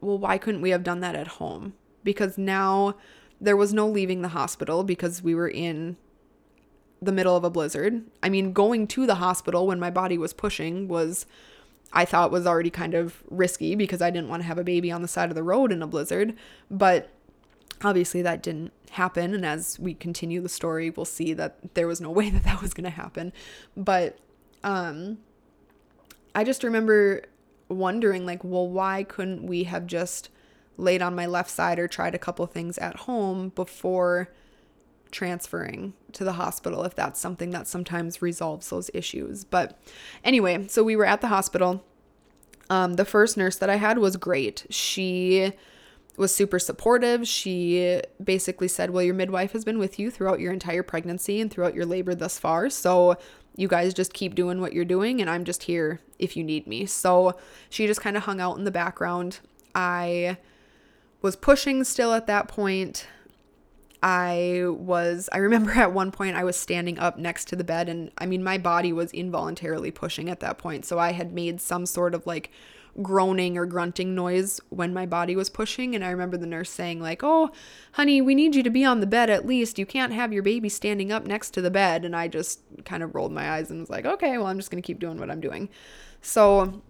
well, 0.00 0.18
why 0.18 0.38
couldn't 0.38 0.62
we 0.62 0.70
have 0.70 0.82
done 0.82 1.00
that 1.00 1.14
at 1.14 1.28
home? 1.28 1.74
Because 2.02 2.38
now 2.38 2.96
there 3.40 3.56
was 3.56 3.72
no 3.72 3.88
leaving 3.88 4.22
the 4.22 4.28
hospital 4.28 4.84
because 4.84 5.22
we 5.22 5.34
were 5.34 5.48
in 5.48 5.96
the 7.00 7.12
middle 7.12 7.36
of 7.36 7.44
a 7.44 7.50
blizzard. 7.50 8.02
I 8.22 8.28
mean, 8.28 8.52
going 8.52 8.86
to 8.88 9.06
the 9.06 9.16
hospital 9.16 9.66
when 9.66 9.80
my 9.80 9.90
body 9.90 10.18
was 10.18 10.32
pushing 10.32 10.88
was 10.88 11.26
I 11.92 12.04
thought 12.04 12.30
was 12.30 12.46
already 12.46 12.70
kind 12.70 12.94
of 12.94 13.22
risky 13.30 13.74
because 13.74 14.00
I 14.00 14.10
didn't 14.10 14.28
want 14.28 14.42
to 14.42 14.46
have 14.46 14.58
a 14.58 14.64
baby 14.64 14.92
on 14.92 15.02
the 15.02 15.08
side 15.08 15.30
of 15.30 15.34
the 15.34 15.42
road 15.42 15.72
in 15.72 15.82
a 15.82 15.86
blizzard, 15.86 16.36
but 16.70 17.10
obviously 17.82 18.22
that 18.22 18.42
didn't 18.42 18.72
happen 18.90 19.34
and 19.34 19.46
as 19.46 19.78
we 19.78 19.94
continue 19.94 20.40
the 20.40 20.48
story, 20.48 20.90
we'll 20.90 21.04
see 21.04 21.32
that 21.32 21.74
there 21.74 21.86
was 21.86 22.00
no 22.00 22.10
way 22.18 22.30
that 22.30 22.44
that 22.44 22.60
was 22.60 22.74
going 22.74 22.84
to 22.84 22.90
happen. 22.90 23.32
But 23.76 24.18
um 24.62 25.18
I 26.34 26.44
just 26.44 26.62
remember 26.62 27.24
wondering 27.68 28.26
like, 28.26 28.44
well, 28.44 28.68
why 28.68 29.02
couldn't 29.02 29.46
we 29.46 29.64
have 29.64 29.86
just 29.86 30.28
laid 30.80 31.02
on 31.02 31.14
my 31.14 31.26
left 31.26 31.50
side 31.50 31.78
or 31.78 31.88
tried 31.88 32.14
a 32.14 32.18
couple 32.18 32.46
things 32.46 32.78
at 32.78 32.96
home 33.00 33.50
before 33.50 34.30
transferring 35.10 35.92
to 36.12 36.24
the 36.24 36.34
hospital 36.34 36.84
if 36.84 36.94
that's 36.94 37.20
something 37.20 37.50
that 37.50 37.66
sometimes 37.66 38.22
resolves 38.22 38.70
those 38.70 38.90
issues. 38.94 39.44
But 39.44 39.78
anyway, 40.24 40.66
so 40.68 40.82
we 40.82 40.96
were 40.96 41.06
at 41.06 41.20
the 41.20 41.28
hospital. 41.28 41.84
Um, 42.68 42.94
the 42.94 43.04
first 43.04 43.36
nurse 43.36 43.56
that 43.56 43.70
I 43.70 43.76
had 43.76 43.98
was 43.98 44.16
great. 44.16 44.66
She 44.70 45.52
was 46.16 46.34
super 46.34 46.58
supportive. 46.58 47.26
She 47.26 48.00
basically 48.22 48.68
said, 48.68 48.90
Well, 48.90 49.02
your 49.02 49.14
midwife 49.14 49.52
has 49.52 49.64
been 49.64 49.78
with 49.78 49.98
you 49.98 50.10
throughout 50.10 50.40
your 50.40 50.52
entire 50.52 50.82
pregnancy 50.82 51.40
and 51.40 51.50
throughout 51.50 51.74
your 51.74 51.86
labor 51.86 52.14
thus 52.14 52.38
far. 52.38 52.70
So 52.70 53.16
you 53.56 53.68
guys 53.68 53.92
just 53.94 54.12
keep 54.12 54.34
doing 54.34 54.60
what 54.60 54.72
you're 54.72 54.84
doing, 54.84 55.20
and 55.20 55.28
I'm 55.28 55.44
just 55.44 55.64
here 55.64 56.00
if 56.18 56.36
you 56.36 56.44
need 56.44 56.66
me. 56.66 56.86
So 56.86 57.36
she 57.68 57.86
just 57.86 58.00
kind 58.00 58.16
of 58.16 58.24
hung 58.24 58.40
out 58.40 58.58
in 58.58 58.64
the 58.64 58.70
background. 58.70 59.40
I 59.74 60.36
was 61.22 61.36
pushing 61.36 61.84
still 61.84 62.12
at 62.12 62.26
that 62.26 62.48
point. 62.48 63.06
I 64.02 64.64
was, 64.66 65.28
I 65.32 65.38
remember 65.38 65.72
at 65.74 65.92
one 65.92 66.10
point 66.10 66.36
I 66.36 66.44
was 66.44 66.56
standing 66.56 66.98
up 66.98 67.18
next 67.18 67.46
to 67.48 67.56
the 67.56 67.64
bed, 67.64 67.88
and 67.88 68.10
I 68.18 68.26
mean, 68.26 68.42
my 68.42 68.58
body 68.58 68.92
was 68.92 69.12
involuntarily 69.12 69.90
pushing 69.90 70.28
at 70.28 70.40
that 70.40 70.58
point. 70.58 70.84
So 70.84 70.98
I 70.98 71.12
had 71.12 71.32
made 71.32 71.60
some 71.60 71.86
sort 71.86 72.14
of 72.14 72.26
like 72.26 72.50
groaning 73.02 73.56
or 73.56 73.66
grunting 73.66 74.14
noise 74.14 74.60
when 74.68 74.92
my 74.92 75.06
body 75.06 75.36
was 75.36 75.48
pushing. 75.48 75.94
And 75.94 76.04
I 76.04 76.10
remember 76.10 76.36
the 76.36 76.46
nurse 76.46 76.70
saying, 76.70 77.00
like, 77.00 77.22
oh, 77.22 77.50
honey, 77.92 78.20
we 78.20 78.34
need 78.34 78.54
you 78.54 78.62
to 78.62 78.70
be 78.70 78.84
on 78.84 79.00
the 79.00 79.06
bed 79.06 79.30
at 79.30 79.46
least. 79.46 79.78
You 79.78 79.86
can't 79.86 80.12
have 80.12 80.32
your 80.32 80.42
baby 80.42 80.68
standing 80.68 81.12
up 81.12 81.24
next 81.24 81.50
to 81.50 81.60
the 81.60 81.70
bed. 81.70 82.04
And 82.04 82.14
I 82.16 82.28
just 82.28 82.60
kind 82.84 83.02
of 83.02 83.14
rolled 83.14 83.32
my 83.32 83.50
eyes 83.50 83.70
and 83.70 83.80
was 83.80 83.90
like, 83.90 84.06
okay, 84.06 84.36
well, 84.38 84.46
I'm 84.46 84.58
just 84.58 84.70
going 84.70 84.82
to 84.82 84.86
keep 84.86 84.98
doing 84.98 85.18
what 85.18 85.30
I'm 85.30 85.40
doing. 85.40 85.68
So 86.20 86.82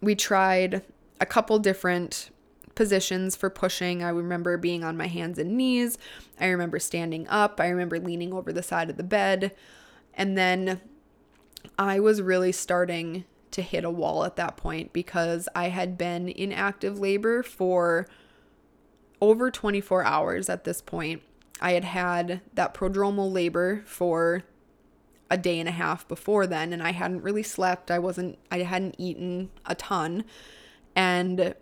we 0.00 0.14
tried 0.14 0.82
a 1.20 1.26
couple 1.26 1.58
different 1.58 2.30
positions 2.78 3.34
for 3.34 3.50
pushing. 3.50 4.04
I 4.04 4.10
remember 4.10 4.56
being 4.56 4.84
on 4.84 4.96
my 4.96 5.08
hands 5.08 5.36
and 5.36 5.56
knees. 5.56 5.98
I 6.38 6.46
remember 6.46 6.78
standing 6.78 7.26
up. 7.26 7.60
I 7.60 7.66
remember 7.66 7.98
leaning 7.98 8.32
over 8.32 8.52
the 8.52 8.62
side 8.62 8.88
of 8.88 8.96
the 8.96 9.02
bed. 9.02 9.50
And 10.14 10.38
then 10.38 10.80
I 11.76 11.98
was 11.98 12.22
really 12.22 12.52
starting 12.52 13.24
to 13.50 13.62
hit 13.62 13.84
a 13.84 13.90
wall 13.90 14.22
at 14.22 14.36
that 14.36 14.56
point 14.56 14.92
because 14.92 15.48
I 15.56 15.70
had 15.70 15.98
been 15.98 16.28
in 16.28 16.52
active 16.52 17.00
labor 17.00 17.42
for 17.42 18.06
over 19.20 19.50
24 19.50 20.04
hours 20.04 20.48
at 20.48 20.62
this 20.62 20.80
point. 20.80 21.20
I 21.60 21.72
had 21.72 21.82
had 21.82 22.42
that 22.54 22.74
prodromal 22.74 23.32
labor 23.32 23.82
for 23.86 24.44
a 25.28 25.36
day 25.36 25.58
and 25.58 25.68
a 25.68 25.72
half 25.72 26.06
before 26.06 26.46
then 26.46 26.72
and 26.72 26.80
I 26.80 26.92
hadn't 26.92 27.22
really 27.22 27.42
slept. 27.42 27.90
I 27.90 27.98
wasn't 27.98 28.38
I 28.52 28.58
hadn't 28.58 28.94
eaten 28.98 29.50
a 29.66 29.74
ton 29.74 30.22
and 30.94 31.56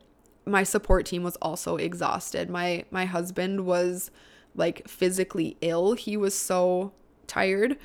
my 0.47 0.63
support 0.63 1.07
team 1.07 1.23
was 1.23 1.37
also 1.37 1.77
exhausted. 1.77 2.49
My 2.49 2.85
my 2.91 3.05
husband 3.05 3.67
was 3.67 4.11
like 4.55 4.89
physically 4.89 5.57
ill. 5.61 5.95
He 5.95 6.17
was 6.17 6.39
so 6.39 6.93
tired. 7.27 7.77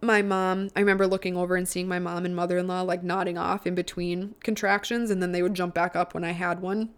My 0.00 0.22
mom, 0.22 0.70
I 0.76 0.80
remember 0.80 1.06
looking 1.06 1.36
over 1.36 1.56
and 1.56 1.66
seeing 1.66 1.88
my 1.88 1.98
mom 1.98 2.24
and 2.24 2.36
mother-in-law 2.36 2.82
like 2.82 3.02
nodding 3.02 3.38
off 3.38 3.66
in 3.66 3.74
between 3.74 4.34
contractions 4.42 5.10
and 5.10 5.22
then 5.22 5.32
they 5.32 5.42
would 5.42 5.54
jump 5.54 5.74
back 5.74 5.96
up 5.96 6.14
when 6.14 6.24
I 6.24 6.32
had 6.32 6.60
one 6.60 6.90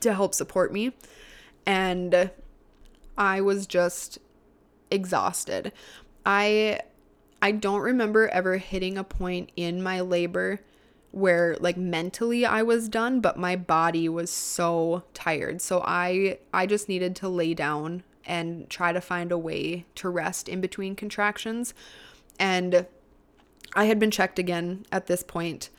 to 0.00 0.14
help 0.14 0.34
support 0.34 0.72
me. 0.72 0.92
And 1.66 2.30
I 3.18 3.40
was 3.40 3.66
just 3.66 4.18
exhausted. 4.90 5.72
I 6.24 6.80
I 7.42 7.52
don't 7.52 7.80
remember 7.80 8.28
ever 8.28 8.58
hitting 8.58 8.98
a 8.98 9.04
point 9.04 9.50
in 9.56 9.82
my 9.82 10.00
labor 10.00 10.60
where 11.12 11.56
like 11.60 11.76
mentally 11.76 12.46
I 12.46 12.62
was 12.62 12.88
done, 12.88 13.20
but 13.20 13.36
my 13.36 13.56
body 13.56 14.08
was 14.08 14.30
so 14.30 15.04
tired. 15.14 15.60
So 15.60 15.82
I 15.84 16.38
I 16.52 16.66
just 16.66 16.88
needed 16.88 17.16
to 17.16 17.28
lay 17.28 17.54
down 17.54 18.02
and 18.24 18.68
try 18.70 18.92
to 18.92 19.00
find 19.00 19.32
a 19.32 19.38
way 19.38 19.86
to 19.96 20.08
rest 20.08 20.48
in 20.48 20.60
between 20.60 20.94
contractions. 20.94 21.74
And 22.38 22.86
I 23.74 23.84
had 23.84 23.98
been 23.98 24.10
checked 24.10 24.38
again 24.38 24.84
at 24.92 25.06
this 25.06 25.22
point 25.22 25.70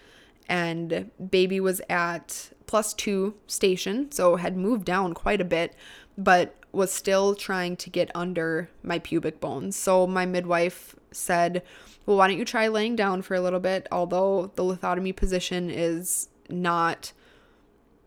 and 0.47 1.09
baby 1.29 1.59
was 1.59 1.81
at 1.89 2.51
plus 2.65 2.93
2 2.93 3.35
station, 3.47 4.11
so 4.11 4.35
had 4.35 4.57
moved 4.57 4.85
down 4.85 5.13
quite 5.13 5.39
a 5.39 5.45
bit, 5.45 5.75
but 6.17 6.55
was 6.71 6.91
still 6.91 7.35
trying 7.35 7.75
to 7.77 7.89
get 7.89 8.09
under 8.15 8.69
my 8.83 8.99
pubic 8.99 9.39
bones. 9.39 9.75
So 9.75 10.07
my 10.07 10.25
midwife 10.25 10.95
said, 11.11 11.63
well, 12.05 12.17
why 12.17 12.27
don't 12.27 12.37
you 12.37 12.45
try 12.45 12.67
laying 12.67 12.95
down 12.95 13.21
for 13.21 13.35
a 13.35 13.41
little 13.41 13.59
bit? 13.59 13.87
Although 13.91 14.51
the 14.55 14.63
lithotomy 14.63 15.15
position 15.15 15.69
is 15.69 16.29
not 16.49 17.11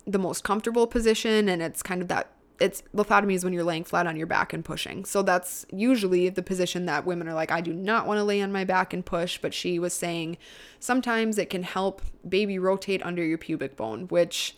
the 0.06 0.18
most 0.18 0.44
comfortable 0.44 0.86
position 0.86 1.48
and 1.48 1.62
it's 1.62 1.82
kind 1.82 2.02
of 2.02 2.08
that 2.08 2.30
it's 2.60 2.82
lithotomy 2.94 3.34
is 3.34 3.42
when 3.42 3.52
you're 3.52 3.64
laying 3.64 3.84
flat 3.84 4.06
on 4.06 4.16
your 4.16 4.26
back 4.26 4.52
and 4.52 4.64
pushing. 4.64 5.04
So 5.04 5.22
that's 5.22 5.66
usually 5.72 6.28
the 6.28 6.42
position 6.42 6.86
that 6.86 7.04
women 7.04 7.28
are 7.28 7.34
like, 7.34 7.50
I 7.50 7.60
do 7.60 7.72
not 7.72 8.06
want 8.06 8.18
to 8.18 8.24
lay 8.24 8.40
on 8.40 8.52
my 8.52 8.64
back 8.64 8.92
and 8.92 9.04
push. 9.04 9.38
But 9.38 9.52
she 9.52 9.78
was 9.78 9.92
saying 9.92 10.38
sometimes 10.78 11.36
it 11.36 11.50
can 11.50 11.64
help 11.64 12.00
baby 12.26 12.58
rotate 12.58 13.04
under 13.04 13.24
your 13.24 13.38
pubic 13.38 13.76
bone, 13.76 14.06
which 14.08 14.56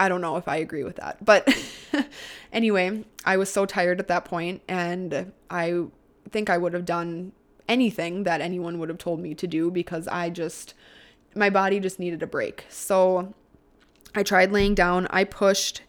I 0.00 0.08
don't 0.08 0.22
know 0.22 0.36
if 0.36 0.48
I 0.48 0.56
agree 0.56 0.82
with 0.82 0.96
that. 0.96 1.22
But 1.22 1.46
anyway, 2.52 3.04
I 3.24 3.36
was 3.36 3.52
so 3.52 3.66
tired 3.66 4.00
at 4.00 4.08
that 4.08 4.24
point 4.24 4.62
and 4.66 5.32
I 5.50 5.84
think 6.30 6.48
I 6.48 6.56
would 6.56 6.72
have 6.72 6.86
done 6.86 7.32
anything 7.68 8.24
that 8.24 8.40
anyone 8.40 8.78
would 8.78 8.88
have 8.88 8.96
told 8.96 9.20
me 9.20 9.34
to 9.34 9.46
do 9.46 9.70
because 9.70 10.08
I 10.08 10.30
just, 10.30 10.72
my 11.36 11.50
body 11.50 11.80
just 11.80 12.00
needed 12.00 12.22
a 12.22 12.26
break. 12.26 12.64
So 12.70 13.34
I 14.14 14.22
tried 14.22 14.52
laying 14.52 14.74
down. 14.74 15.06
I 15.10 15.24
pushed 15.24 15.82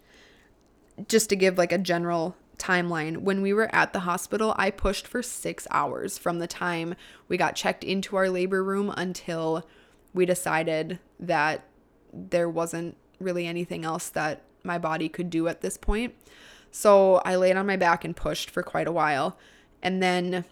just 1.08 1.30
to 1.30 1.38
give 1.38 1.58
like 1.58 1.72
a 1.72 1.78
general 1.78 2.36
timeline. 2.58 3.20
When 3.20 3.42
we 3.42 3.54
were 3.54 3.74
at 3.74 3.94
the 3.94 4.02
hospital, 4.02 4.54
I 4.58 4.72
pushed 4.72 5.08
for 5.08 5.24
six 5.24 5.68
hours 5.72 6.18
from 6.18 6.40
the 6.40 6.48
time 6.48 6.96
we 7.30 7.38
got 7.38 7.56
checked 7.56 7.86
into 7.86 8.18
our 8.18 8.30
labor 8.30 8.62
room 8.62 8.94
until 8.96 9.66
we 10.14 10.26
decided 10.26 11.00
that 11.18 11.64
there 12.14 12.50
wasn't 12.50 12.98
really 13.22 13.48
anything 13.48 13.86
else 13.86 14.10
that 14.10 14.44
my 14.64 14.78
body 14.78 15.10
could 15.10 15.30
do 15.30 15.48
at 15.48 15.62
this 15.62 15.78
point. 15.78 16.14
So 16.72 17.16
I 17.26 17.36
laid 17.36 17.58
on 17.58 17.66
my 17.66 17.78
back 17.78 18.06
and 18.06 18.16
pushed 18.16 18.50
for 18.50 18.64
quite 18.64 18.88
a 18.88 18.92
while. 18.92 19.38
And 19.82 20.02
then 20.02 20.46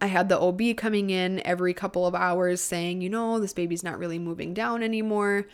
I 0.00 0.06
had 0.06 0.28
the 0.28 0.38
OB 0.38 0.76
coming 0.76 1.10
in 1.10 1.40
every 1.46 1.72
couple 1.72 2.06
of 2.06 2.14
hours 2.14 2.60
saying, 2.60 3.00
you 3.00 3.08
know, 3.08 3.38
this 3.38 3.52
baby's 3.52 3.84
not 3.84 3.98
really 3.98 4.18
moving 4.18 4.52
down 4.52 4.82
anymore. 4.82 5.46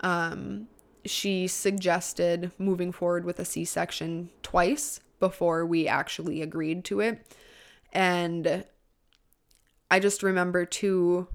Um, 0.00 0.68
she 1.04 1.46
suggested 1.46 2.52
moving 2.58 2.92
forward 2.92 3.24
with 3.24 3.38
a 3.38 3.44
C 3.44 3.64
section 3.64 4.30
twice 4.42 5.00
before 5.18 5.66
we 5.66 5.86
actually 5.86 6.40
agreed 6.40 6.84
to 6.86 7.00
it. 7.00 7.36
And 7.92 8.64
I 9.90 9.98
just 9.98 10.22
remember 10.22 10.64
too 10.64 11.28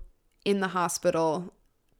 in 0.43 0.59
the 0.59 0.69
hospital 0.69 1.53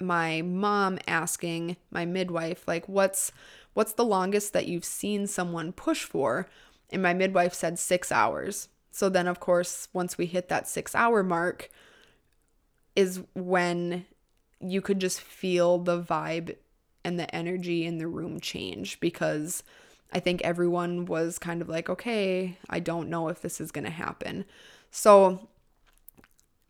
my 0.06 0.42
mom 0.42 1.00
asking 1.08 1.78
my 1.92 2.06
midwife 2.06 2.68
like 2.68 2.88
what's 2.88 3.32
what's 3.74 3.94
the 3.94 4.06
longest 4.06 4.54
that 4.54 4.68
you've 4.68 4.86
seen 4.86 5.28
someone 5.28 5.72
push 5.72 6.04
for 6.04 6.48
and 6.90 7.02
my 7.02 7.14
midwife 7.14 7.54
said 7.54 7.78
6 7.80 8.12
hours 8.12 8.70
so 8.96 9.10
then, 9.10 9.28
of 9.28 9.42
course, 9.42 9.90
once 9.92 10.18
we 10.18 10.26
hit 10.26 10.48
that 10.48 10.70
six 10.70 10.96
hour 10.96 11.22
mark, 11.22 11.70
is 12.96 13.20
when 13.34 14.06
you 14.62 14.80
could 14.80 15.00
just 15.00 15.20
feel 15.20 15.80
the 15.80 16.02
vibe 16.02 16.56
and 17.04 17.20
the 17.20 17.36
energy 17.36 17.86
in 17.86 17.98
the 17.98 18.08
room 18.08 18.40
change 18.40 19.02
because 19.02 19.64
I 20.14 20.22
think 20.22 20.42
everyone 20.44 21.08
was 21.08 21.38
kind 21.38 21.62
of 21.62 21.68
like, 21.68 21.90
okay, 21.90 22.58
I 22.70 22.80
don't 22.80 23.10
know 23.10 23.28
if 23.28 23.42
this 23.42 23.60
is 23.60 23.70
going 23.70 23.84
to 23.84 23.92
happen. 23.92 24.46
So 24.92 25.50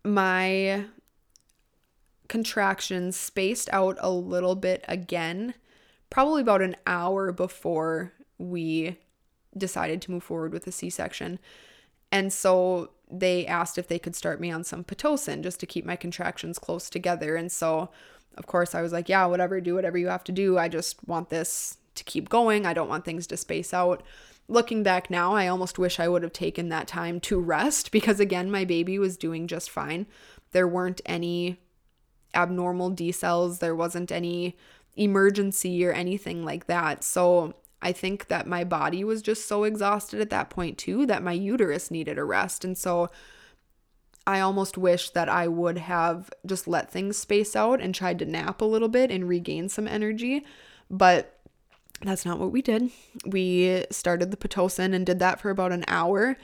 my 0.02 0.86
contractions 2.28 3.16
spaced 3.16 3.68
out 3.72 3.96
a 4.00 4.10
little 4.10 4.54
bit 4.54 4.84
again, 4.88 5.54
probably 6.10 6.42
about 6.42 6.62
an 6.62 6.76
hour 6.86 7.32
before 7.32 8.12
we 8.38 8.98
decided 9.56 10.02
to 10.02 10.10
move 10.10 10.22
forward 10.22 10.52
with 10.52 10.66
a 10.66 10.72
C 10.72 10.90
section. 10.90 11.38
And 12.12 12.32
so 12.32 12.90
they 13.10 13.46
asked 13.46 13.78
if 13.78 13.88
they 13.88 13.98
could 13.98 14.16
start 14.16 14.40
me 14.40 14.50
on 14.50 14.64
some 14.64 14.84
Pitocin 14.84 15.42
just 15.42 15.60
to 15.60 15.66
keep 15.66 15.84
my 15.84 15.96
contractions 15.96 16.58
close 16.58 16.90
together. 16.90 17.36
And 17.36 17.50
so, 17.50 17.90
of 18.36 18.46
course, 18.46 18.74
I 18.74 18.82
was 18.82 18.92
like, 18.92 19.08
yeah, 19.08 19.24
whatever, 19.26 19.60
do 19.60 19.74
whatever 19.74 19.98
you 19.98 20.08
have 20.08 20.24
to 20.24 20.32
do. 20.32 20.58
I 20.58 20.68
just 20.68 21.06
want 21.06 21.30
this 21.30 21.78
to 21.94 22.04
keep 22.04 22.28
going. 22.28 22.66
I 22.66 22.74
don't 22.74 22.88
want 22.88 23.04
things 23.04 23.26
to 23.28 23.36
space 23.36 23.72
out. 23.72 24.02
Looking 24.48 24.82
back 24.82 25.10
now, 25.10 25.34
I 25.34 25.48
almost 25.48 25.78
wish 25.78 25.98
I 25.98 26.08
would 26.08 26.22
have 26.22 26.32
taken 26.32 26.68
that 26.68 26.86
time 26.86 27.20
to 27.20 27.40
rest 27.40 27.90
because, 27.92 28.20
again, 28.20 28.50
my 28.50 28.64
baby 28.64 28.98
was 28.98 29.16
doing 29.16 29.46
just 29.46 29.70
fine. 29.70 30.06
There 30.52 30.68
weren't 30.68 31.00
any 31.06 31.58
abnormal 32.36 32.92
decels. 32.92 33.58
there 33.58 33.74
wasn't 33.74 34.12
any 34.12 34.56
emergency 34.96 35.84
or 35.84 35.92
anything 35.92 36.44
like 36.44 36.66
that. 36.66 37.02
So 37.02 37.54
I 37.82 37.92
think 37.92 38.28
that 38.28 38.46
my 38.46 38.64
body 38.64 39.04
was 39.04 39.22
just 39.22 39.46
so 39.46 39.64
exhausted 39.64 40.20
at 40.20 40.30
that 40.30 40.50
point, 40.50 40.78
too, 40.78 41.06
that 41.06 41.22
my 41.22 41.32
uterus 41.32 41.90
needed 41.90 42.18
a 42.18 42.24
rest. 42.24 42.64
And 42.64 42.76
so 42.76 43.10
I 44.26 44.40
almost 44.40 44.76
wish 44.76 45.10
that 45.10 45.28
I 45.28 45.46
would 45.46 45.78
have 45.78 46.30
just 46.44 46.66
let 46.66 46.90
things 46.90 47.16
space 47.16 47.54
out 47.54 47.80
and 47.80 47.94
tried 47.94 48.18
to 48.20 48.24
nap 48.24 48.60
a 48.60 48.64
little 48.64 48.88
bit 48.88 49.10
and 49.10 49.28
regain 49.28 49.68
some 49.68 49.86
energy. 49.86 50.44
But 50.90 51.38
that's 52.02 52.26
not 52.26 52.38
what 52.38 52.52
we 52.52 52.62
did. 52.62 52.90
We 53.24 53.84
started 53.90 54.30
the 54.30 54.36
Pitocin 54.36 54.94
and 54.94 55.06
did 55.06 55.18
that 55.20 55.40
for 55.40 55.50
about 55.50 55.72
an 55.72 55.84
hour. 55.86 56.36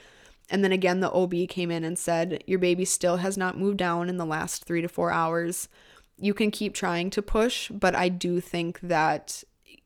And 0.49 0.63
then 0.63 0.71
again, 0.71 0.99
the 0.99 1.11
OB 1.11 1.33
came 1.49 1.71
in 1.71 1.83
and 1.83 1.97
said, 1.97 2.43
Your 2.45 2.59
baby 2.59 2.85
still 2.85 3.17
has 3.17 3.37
not 3.37 3.57
moved 3.57 3.77
down 3.77 4.09
in 4.09 4.17
the 4.17 4.25
last 4.25 4.65
three 4.65 4.81
to 4.81 4.87
four 4.87 5.11
hours. 5.11 5.69
You 6.17 6.33
can 6.33 6.51
keep 6.51 6.73
trying 6.73 7.09
to 7.11 7.21
push, 7.21 7.69
but 7.69 7.95
I 7.95 8.09
do 8.09 8.39
think 8.39 8.79
that 8.81 9.43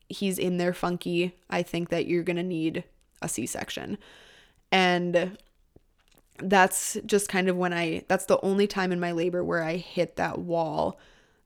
he's 0.09 0.39
in 0.39 0.57
there 0.57 0.73
funky. 0.73 1.35
I 1.49 1.63
think 1.63 1.89
that 1.89 2.07
you're 2.07 2.23
going 2.23 2.37
to 2.37 2.43
need 2.43 2.83
a 3.21 3.29
C 3.29 3.45
section. 3.45 3.97
And 4.71 5.37
that's 6.39 6.97
just 7.05 7.29
kind 7.29 7.49
of 7.49 7.55
when 7.55 7.73
I, 7.73 8.03
that's 8.07 8.25
the 8.25 8.39
only 8.41 8.67
time 8.67 8.91
in 8.91 8.99
my 8.99 9.11
labor 9.11 9.43
where 9.43 9.63
I 9.63 9.77
hit 9.77 10.17
that 10.17 10.39
wall 10.39 10.99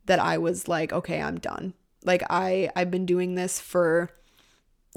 that 0.06 0.20
I 0.20 0.38
was 0.38 0.68
like, 0.68 0.92
okay, 0.92 1.22
I'm 1.22 1.40
done. 1.40 1.74
Like 2.04 2.24
I, 2.30 2.70
I've 2.76 2.92
been 2.92 3.06
doing 3.06 3.36
this 3.36 3.60
for 3.60 4.10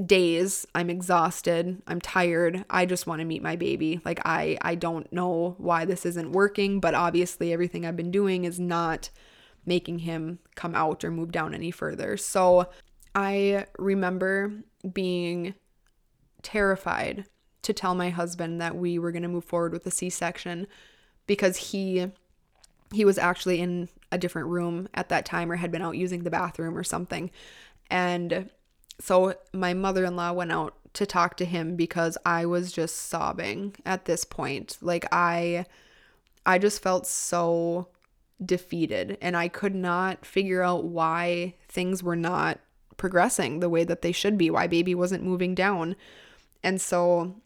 days. 0.05 0.66
I'm 0.74 0.90
exhausted. 0.90 1.82
I'm 1.86 2.01
tired. 2.01 2.64
I 2.68 2.86
just 2.86 3.07
want 3.07 3.20
to 3.20 3.24
meet 3.24 3.42
my 3.42 3.57
baby. 3.57 4.01
Like 4.05 4.20
I, 4.24 4.59
I 4.61 4.74
don't 4.74 5.12
know 5.12 5.55
why 5.59 5.84
this 5.84 6.05
isn't 6.05 6.32
working, 6.32 6.80
but 6.80 6.95
obviously 6.95 7.53
everything 7.53 7.86
I've 7.86 7.97
been 7.97 8.11
doing 8.11 8.45
is 8.45 8.59
not 8.59 9.11
making 9.66 10.01
him 10.01 10.40
come 10.57 10.74
out 10.74 11.05
or 11.05 11.11
move 11.11 11.32
down 11.32 11.55
any 11.55 11.70
further. 11.70 12.16
So 12.16 12.68
I 13.14 13.66
remember 13.78 14.53
being 14.92 15.55
terrified 16.42 17.26
to 17.62 17.72
tell 17.72 17.95
my 17.95 18.11
husband 18.11 18.61
that 18.61 18.76
we 18.76 18.99
were 18.99 19.12
going 19.12 19.22
to 19.22 19.28
move 19.28 19.45
forward 19.45 19.72
with 19.72 19.86
a 19.86 19.90
C-section 19.90 20.66
because 21.26 21.57
he 21.57 22.11
he 22.92 23.05
was 23.05 23.18
actually 23.18 23.61
in 23.61 23.88
a 24.12 24.18
different 24.18 24.49
room 24.49 24.88
at 24.95 25.09
that 25.09 25.24
time 25.24 25.51
or 25.51 25.57
had 25.57 25.72
been 25.72 25.82
out 25.82 25.97
using 25.97 26.22
the 26.22 26.30
bathroom 26.30 26.76
or 26.76 26.84
something. 26.84 27.30
And 27.90 28.51
so 28.99 29.34
my 29.53 29.74
mother-in-law 29.74 30.32
went 30.32 30.53
out 30.53 30.74
to 30.95 31.07
talk 31.07 31.36
to 31.36 31.45
him 31.45 31.76
because 31.76 32.16
I 32.24 32.47
was 32.47 32.72
just 32.72 32.97
sobbing 32.97 33.74
at 33.84 34.05
this 34.05 34.24
point. 34.24 34.78
Like 34.80 35.07
I 35.12 35.66
I 36.47 36.59
just 36.59 36.82
felt 36.82 37.07
so 37.07 37.88
defeated 38.45 39.18
and 39.20 39.36
I 39.36 39.49
could 39.49 39.74
not 39.74 40.24
figure 40.24 40.62
out 40.62 40.84
why 40.84 41.55
things 41.68 42.03
were 42.03 42.16
not 42.16 42.61
progressing 42.97 43.61
the 43.61 43.68
way 43.68 43.84
that 43.84 44.03
they 44.03 44.12
should 44.12 44.38
be, 44.38 44.51
why 44.51 44.66
baby 44.66 44.95
wasn't 44.95 45.24
moving 45.24 45.55
down. 45.55 45.97
And 46.62 46.80
so 46.80 47.36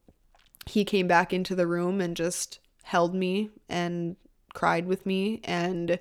he 0.67 0.85
came 0.85 1.07
back 1.07 1.33
into 1.33 1.55
the 1.55 1.67
room 1.67 2.01
and 2.01 2.17
just 2.17 2.59
held 2.83 3.15
me 3.15 3.51
and 3.69 4.17
cried 4.55 4.87
with 4.87 5.07
me 5.07 5.41
and 5.45 5.99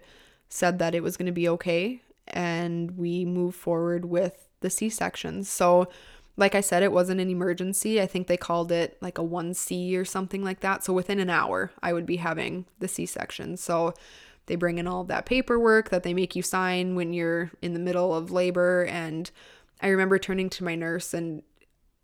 said 0.50 0.80
that 0.80 0.96
it 0.96 1.04
was 1.04 1.18
going 1.18 1.26
to 1.28 1.32
be 1.32 1.48
okay 1.50 2.02
and 2.28 2.92
we 2.98 3.24
moved 3.26 3.56
forward 3.56 4.06
with 4.06 4.47
the 4.62 4.70
C 4.70 4.90
sections. 4.90 5.50
So 5.50 5.88
like 6.38 6.54
I 6.54 6.62
said 6.62 6.84
it 6.84 6.92
wasn't 6.92 7.20
an 7.20 7.30
emergency. 7.30 8.00
I 8.02 8.06
think 8.06 8.28
they 8.28 8.38
called 8.38 8.72
it 8.72 8.98
like 9.02 9.18
a 9.18 9.24
1C 9.24 9.98
or 9.98 10.06
something 10.06 10.44
like 10.44 10.60
that. 10.62 10.84
So 10.84 10.94
within 10.94 11.20
an 11.20 11.30
hour 11.30 11.72
I 11.82 11.94
would 11.94 12.06
be 12.06 12.18
having 12.18 12.66
the 12.80 12.88
C-section. 12.88 13.58
So 13.58 13.94
they 14.46 14.56
bring 14.56 14.78
in 14.78 14.88
all 14.88 15.04
that 15.06 15.26
paperwork 15.26 15.90
that 15.90 16.04
they 16.04 16.14
make 16.14 16.36
you 16.36 16.42
sign 16.42 16.96
when 16.96 17.14
you're 17.14 17.52
in 17.62 17.74
the 17.74 17.80
middle 17.80 18.14
of 18.14 18.32
labor 18.32 18.86
and 18.86 19.30
I 19.82 19.88
remember 19.90 20.18
turning 20.18 20.50
to 20.52 20.64
my 20.64 20.76
nurse 20.76 21.14
and 21.14 21.44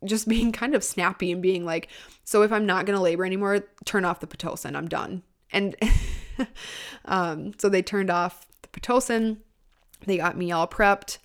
just 0.06 0.28
being 0.30 0.51
kind 0.51 0.76
of 0.76 0.84
snappy 0.84 1.32
and 1.32 1.41
being 1.41 1.66
like, 1.66 1.89
so 2.24 2.41
if 2.41 2.51
I'm 2.51 2.66
not 2.66 2.86
going 2.86 2.97
to 2.97 3.04
labor 3.04 3.26
anymore, 3.26 3.62
turn 3.86 4.06
off 4.06 4.20
the 4.20 4.28
Pitocin. 4.28 4.76
I'm 4.76 4.88
done. 4.88 5.24
And 5.51 5.76
um, 7.06 7.54
so 7.58 7.70
they 7.70 7.82
turned 7.82 8.10
off 8.10 8.47
the 8.62 8.80
Pitocin. 8.80 9.38
They 10.06 10.18
got 10.18 10.38
me 10.38 10.51
all 10.51 10.68
prepped. 10.68 11.20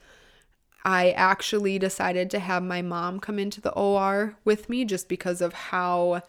I 0.85 1.11
actually 1.11 1.79
decided 1.79 2.31
to 2.31 2.39
have 2.39 2.63
my 2.63 2.83
mom 2.83 3.21
come 3.21 3.39
into 3.39 3.61
the 3.61 3.73
OR 3.73 4.37
with 4.45 4.69
me 4.69 4.85
just 4.85 5.09
because 5.09 5.41
of 5.41 5.53
how 5.53 6.23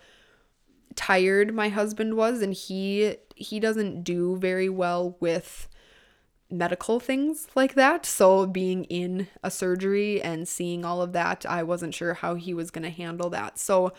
tired 0.96 1.54
my 1.54 1.70
husband 1.70 2.18
was 2.18 2.42
and 2.42 2.54
he 2.54 3.16
he 3.36 3.60
doesn't 3.60 4.04
do 4.04 4.36
very 4.36 4.68
well 4.68 5.16
with 5.20 5.70
medical 6.50 7.00
things 7.00 7.48
like 7.56 7.76
that. 7.76 8.06
So, 8.06 8.46
being 8.46 8.86
in 8.86 9.28
a 9.44 9.52
surgery 9.52 10.22
and 10.22 10.48
seeing 10.48 10.84
all 10.84 11.02
of 11.02 11.14
that, 11.14 11.46
I 11.48 11.64
wasn't 11.64 11.94
sure 11.94 12.16
how 12.16 12.36
he 12.36 12.54
was 12.54 12.72
going 12.72 12.84
to 12.84 12.90
handle 12.90 13.30
that. 13.30 13.60
So, 13.60 13.94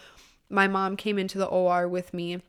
my 0.49 0.67
mom 0.67 0.97
came 0.97 1.19
into 1.19 1.39
the 1.39 1.47
OR 1.47 1.89
with 1.89 2.13
me, 2.13 2.43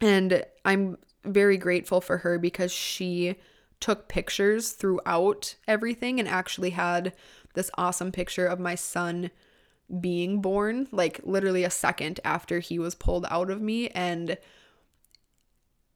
and 0.00 0.44
I'm 0.64 0.98
very 1.24 1.56
grateful 1.56 2.00
for 2.00 2.18
her 2.18 2.38
because 2.38 2.72
she 2.72 3.36
took 3.80 4.08
pictures 4.08 4.72
throughout 4.72 5.56
everything 5.66 6.20
and 6.20 6.28
actually 6.28 6.70
had 6.70 7.12
this 7.54 7.70
awesome 7.76 8.12
picture 8.12 8.46
of 8.46 8.60
my 8.60 8.74
son 8.74 9.30
being 10.00 10.40
born, 10.40 10.86
like 10.92 11.20
literally 11.24 11.64
a 11.64 11.70
second 11.70 12.20
after 12.24 12.60
he 12.60 12.78
was 12.78 12.94
pulled 12.94 13.26
out 13.30 13.50
of 13.50 13.60
me. 13.60 13.88
And 13.88 14.38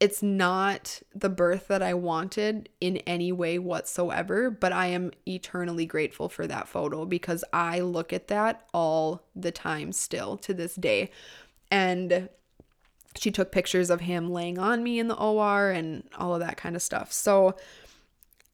it's 0.00 0.22
not 0.22 1.00
the 1.14 1.28
birth 1.28 1.68
that 1.68 1.82
I 1.82 1.94
wanted 1.94 2.68
in 2.80 2.96
any 2.98 3.30
way 3.30 3.58
whatsoever, 3.58 4.50
but 4.50 4.72
I 4.72 4.86
am 4.88 5.12
eternally 5.26 5.86
grateful 5.86 6.28
for 6.28 6.46
that 6.46 6.68
photo 6.68 7.06
because 7.06 7.44
I 7.52 7.80
look 7.80 8.12
at 8.12 8.28
that 8.28 8.66
all 8.74 9.22
the 9.36 9.52
time 9.52 9.92
still 9.92 10.36
to 10.38 10.52
this 10.52 10.74
day. 10.74 11.10
And 11.70 12.28
she 13.16 13.30
took 13.30 13.52
pictures 13.52 13.90
of 13.90 14.00
him 14.02 14.30
laying 14.30 14.58
on 14.58 14.82
me 14.82 14.98
in 14.98 15.08
the 15.08 15.16
OR 15.16 15.70
and 15.70 16.04
all 16.18 16.34
of 16.34 16.40
that 16.40 16.56
kind 16.56 16.76
of 16.76 16.82
stuff. 16.82 17.12
So 17.12 17.54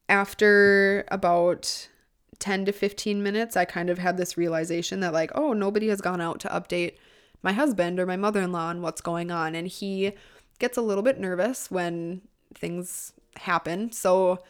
after 0.08 1.04
about 1.08 1.88
10 2.38 2.64
to 2.66 2.72
15 2.72 3.22
minutes, 3.22 3.56
I 3.56 3.64
kind 3.64 3.90
of 3.90 3.98
had 3.98 4.16
this 4.16 4.36
realization 4.36 5.00
that, 5.00 5.12
like, 5.12 5.30
oh, 5.34 5.52
nobody 5.52 5.88
has 5.88 6.00
gone 6.00 6.20
out 6.20 6.40
to 6.40 6.48
update 6.48 6.94
my 7.42 7.52
husband 7.52 7.98
or 7.98 8.06
my 8.06 8.16
mother 8.16 8.42
in 8.42 8.52
law 8.52 8.66
on 8.66 8.82
what's 8.82 9.00
going 9.00 9.30
on. 9.30 9.54
And 9.54 9.68
he 9.68 10.12
gets 10.58 10.76
a 10.76 10.82
little 10.82 11.02
bit 11.02 11.18
nervous 11.18 11.70
when 11.70 12.22
things 12.54 13.12
happen. 13.36 13.92
So 13.92 14.42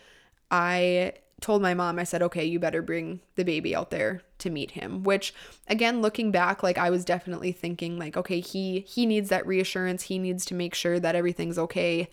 I 0.51 1.13
told 1.41 1.63
my 1.63 1.75
mom, 1.75 1.99
I 1.99 2.05
said, 2.05 2.23
okay, 2.23 2.45
you 2.45 2.59
better 2.59 2.83
bring 2.83 3.21
the 3.37 3.45
baby 3.45 3.75
out 3.75 3.91
there 3.91 4.23
to 4.39 4.51
meet 4.51 4.73
him. 4.73 5.03
Which 5.03 5.35
again, 5.69 6.03
looking 6.03 6.31
back, 6.31 6.63
like 6.63 6.79
I 6.79 6.91
was 6.91 7.05
definitely 7.05 7.53
thinking 7.53 7.99
like, 7.99 8.17
okay, 8.17 8.41
he 8.41 8.81
he 8.81 9.07
needs 9.07 9.29
that 9.31 9.47
reassurance. 9.47 10.05
He 10.05 10.19
needs 10.19 10.45
to 10.47 10.55
make 10.55 10.75
sure 10.75 11.01
that 11.01 11.15
everything's 11.15 11.59
okay. 11.59 12.09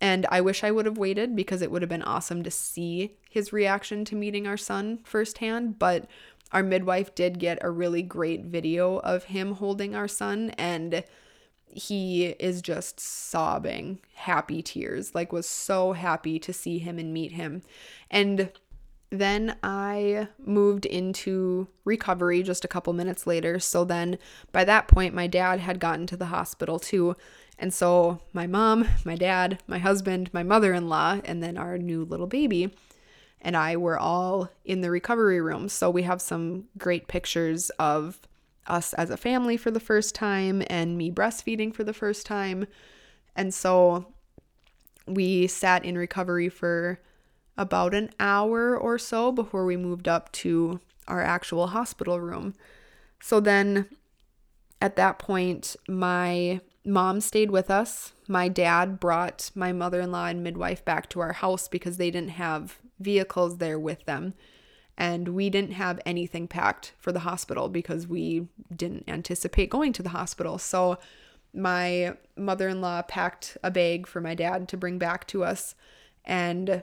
And 0.00 0.26
I 0.30 0.40
wish 0.40 0.64
I 0.64 0.70
would 0.70 0.86
have 0.86 0.96
waited 0.96 1.36
because 1.36 1.60
it 1.60 1.70
would 1.70 1.82
have 1.82 1.88
been 1.88 2.02
awesome 2.02 2.42
to 2.42 2.50
see 2.50 3.16
his 3.28 3.52
reaction 3.52 4.04
to 4.06 4.16
meeting 4.16 4.46
our 4.46 4.56
son 4.56 5.00
firsthand. 5.04 5.78
But 5.78 6.06
our 6.52 6.62
midwife 6.62 7.14
did 7.14 7.38
get 7.38 7.58
a 7.60 7.70
really 7.70 8.02
great 8.02 8.44
video 8.44 8.98
of 8.98 9.24
him 9.24 9.54
holding 9.54 9.94
our 9.94 10.08
son 10.08 10.50
and 10.50 11.04
he 11.72 12.26
is 12.40 12.60
just 12.60 12.98
sobbing 12.98 14.00
happy 14.14 14.60
tears 14.60 15.14
like 15.14 15.32
was 15.32 15.48
so 15.48 15.92
happy 15.92 16.38
to 16.38 16.52
see 16.52 16.78
him 16.78 16.98
and 16.98 17.14
meet 17.14 17.32
him 17.32 17.62
and 18.10 18.50
then 19.10 19.56
I 19.62 20.28
moved 20.38 20.86
into 20.86 21.68
recovery 21.84 22.42
just 22.42 22.64
a 22.64 22.68
couple 22.68 22.92
minutes 22.92 23.26
later. 23.26 23.58
So 23.58 23.84
then 23.84 24.18
by 24.52 24.64
that 24.64 24.88
point, 24.88 25.14
my 25.14 25.26
dad 25.26 25.60
had 25.60 25.80
gotten 25.80 26.06
to 26.08 26.16
the 26.16 26.26
hospital 26.26 26.78
too. 26.78 27.16
And 27.58 27.74
so 27.74 28.20
my 28.32 28.46
mom, 28.46 28.88
my 29.04 29.16
dad, 29.16 29.60
my 29.66 29.78
husband, 29.78 30.30
my 30.32 30.42
mother 30.42 30.72
in 30.72 30.88
law, 30.88 31.20
and 31.24 31.42
then 31.42 31.58
our 31.58 31.76
new 31.76 32.04
little 32.04 32.28
baby 32.28 32.72
and 33.42 33.56
I 33.56 33.76
were 33.76 33.98
all 33.98 34.50
in 34.64 34.80
the 34.80 34.90
recovery 34.90 35.40
room. 35.40 35.68
So 35.68 35.90
we 35.90 36.02
have 36.02 36.20
some 36.20 36.64
great 36.76 37.08
pictures 37.08 37.70
of 37.70 38.20
us 38.66 38.92
as 38.94 39.10
a 39.10 39.16
family 39.16 39.56
for 39.56 39.70
the 39.70 39.80
first 39.80 40.14
time 40.14 40.62
and 40.68 40.96
me 40.96 41.10
breastfeeding 41.10 41.74
for 41.74 41.82
the 41.82 41.94
first 41.94 42.26
time. 42.26 42.66
And 43.34 43.52
so 43.54 44.12
we 45.06 45.46
sat 45.46 45.84
in 45.84 45.96
recovery 45.96 46.48
for 46.48 47.00
about 47.60 47.94
an 47.94 48.10
hour 48.18 48.76
or 48.76 48.98
so 48.98 49.30
before 49.30 49.64
we 49.66 49.76
moved 49.76 50.08
up 50.08 50.32
to 50.32 50.80
our 51.06 51.22
actual 51.22 51.66
hospital 51.68 52.18
room. 52.18 52.54
So 53.20 53.38
then 53.38 53.86
at 54.80 54.96
that 54.96 55.18
point, 55.18 55.76
my 55.86 56.60
mom 56.86 57.20
stayed 57.20 57.50
with 57.50 57.70
us. 57.70 58.14
My 58.26 58.48
dad 58.48 58.98
brought 58.98 59.50
my 59.54 59.72
mother 59.72 60.00
in 60.00 60.10
law 60.10 60.26
and 60.26 60.42
midwife 60.42 60.82
back 60.84 61.10
to 61.10 61.20
our 61.20 61.34
house 61.34 61.68
because 61.68 61.98
they 61.98 62.10
didn't 62.10 62.30
have 62.30 62.78
vehicles 62.98 63.58
there 63.58 63.78
with 63.78 64.06
them. 64.06 64.32
and 65.00 65.28
we 65.28 65.48
didn't 65.48 65.72
have 65.72 65.98
anything 66.04 66.46
packed 66.46 66.92
for 66.98 67.10
the 67.10 67.20
hospital 67.20 67.70
because 67.70 68.06
we 68.06 68.46
didn't 68.76 69.04
anticipate 69.08 69.70
going 69.70 69.94
to 69.94 70.02
the 70.02 70.10
hospital. 70.10 70.58
So 70.58 70.98
my 71.54 72.12
mother-in-law 72.36 73.02
packed 73.02 73.56
a 73.64 73.70
bag 73.70 74.06
for 74.06 74.20
my 74.20 74.34
dad 74.34 74.68
to 74.68 74.76
bring 74.76 74.98
back 74.98 75.26
to 75.28 75.42
us 75.42 75.74
and 76.22 76.82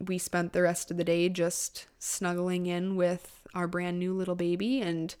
we 0.00 0.18
spent 0.18 0.52
the 0.52 0.62
rest 0.62 0.90
of 0.90 0.96
the 0.96 1.04
day 1.04 1.28
just 1.28 1.86
snuggling 1.98 2.66
in 2.66 2.96
with 2.96 3.42
our 3.54 3.66
brand 3.66 3.98
new 3.98 4.12
little 4.12 4.34
baby 4.34 4.80
and 4.80 5.14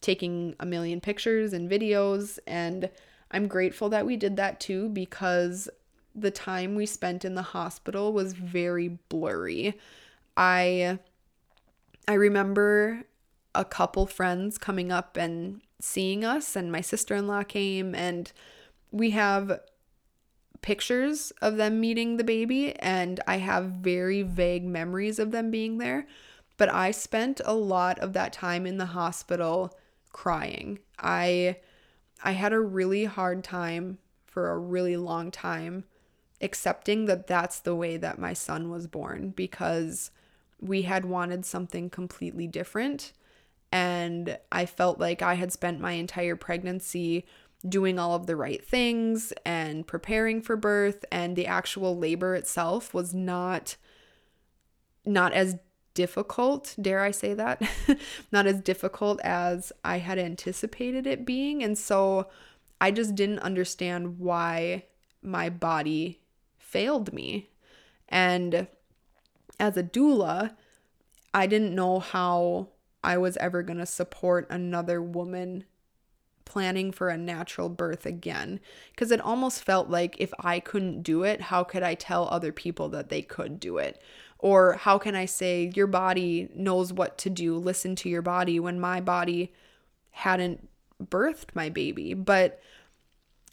taking 0.00 0.54
a 0.60 0.66
million 0.66 1.00
pictures 1.00 1.52
and 1.52 1.70
videos 1.70 2.38
and 2.46 2.90
I'm 3.32 3.48
grateful 3.48 3.88
that 3.88 4.06
we 4.06 4.16
did 4.16 4.36
that 4.36 4.60
too 4.60 4.88
because 4.90 5.68
the 6.14 6.30
time 6.30 6.74
we 6.74 6.86
spent 6.86 7.24
in 7.24 7.34
the 7.34 7.42
hospital 7.42 8.12
was 8.12 8.34
very 8.34 8.98
blurry. 9.08 9.74
I 10.36 10.98
I 12.06 12.14
remember 12.14 13.04
a 13.54 13.64
couple 13.64 14.06
friends 14.06 14.58
coming 14.58 14.92
up 14.92 15.16
and 15.16 15.62
seeing 15.80 16.24
us, 16.24 16.56
and 16.56 16.70
my 16.70 16.80
sister 16.80 17.14
in 17.14 17.26
law 17.26 17.42
came, 17.42 17.94
and 17.94 18.32
we 18.90 19.10
have 19.10 19.60
pictures 20.62 21.32
of 21.42 21.56
them 21.56 21.80
meeting 21.80 22.16
the 22.16 22.24
baby, 22.24 22.74
and 22.76 23.20
I 23.26 23.38
have 23.38 23.64
very 23.64 24.22
vague 24.22 24.64
memories 24.64 25.18
of 25.18 25.32
them 25.32 25.50
being 25.50 25.78
there. 25.78 26.06
But 26.56 26.72
I 26.72 26.92
spent 26.92 27.40
a 27.44 27.54
lot 27.54 27.98
of 27.98 28.12
that 28.12 28.32
time 28.32 28.66
in 28.66 28.78
the 28.78 28.86
hospital 28.86 29.76
crying. 30.12 30.78
I 30.98 31.56
I 32.24 32.32
had 32.32 32.52
a 32.52 32.60
really 32.60 33.04
hard 33.04 33.42
time 33.42 33.98
for 34.26 34.50
a 34.50 34.58
really 34.58 34.96
long 34.96 35.30
time 35.30 35.84
accepting 36.40 37.06
that 37.06 37.26
that's 37.26 37.60
the 37.60 37.74
way 37.74 37.96
that 37.96 38.18
my 38.18 38.32
son 38.32 38.70
was 38.70 38.86
born 38.86 39.30
because 39.30 40.10
we 40.60 40.82
had 40.82 41.04
wanted 41.04 41.44
something 41.44 41.90
completely 41.90 42.46
different. 42.46 43.12
And 43.70 44.38
I 44.50 44.66
felt 44.66 44.98
like 44.98 45.22
I 45.22 45.34
had 45.34 45.52
spent 45.52 45.80
my 45.80 45.92
entire 45.92 46.36
pregnancy 46.36 47.24
doing 47.68 47.98
all 47.98 48.14
of 48.14 48.26
the 48.26 48.36
right 48.36 48.64
things 48.66 49.32
and 49.44 49.86
preparing 49.86 50.42
for 50.42 50.56
birth 50.56 51.04
and 51.12 51.36
the 51.36 51.46
actual 51.46 51.96
labor 51.96 52.34
itself 52.34 52.92
was 52.92 53.14
not 53.14 53.76
not 55.04 55.32
as 55.32 55.56
difficult 55.94 56.74
dare 56.80 57.00
i 57.00 57.10
say 57.10 57.34
that 57.34 57.62
not 58.32 58.46
as 58.46 58.60
difficult 58.60 59.20
as 59.22 59.72
i 59.84 59.98
had 59.98 60.18
anticipated 60.18 61.06
it 61.06 61.24
being. 61.24 61.62
And 61.62 61.76
so 61.78 62.28
i 62.80 62.90
just 62.90 63.14
didn't 63.14 63.40
understand 63.40 64.18
why 64.18 64.84
my 65.22 65.48
body 65.48 66.20
failed 66.58 67.12
me. 67.12 67.50
And 68.08 68.66
as 69.60 69.76
a 69.76 69.82
doula, 69.82 70.56
I 71.32 71.46
didn't 71.46 71.74
know 71.74 72.00
how 72.00 72.68
I 73.04 73.18
was 73.18 73.36
ever 73.38 73.62
going 73.62 73.78
to 73.78 73.86
support 73.86 74.46
another 74.50 75.02
woman 75.02 75.64
planning 76.52 76.92
for 76.92 77.08
a 77.08 77.16
natural 77.16 77.70
birth 77.70 78.04
again 78.04 78.60
because 78.90 79.10
it 79.10 79.22
almost 79.22 79.64
felt 79.64 79.88
like 79.88 80.16
if 80.18 80.34
I 80.38 80.60
couldn't 80.60 81.02
do 81.02 81.22
it, 81.22 81.40
how 81.40 81.64
could 81.64 81.82
I 81.82 81.94
tell 81.94 82.28
other 82.28 82.52
people 82.52 82.90
that 82.90 83.08
they 83.08 83.22
could 83.22 83.58
do 83.58 83.78
it? 83.78 84.02
Or 84.38 84.74
how 84.74 84.98
can 84.98 85.14
I 85.14 85.24
say 85.24 85.72
your 85.74 85.86
body 85.86 86.50
knows 86.54 86.92
what 86.92 87.16
to 87.18 87.30
do, 87.30 87.56
listen 87.56 87.96
to 87.96 88.10
your 88.10 88.20
body 88.20 88.60
when 88.60 88.78
my 88.78 89.00
body 89.00 89.54
hadn't 90.10 90.68
birthed 91.02 91.54
my 91.54 91.70
baby? 91.70 92.12
But 92.12 92.60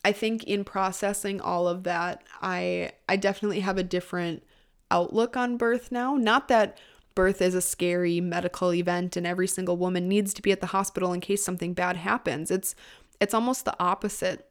I 0.03 0.11
think 0.11 0.43
in 0.43 0.65
processing 0.65 1.39
all 1.39 1.69
of 1.69 1.83
that, 1.83 2.21
I 2.41 2.91
I 3.07 3.15
definitely 3.15 3.61
have 3.61 3.77
a 3.77 3.83
different 3.83 4.43
outlook 4.91 5.37
on 5.37 5.55
birth 5.55 5.89
now. 5.89 6.17
Not 6.17 6.49
that 6.49 6.77
birth 7.15 7.41
is 7.41 7.55
a 7.55 7.61
scary 7.61 8.21
medical 8.21 8.73
event 8.73 9.17
and 9.17 9.27
every 9.27 9.47
single 9.47 9.77
woman 9.77 10.07
needs 10.07 10.33
to 10.33 10.41
be 10.41 10.51
at 10.51 10.61
the 10.61 10.67
hospital 10.67 11.13
in 11.13 11.21
case 11.21 11.43
something 11.43 11.73
bad 11.73 11.97
happens. 11.97 12.51
It's 12.51 12.75
it's 13.19 13.33
almost 13.33 13.65
the 13.65 13.75
opposite 13.79 14.49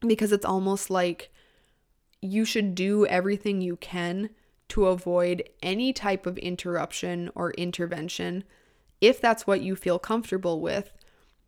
because 0.00 0.32
it's 0.32 0.44
almost 0.44 0.90
like 0.90 1.30
you 2.20 2.44
should 2.44 2.74
do 2.74 3.06
everything 3.06 3.60
you 3.60 3.76
can 3.76 4.30
to 4.68 4.86
avoid 4.86 5.48
any 5.62 5.92
type 5.92 6.26
of 6.26 6.38
interruption 6.38 7.30
or 7.34 7.52
intervention 7.52 8.44
if 9.00 9.20
that's 9.20 9.46
what 9.46 9.60
you 9.60 9.76
feel 9.76 9.98
comfortable 9.98 10.60
with 10.60 10.92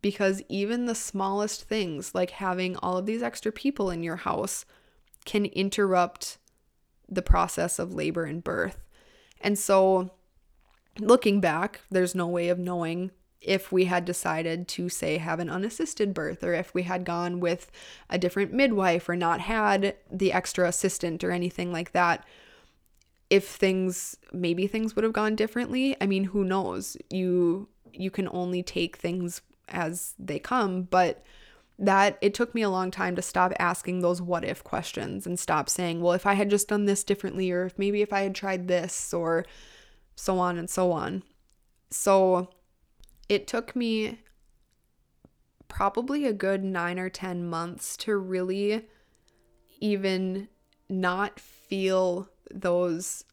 because 0.01 0.41
even 0.47 0.85
the 0.85 0.95
smallest 0.95 1.63
things 1.63 2.15
like 2.15 2.31
having 2.31 2.75
all 2.77 2.97
of 2.97 3.05
these 3.05 3.23
extra 3.23 3.51
people 3.51 3.89
in 3.89 4.03
your 4.03 4.17
house 4.17 4.65
can 5.25 5.45
interrupt 5.45 6.37
the 7.09 7.21
process 7.21 7.79
of 7.79 7.93
labor 7.93 8.23
and 8.23 8.43
birth. 8.43 8.77
And 9.41 9.57
so, 9.57 10.11
looking 10.97 11.39
back, 11.39 11.81
there's 11.91 12.15
no 12.15 12.27
way 12.27 12.49
of 12.49 12.59
knowing 12.59 13.11
if 13.41 13.71
we 13.71 13.85
had 13.85 14.03
decided 14.03 14.67
to, 14.67 14.89
say, 14.89 15.17
have 15.17 15.39
an 15.39 15.49
unassisted 15.49 16.13
birth, 16.13 16.43
or 16.43 16.53
if 16.53 16.73
we 16.73 16.83
had 16.83 17.05
gone 17.05 17.39
with 17.39 17.71
a 18.09 18.17
different 18.17 18.51
midwife, 18.51 19.07
or 19.07 19.15
not 19.15 19.39
had 19.41 19.95
the 20.11 20.33
extra 20.33 20.67
assistant, 20.67 21.23
or 21.23 21.31
anything 21.31 21.71
like 21.71 21.91
that. 21.93 22.25
If 23.29 23.47
things, 23.47 24.17
maybe 24.33 24.67
things 24.67 24.95
would 24.95 25.03
have 25.03 25.13
gone 25.13 25.35
differently. 25.35 25.95
I 26.01 26.05
mean, 26.05 26.25
who 26.25 26.43
knows? 26.43 26.97
You 27.09 27.69
you 27.93 28.11
can 28.11 28.27
only 28.31 28.61
take 28.61 28.97
things 28.97 29.41
as 29.67 30.13
they 30.19 30.39
come, 30.39 30.83
but 30.83 31.23
that 31.77 32.17
it 32.21 32.33
took 32.33 32.53
me 32.53 32.61
a 32.61 32.69
long 32.69 32.91
time 32.91 33.15
to 33.15 33.21
stop 33.21 33.53
asking 33.57 34.01
those 34.01 34.21
what 34.21 34.43
if 34.43 34.63
questions 34.63 35.25
and 35.25 35.39
stop 35.39 35.69
saying, 35.69 36.01
well, 36.01 36.13
if 36.13 36.25
I 36.25 36.33
had 36.33 36.49
just 36.49 36.67
done 36.67 36.85
this 36.85 37.03
differently, 37.05 37.51
or 37.51 37.67
if 37.67 37.79
maybe 37.79 38.01
if 38.01 38.11
I 38.11 38.21
had 38.21 38.35
tried 38.35 38.67
this, 38.67 39.13
or 39.13 39.45
so 40.19 40.39
on 40.39 40.57
and 40.57 40.69
so 40.69 40.91
on. 40.91 41.23
So 41.89 42.49
it 43.27 43.47
took 43.47 43.75
me 43.75 44.19
probably 45.67 46.25
a 46.25 46.33
good 46.33 46.63
nine 46.63 46.99
or 46.99 47.09
10 47.09 47.47
months 47.47 47.95
to 47.97 48.17
really 48.17 48.85
even 49.79 50.47
not 50.89 51.39
feel 51.39 52.27
those 52.51 53.23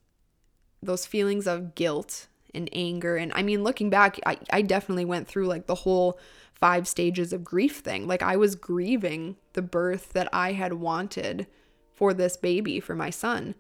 those 0.83 1.07
feelings 1.07 1.47
of 1.47 1.75
guilt 1.75 2.27
and 2.55 2.69
anger 2.73 3.17
and 3.17 3.33
i 3.35 3.43
mean 3.43 3.65
looking 3.65 3.89
back 3.89 4.21
I, 4.27 4.37
I 4.51 4.61
definitely 4.61 5.07
went 5.07 5.27
through 5.27 5.47
like 5.47 5.67
the 5.67 5.75
whole 5.75 6.19
five 6.57 6.89
stages 6.89 7.33
of 7.33 7.45
grief 7.45 7.79
thing. 7.79 8.07
Like 8.07 8.23
I 8.23 8.37
was 8.37 8.55
grieving 8.55 9.37
the 9.53 9.63
birth 9.63 10.13
that 10.15 10.29
I 10.33 10.53
had 10.53 10.75
wanted 10.75 11.47
for 11.93 12.15
this 12.15 12.37
baby, 12.37 12.81
for 12.81 12.95
my 12.95 13.11
son. 13.11 13.55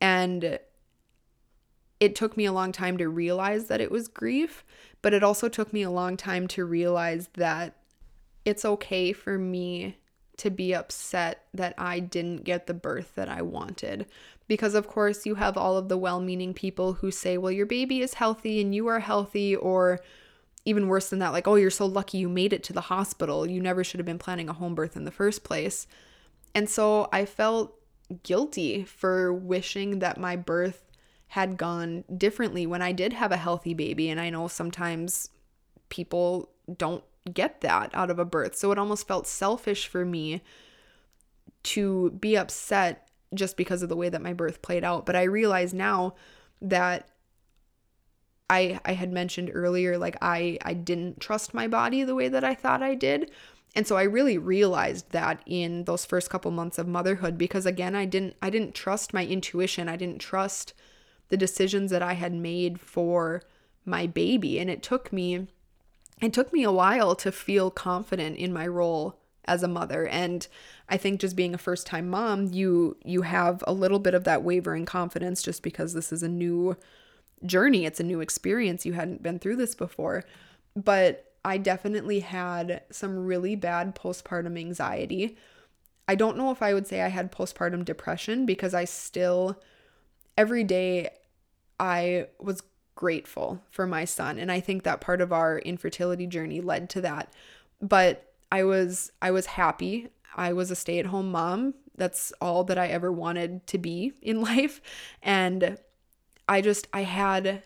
And 0.00 0.58
it 2.00 2.16
took 2.16 2.36
me 2.36 2.46
a 2.46 2.52
long 2.52 2.72
time 2.72 2.96
to 2.98 3.08
realize 3.08 3.66
that 3.66 3.80
it 3.80 3.90
was 3.90 4.08
grief, 4.08 4.64
but 5.02 5.14
it 5.14 5.22
also 5.22 5.48
took 5.48 5.72
me 5.72 5.82
a 5.82 5.90
long 5.90 6.16
time 6.16 6.48
to 6.48 6.64
realize 6.64 7.28
that 7.34 7.76
it's 8.44 8.64
okay 8.64 9.12
for 9.12 9.38
me 9.38 9.98
to 10.38 10.50
be 10.50 10.74
upset 10.74 11.44
that 11.52 11.74
I 11.76 12.00
didn't 12.00 12.44
get 12.44 12.66
the 12.66 12.72
birth 12.72 13.14
that 13.14 13.28
I 13.28 13.42
wanted. 13.42 14.06
Because, 14.48 14.74
of 14.74 14.88
course, 14.88 15.26
you 15.26 15.34
have 15.34 15.58
all 15.58 15.76
of 15.76 15.90
the 15.90 15.98
well 15.98 16.18
meaning 16.18 16.54
people 16.54 16.94
who 16.94 17.10
say, 17.10 17.36
well, 17.36 17.52
your 17.52 17.66
baby 17.66 18.00
is 18.00 18.14
healthy 18.14 18.60
and 18.62 18.74
you 18.74 18.86
are 18.86 19.00
healthy, 19.00 19.54
or 19.54 20.00
even 20.64 20.88
worse 20.88 21.10
than 21.10 21.18
that, 21.18 21.32
like, 21.32 21.46
oh, 21.46 21.56
you're 21.56 21.70
so 21.70 21.86
lucky 21.86 22.18
you 22.18 22.28
made 22.28 22.54
it 22.54 22.62
to 22.64 22.72
the 22.72 22.80
hospital. 22.80 23.48
You 23.48 23.60
never 23.60 23.84
should 23.84 24.00
have 24.00 24.06
been 24.06 24.18
planning 24.18 24.48
a 24.48 24.54
home 24.54 24.74
birth 24.74 24.96
in 24.96 25.04
the 25.04 25.10
first 25.10 25.44
place. 25.44 25.86
And 26.54 26.68
so 26.68 27.08
I 27.12 27.26
felt 27.26 27.76
guilty 28.22 28.84
for 28.84 29.32
wishing 29.32 30.00
that 30.00 30.18
my 30.18 30.36
birth 30.36 30.89
had 31.30 31.56
gone 31.56 32.02
differently 32.16 32.66
when 32.66 32.82
I 32.82 32.90
did 32.90 33.12
have 33.12 33.30
a 33.30 33.36
healthy 33.36 33.72
baby. 33.72 34.08
And 34.10 34.20
I 34.20 34.30
know 34.30 34.48
sometimes 34.48 35.30
people 35.88 36.50
don't 36.76 37.04
get 37.32 37.60
that 37.60 37.90
out 37.94 38.10
of 38.10 38.18
a 38.18 38.24
birth. 38.24 38.56
So 38.56 38.72
it 38.72 38.78
almost 38.78 39.06
felt 39.06 39.28
selfish 39.28 39.86
for 39.86 40.04
me 40.04 40.42
to 41.62 42.10
be 42.18 42.36
upset 42.36 43.08
just 43.32 43.56
because 43.56 43.80
of 43.82 43.88
the 43.88 43.96
way 43.96 44.08
that 44.08 44.22
my 44.22 44.32
birth 44.32 44.60
played 44.60 44.82
out. 44.82 45.06
But 45.06 45.14
I 45.14 45.22
realize 45.22 45.72
now 45.72 46.14
that 46.60 47.08
I 48.48 48.80
I 48.84 48.94
had 48.94 49.12
mentioned 49.12 49.52
earlier 49.54 49.96
like 49.98 50.16
I 50.20 50.58
I 50.62 50.74
didn't 50.74 51.20
trust 51.20 51.54
my 51.54 51.68
body 51.68 52.02
the 52.02 52.16
way 52.16 52.26
that 52.26 52.42
I 52.42 52.56
thought 52.56 52.82
I 52.82 52.96
did. 52.96 53.30
And 53.76 53.86
so 53.86 53.96
I 53.96 54.02
really 54.02 54.36
realized 54.36 55.12
that 55.12 55.42
in 55.46 55.84
those 55.84 56.04
first 56.04 56.28
couple 56.28 56.50
months 56.50 56.76
of 56.76 56.88
motherhood 56.88 57.38
because 57.38 57.66
again 57.66 57.94
I 57.94 58.04
didn't 58.04 58.34
I 58.42 58.50
didn't 58.50 58.74
trust 58.74 59.14
my 59.14 59.24
intuition. 59.24 59.88
I 59.88 59.94
didn't 59.94 60.18
trust 60.18 60.74
the 61.30 61.36
decisions 61.36 61.90
that 61.90 62.02
I 62.02 62.12
had 62.12 62.34
made 62.34 62.80
for 62.80 63.42
my 63.84 64.06
baby 64.06 64.58
and 64.58 64.68
it 64.68 64.82
took 64.82 65.12
me 65.12 65.48
it 66.20 66.34
took 66.34 66.52
me 66.52 66.62
a 66.62 66.70
while 66.70 67.14
to 67.16 67.32
feel 67.32 67.70
confident 67.70 68.36
in 68.36 68.52
my 68.52 68.66
role 68.66 69.18
as 69.46 69.62
a 69.62 69.68
mother 69.68 70.06
and 70.06 70.46
i 70.90 70.98
think 70.98 71.18
just 71.18 71.34
being 71.34 71.54
a 71.54 71.58
first 71.58 71.86
time 71.86 72.06
mom 72.06 72.52
you 72.52 72.94
you 73.04 73.22
have 73.22 73.64
a 73.66 73.72
little 73.72 73.98
bit 73.98 74.12
of 74.12 74.24
that 74.24 74.42
wavering 74.42 74.84
confidence 74.84 75.42
just 75.42 75.62
because 75.62 75.94
this 75.94 76.12
is 76.12 76.22
a 76.22 76.28
new 76.28 76.76
journey. 77.44 77.84
It's 77.84 78.00
a 78.00 78.04
new 78.04 78.20
experience. 78.20 78.86
You 78.86 78.94
hadn't 78.94 79.22
been 79.22 79.38
through 79.38 79.56
this 79.56 79.74
before. 79.74 80.24
But 80.76 81.32
I 81.44 81.58
definitely 81.58 82.20
had 82.20 82.82
some 82.90 83.26
really 83.26 83.56
bad 83.56 83.94
postpartum 83.94 84.58
anxiety. 84.58 85.36
I 86.06 86.14
don't 86.14 86.36
know 86.36 86.50
if 86.50 86.62
I 86.62 86.74
would 86.74 86.86
say 86.86 87.02
I 87.02 87.08
had 87.08 87.32
postpartum 87.32 87.84
depression 87.84 88.44
because 88.44 88.74
I 88.74 88.84
still, 88.84 89.60
every 90.36 90.64
day, 90.64 91.08
I 91.80 92.26
was 92.38 92.62
grateful 92.94 93.62
for 93.70 93.86
my 93.86 94.04
son. 94.04 94.38
And 94.38 94.52
I 94.52 94.60
think 94.60 94.82
that 94.82 95.00
part 95.00 95.22
of 95.22 95.32
our 95.32 95.58
infertility 95.60 96.26
journey 96.26 96.60
led 96.60 96.90
to 96.90 97.00
that. 97.00 97.32
But 97.80 98.34
I 98.52 98.62
was 98.64 99.10
I 99.22 99.30
was 99.30 99.46
happy. 99.46 100.08
I 100.36 100.52
was 100.52 100.70
a 100.70 100.76
stay-at-home 100.76 101.30
mom. 101.32 101.74
That's 101.96 102.32
all 102.40 102.62
that 102.64 102.78
I 102.78 102.88
ever 102.88 103.10
wanted 103.10 103.66
to 103.68 103.78
be 103.78 104.12
in 104.22 104.42
life. 104.42 104.82
And 105.22 105.78
I 106.46 106.60
just 106.60 106.86
I 106.92 107.02
had 107.02 107.62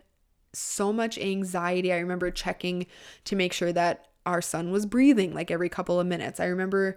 so 0.53 0.93
much 0.93 1.19
anxiety. 1.19 1.93
I 1.93 1.99
remember 1.99 2.31
checking 2.31 2.87
to 3.25 3.35
make 3.35 3.53
sure 3.53 3.73
that 3.73 4.07
our 4.25 4.41
son 4.41 4.71
was 4.71 4.87
breathing 4.87 5.35
like 5.35 5.51
every 5.51 5.69
couple 5.69 5.99
of 5.99 6.07
minutes. 6.07 6.39
I 6.39 6.47
remember 6.47 6.97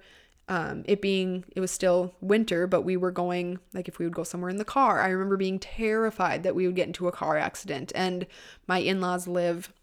um, 0.50 0.84
it 0.86 1.02
being, 1.02 1.44
it 1.56 1.60
was 1.60 1.72
still 1.72 2.14
winter, 2.22 2.68
but 2.68 2.84
we 2.84 2.96
were 2.96 3.12
going, 3.12 3.60
like 3.74 3.88
if 3.88 4.00
we 4.00 4.06
would 4.06 4.16
go 4.16 4.24
somewhere 4.24 4.50
in 4.50 4.58
the 4.58 4.66
car, 4.66 5.02
I 5.02 5.10
remember 5.10 5.36
being 5.36 5.60
terrified 5.60 6.44
that 6.44 6.56
we 6.56 6.66
would 6.66 6.76
get 6.76 6.88
into 6.88 7.08
a 7.08 7.12
car 7.12 7.38
accident. 7.38 7.92
And 7.94 8.26
my 8.66 8.78
in 8.80 9.02
laws 9.02 9.28
live 9.28 9.74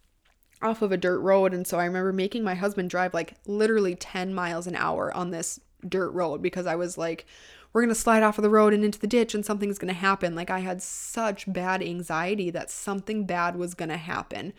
off 0.62 0.80
of 0.80 0.92
a 0.92 0.96
dirt 0.96 1.18
road. 1.20 1.52
And 1.52 1.66
so 1.66 1.78
I 1.78 1.84
remember 1.84 2.12
making 2.12 2.42
my 2.42 2.54
husband 2.54 2.88
drive 2.88 3.12
like 3.12 3.34
literally 3.46 3.94
10 3.94 4.34
miles 4.34 4.66
an 4.66 4.74
hour 4.74 5.14
on 5.14 5.30
this 5.30 5.60
dirt 5.86 6.10
road 6.10 6.40
because 6.40 6.66
I 6.66 6.76
was 6.76 6.96
like, 6.96 7.26
we're 7.72 7.82
going 7.82 7.94
to 7.94 7.94
slide 7.94 8.22
off 8.22 8.38
of 8.38 8.42
the 8.42 8.50
road 8.50 8.72
and 8.72 8.84
into 8.84 9.00
the 9.00 9.06
ditch 9.06 9.34
and 9.34 9.44
something's 9.44 9.78
going 9.78 9.92
to 9.92 10.00
happen. 10.00 10.34
Like 10.34 10.48
I 10.48 10.60
had 10.60 10.80
such 10.80 11.52
bad 11.52 11.82
anxiety 11.82 12.50
that 12.50 12.70
something 12.70 13.26
bad 13.26 13.56
was 13.56 13.74
going 13.74 13.88
to 13.90 13.96
happen. 13.96 14.54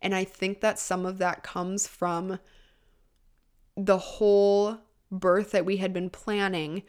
And 0.00 0.14
I 0.14 0.24
think 0.24 0.60
that 0.60 0.78
some 0.78 1.04
of 1.04 1.18
that 1.18 1.42
comes 1.42 1.86
from 1.86 2.38
the 3.76 3.98
whole 3.98 4.78
birth 5.10 5.52
that 5.52 5.64
we 5.64 5.78
had 5.78 5.92
been 5.92 6.10
planning. 6.10 6.82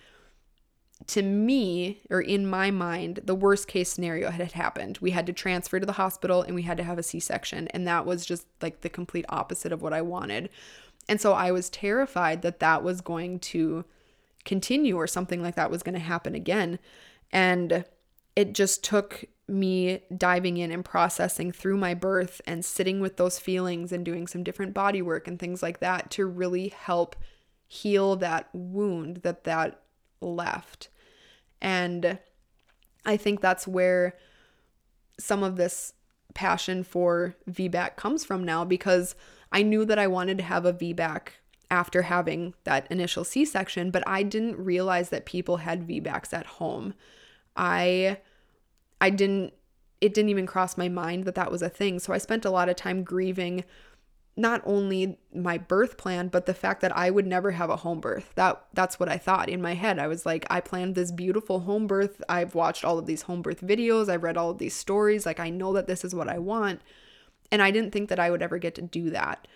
To 1.07 1.23
me, 1.23 2.01
or 2.11 2.21
in 2.21 2.47
my 2.47 2.69
mind, 2.69 3.21
the 3.23 3.33
worst 3.33 3.67
case 3.67 3.91
scenario 3.91 4.29
had 4.29 4.51
happened. 4.51 4.99
We 5.01 5.11
had 5.11 5.25
to 5.25 5.33
transfer 5.33 5.79
to 5.79 5.85
the 5.85 5.93
hospital 5.93 6.43
and 6.43 6.53
we 6.53 6.61
had 6.61 6.77
to 6.77 6.83
have 6.83 6.99
a 6.99 7.03
C 7.03 7.19
section. 7.19 7.67
And 7.69 7.87
that 7.87 8.05
was 8.05 8.23
just 8.23 8.45
like 8.61 8.81
the 8.81 8.89
complete 8.89 9.25
opposite 9.29 9.71
of 9.71 9.81
what 9.81 9.93
I 9.93 10.03
wanted. 10.03 10.49
And 11.09 11.19
so 11.19 11.33
I 11.33 11.51
was 11.51 11.71
terrified 11.71 12.43
that 12.43 12.59
that 12.59 12.83
was 12.83 13.01
going 13.01 13.39
to 13.39 13.83
continue 14.45 14.95
or 14.95 15.07
something 15.07 15.41
like 15.41 15.55
that 15.55 15.71
was 15.71 15.81
going 15.81 15.95
to 15.95 15.99
happen 15.99 16.35
again. 16.35 16.77
And 17.31 17.85
it 18.35 18.53
just 18.53 18.83
took 18.83 19.25
me 19.47 20.01
diving 20.15 20.57
in 20.57 20.71
and 20.71 20.85
processing 20.85 21.51
through 21.51 21.77
my 21.77 21.93
birth 21.93 22.41
and 22.47 22.63
sitting 22.63 23.01
with 23.01 23.17
those 23.17 23.39
feelings 23.39 23.91
and 23.91 24.05
doing 24.05 24.27
some 24.27 24.43
different 24.43 24.73
body 24.73 25.01
work 25.01 25.27
and 25.27 25.39
things 25.39 25.61
like 25.61 25.79
that 25.79 26.09
to 26.11 26.25
really 26.25 26.69
help 26.69 27.15
heal 27.71 28.17
that 28.17 28.49
wound 28.51 29.21
that 29.23 29.45
that 29.45 29.79
left. 30.19 30.89
And 31.61 32.19
I 33.05 33.15
think 33.15 33.39
that's 33.39 33.65
where 33.65 34.17
some 35.17 35.41
of 35.41 35.55
this 35.55 35.93
passion 36.33 36.83
for 36.83 37.33
VBAC 37.49 37.95
comes 37.95 38.25
from 38.25 38.43
now 38.43 38.65
because 38.65 39.15
I 39.53 39.61
knew 39.61 39.85
that 39.85 39.97
I 39.97 40.07
wanted 40.07 40.37
to 40.39 40.43
have 40.43 40.65
a 40.65 40.73
VBAC 40.73 41.29
after 41.69 42.01
having 42.01 42.55
that 42.65 42.91
initial 42.91 43.23
C 43.23 43.45
section, 43.45 43.89
but 43.89 44.03
I 44.05 44.23
didn't 44.23 44.57
realize 44.57 45.07
that 45.07 45.25
people 45.25 45.57
had 45.57 45.87
VBACs 45.87 46.33
at 46.33 46.45
home. 46.45 46.93
I 47.55 48.17
I 48.99 49.11
didn't 49.11 49.53
it 50.01 50.13
didn't 50.13 50.29
even 50.29 50.45
cross 50.45 50.77
my 50.77 50.89
mind 50.89 51.23
that 51.23 51.35
that 51.35 51.51
was 51.51 51.61
a 51.61 51.69
thing. 51.69 51.99
So 51.99 52.11
I 52.11 52.17
spent 52.17 52.43
a 52.43 52.51
lot 52.51 52.67
of 52.67 52.75
time 52.75 53.03
grieving 53.03 53.63
not 54.37 54.61
only 54.65 55.19
my 55.33 55.57
birth 55.57 55.97
plan 55.97 56.29
but 56.29 56.45
the 56.45 56.53
fact 56.53 56.81
that 56.81 56.95
I 56.95 57.09
would 57.09 57.27
never 57.27 57.51
have 57.51 57.69
a 57.69 57.77
home 57.77 57.99
birth. 57.99 58.31
That 58.35 58.63
that's 58.73 58.99
what 58.99 59.09
I 59.09 59.17
thought 59.17 59.49
in 59.49 59.61
my 59.61 59.73
head. 59.73 59.99
I 59.99 60.07
was 60.07 60.25
like 60.25 60.45
I 60.49 60.61
planned 60.61 60.95
this 60.95 61.11
beautiful 61.11 61.61
home 61.61 61.87
birth. 61.87 62.21
I've 62.29 62.55
watched 62.55 62.85
all 62.85 62.97
of 62.97 63.05
these 63.05 63.23
home 63.23 63.41
birth 63.41 63.61
videos. 63.61 64.09
I've 64.09 64.23
read 64.23 64.37
all 64.37 64.49
of 64.49 64.57
these 64.57 64.75
stories. 64.75 65.25
Like 65.25 65.39
I 65.39 65.49
know 65.49 65.73
that 65.73 65.87
this 65.87 66.05
is 66.05 66.15
what 66.15 66.29
I 66.29 66.39
want. 66.39 66.81
And 67.51 67.61
I 67.61 67.71
didn't 67.71 67.91
think 67.91 68.09
that 68.09 68.19
I 68.19 68.31
would 68.31 68.41
ever 68.41 68.57
get 68.57 68.75
to 68.75 68.81
do 68.81 69.09
that. 69.09 69.47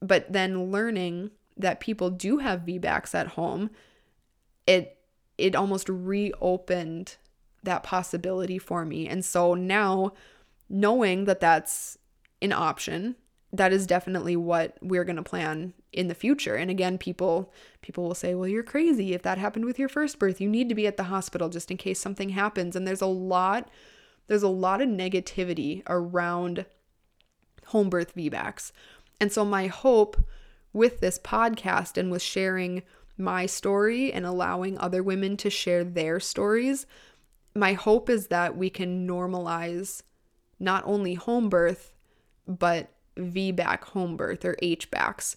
But 0.00 0.32
then 0.32 0.70
learning 0.70 1.32
that 1.56 1.80
people 1.80 2.10
do 2.10 2.38
have 2.38 2.60
VBACs 2.60 3.14
at 3.14 3.28
home, 3.28 3.70
it 4.66 4.96
it 5.36 5.56
almost 5.56 5.88
reopened 5.88 7.16
that 7.62 7.82
possibility 7.82 8.58
for 8.58 8.84
me. 8.84 9.08
And 9.08 9.24
so 9.24 9.54
now, 9.54 10.12
knowing 10.68 11.24
that 11.24 11.40
that's 11.40 11.98
an 12.40 12.52
option, 12.52 13.16
that 13.52 13.72
is 13.72 13.86
definitely 13.86 14.36
what 14.36 14.76
we're 14.80 15.04
going 15.04 15.16
to 15.16 15.22
plan 15.22 15.74
in 15.92 16.08
the 16.08 16.14
future. 16.14 16.54
And 16.54 16.70
again, 16.70 16.98
people 16.98 17.52
people 17.82 18.04
will 18.04 18.14
say, 18.14 18.34
"Well, 18.34 18.48
you're 18.48 18.62
crazy. 18.62 19.12
If 19.12 19.22
that 19.22 19.38
happened 19.38 19.64
with 19.64 19.78
your 19.78 19.88
first 19.88 20.18
birth, 20.18 20.40
you 20.40 20.48
need 20.48 20.68
to 20.68 20.74
be 20.74 20.86
at 20.86 20.96
the 20.96 21.04
hospital 21.04 21.48
just 21.48 21.70
in 21.70 21.76
case 21.76 21.98
something 21.98 22.30
happens." 22.30 22.76
And 22.76 22.86
there's 22.86 23.00
a 23.00 23.06
lot 23.06 23.68
there's 24.26 24.42
a 24.44 24.48
lot 24.48 24.80
of 24.80 24.88
negativity 24.88 25.82
around 25.88 26.64
home 27.66 27.90
birth 27.90 28.14
VBACs. 28.14 28.70
And 29.20 29.32
so 29.32 29.44
my 29.44 29.66
hope 29.66 30.16
with 30.72 31.00
this 31.00 31.18
podcast 31.18 31.96
and 31.96 32.12
with 32.12 32.22
sharing 32.22 32.82
my 33.18 33.44
story 33.46 34.12
and 34.12 34.24
allowing 34.24 34.78
other 34.78 35.02
women 35.02 35.36
to 35.38 35.50
share 35.50 35.82
their 35.82 36.20
stories 36.20 36.86
my 37.54 37.72
hope 37.72 38.08
is 38.08 38.28
that 38.28 38.56
we 38.56 38.70
can 38.70 39.06
normalize 39.06 40.02
not 40.58 40.84
only 40.86 41.14
home 41.14 41.48
birth, 41.48 41.92
but 42.46 42.90
VBAC 43.16 43.84
home 43.84 44.16
birth 44.16 44.44
or 44.44 44.56
HBACs. 44.62 45.36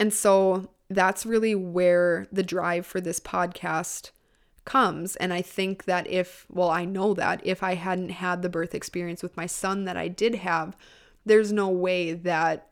And 0.00 0.12
so 0.12 0.70
that's 0.90 1.26
really 1.26 1.54
where 1.54 2.26
the 2.32 2.42
drive 2.42 2.86
for 2.86 3.00
this 3.00 3.20
podcast 3.20 4.10
comes. 4.64 5.16
And 5.16 5.32
I 5.32 5.42
think 5.42 5.84
that 5.84 6.06
if, 6.06 6.46
well, 6.50 6.70
I 6.70 6.84
know 6.84 7.14
that 7.14 7.40
if 7.44 7.62
I 7.62 7.74
hadn't 7.74 8.10
had 8.10 8.42
the 8.42 8.48
birth 8.48 8.74
experience 8.74 9.22
with 9.22 9.36
my 9.36 9.46
son 9.46 9.84
that 9.84 9.96
I 9.96 10.08
did 10.08 10.36
have, 10.36 10.76
there's 11.24 11.52
no 11.52 11.68
way 11.68 12.12
that 12.12 12.68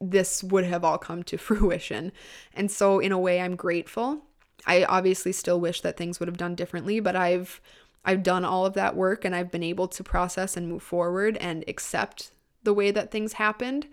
this 0.00 0.42
would 0.42 0.64
have 0.64 0.84
all 0.84 0.98
come 0.98 1.22
to 1.24 1.38
fruition. 1.38 2.12
And 2.54 2.70
so, 2.70 2.98
in 2.98 3.12
a 3.12 3.18
way, 3.18 3.40
I'm 3.40 3.56
grateful. 3.56 4.22
I 4.66 4.84
obviously 4.84 5.32
still 5.32 5.60
wish 5.60 5.80
that 5.82 5.96
things 5.96 6.18
would 6.18 6.28
have 6.28 6.36
done 6.36 6.54
differently, 6.54 7.00
but 7.00 7.16
I've 7.16 7.60
I've 8.04 8.22
done 8.22 8.44
all 8.44 8.64
of 8.64 8.74
that 8.74 8.96
work 8.96 9.24
and 9.24 9.34
I've 9.34 9.50
been 9.50 9.64
able 9.64 9.88
to 9.88 10.04
process 10.04 10.56
and 10.56 10.68
move 10.68 10.82
forward 10.82 11.36
and 11.38 11.64
accept 11.66 12.30
the 12.66 12.74
way 12.74 12.90
that 12.90 13.10
things 13.10 13.34
happened. 13.34 13.86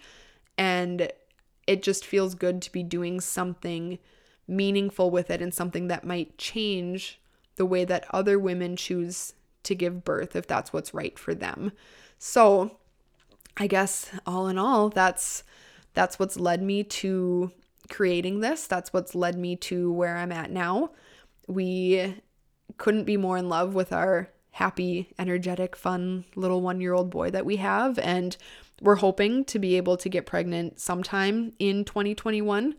And 0.58 1.10
it 1.66 1.82
just 1.82 2.06
feels 2.06 2.36
good 2.36 2.62
to 2.64 2.72
be 2.72 2.84
doing 2.84 3.22
something 3.22 4.00
meaningful 4.48 5.10
with 5.10 5.30
it 5.30 5.42
and 5.42 5.54
something 5.54 5.88
that 5.88 6.04
might 6.04 6.38
change 6.38 7.22
the 7.56 7.66
way 7.66 7.86
that 7.86 8.06
other 8.10 8.38
women 8.38 8.76
choose 8.76 9.34
to 9.62 9.76
give 9.76 10.04
birth 10.04 10.36
if 10.36 10.46
that's 10.46 10.74
what's 10.74 10.94
right 10.94 11.18
for 11.18 11.34
them. 11.34 11.72
So, 12.20 12.78
I 13.56 13.68
guess 13.68 14.10
all 14.26 14.48
in 14.48 14.58
all, 14.58 14.90
that's 14.90 15.44
that's 15.94 16.18
what's 16.18 16.38
led 16.38 16.62
me 16.62 16.84
to 16.84 17.52
creating 17.90 18.40
this. 18.40 18.66
That's 18.66 18.92
what's 18.92 19.14
led 19.14 19.38
me 19.38 19.56
to 19.58 19.92
where 19.94 20.18
I'm 20.18 20.32
at 20.32 20.50
now. 20.50 20.90
We 21.48 22.16
couldn't 22.78 23.04
be 23.04 23.18
more 23.18 23.38
in 23.38 23.48
love 23.48 23.76
with 23.76 23.94
our 23.94 24.30
happy, 24.54 25.10
energetic, 25.18 25.76
fun 25.76 26.26
little 26.36 26.62
one 26.62 26.80
year 26.80 26.94
old 26.94 27.10
boy 27.10 27.30
that 27.32 27.46
we 27.46 27.58
have. 27.58 28.00
And 28.00 28.38
we're 28.84 28.96
hoping 28.96 29.46
to 29.46 29.58
be 29.58 29.78
able 29.78 29.96
to 29.96 30.10
get 30.10 30.26
pregnant 30.26 30.80
sometime 30.80 31.54
in 31.58 31.86
2021. 31.86 32.76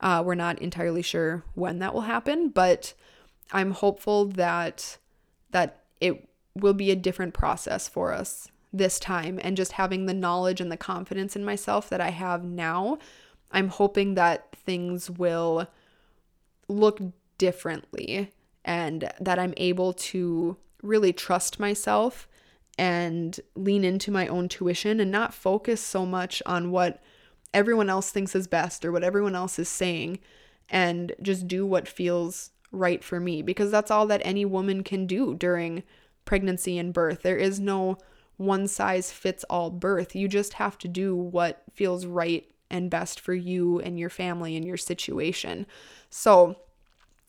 Uh, 0.00 0.22
we're 0.26 0.34
not 0.34 0.58
entirely 0.58 1.00
sure 1.00 1.44
when 1.54 1.78
that 1.78 1.94
will 1.94 2.02
happen, 2.02 2.48
but 2.48 2.92
I'm 3.52 3.70
hopeful 3.70 4.26
that 4.26 4.98
that 5.52 5.84
it 6.00 6.28
will 6.56 6.74
be 6.74 6.90
a 6.90 6.96
different 6.96 7.34
process 7.34 7.88
for 7.88 8.12
us 8.12 8.48
this 8.72 8.98
time 8.98 9.38
and 9.42 9.56
just 9.56 9.72
having 9.72 10.06
the 10.06 10.12
knowledge 10.12 10.60
and 10.60 10.72
the 10.72 10.76
confidence 10.76 11.36
in 11.36 11.44
myself 11.44 11.88
that 11.88 12.00
I 12.00 12.10
have 12.10 12.42
now, 12.42 12.98
I'm 13.52 13.68
hoping 13.68 14.14
that 14.14 14.48
things 14.56 15.08
will 15.08 15.68
look 16.66 17.00
differently 17.38 18.32
and 18.64 19.08
that 19.20 19.38
I'm 19.38 19.54
able 19.56 19.92
to 19.92 20.56
really 20.82 21.12
trust 21.12 21.60
myself 21.60 22.26
and 22.78 23.38
lean 23.54 23.84
into 23.84 24.10
my 24.10 24.26
own 24.26 24.48
tuition 24.48 25.00
and 25.00 25.10
not 25.10 25.34
focus 25.34 25.80
so 25.80 26.04
much 26.04 26.42
on 26.44 26.70
what 26.70 27.02
everyone 27.52 27.88
else 27.88 28.10
thinks 28.10 28.34
is 28.34 28.48
best 28.48 28.84
or 28.84 28.90
what 28.90 29.04
everyone 29.04 29.34
else 29.34 29.58
is 29.58 29.68
saying 29.68 30.18
and 30.68 31.12
just 31.22 31.46
do 31.46 31.64
what 31.64 31.86
feels 31.86 32.50
right 32.72 33.04
for 33.04 33.20
me 33.20 33.42
because 33.42 33.70
that's 33.70 33.90
all 33.90 34.06
that 34.06 34.20
any 34.24 34.44
woman 34.44 34.82
can 34.82 35.06
do 35.06 35.34
during 35.34 35.82
pregnancy 36.24 36.78
and 36.78 36.92
birth. 36.92 37.22
There 37.22 37.36
is 37.36 37.60
no 37.60 37.98
one 38.36 38.66
size 38.66 39.12
fits 39.12 39.44
all 39.48 39.70
birth. 39.70 40.16
You 40.16 40.26
just 40.26 40.54
have 40.54 40.76
to 40.78 40.88
do 40.88 41.14
what 41.14 41.62
feels 41.72 42.06
right 42.06 42.44
and 42.70 42.90
best 42.90 43.20
for 43.20 43.34
you 43.34 43.78
and 43.80 43.98
your 43.98 44.10
family 44.10 44.56
and 44.56 44.64
your 44.64 44.76
situation. 44.76 45.66
So, 46.10 46.56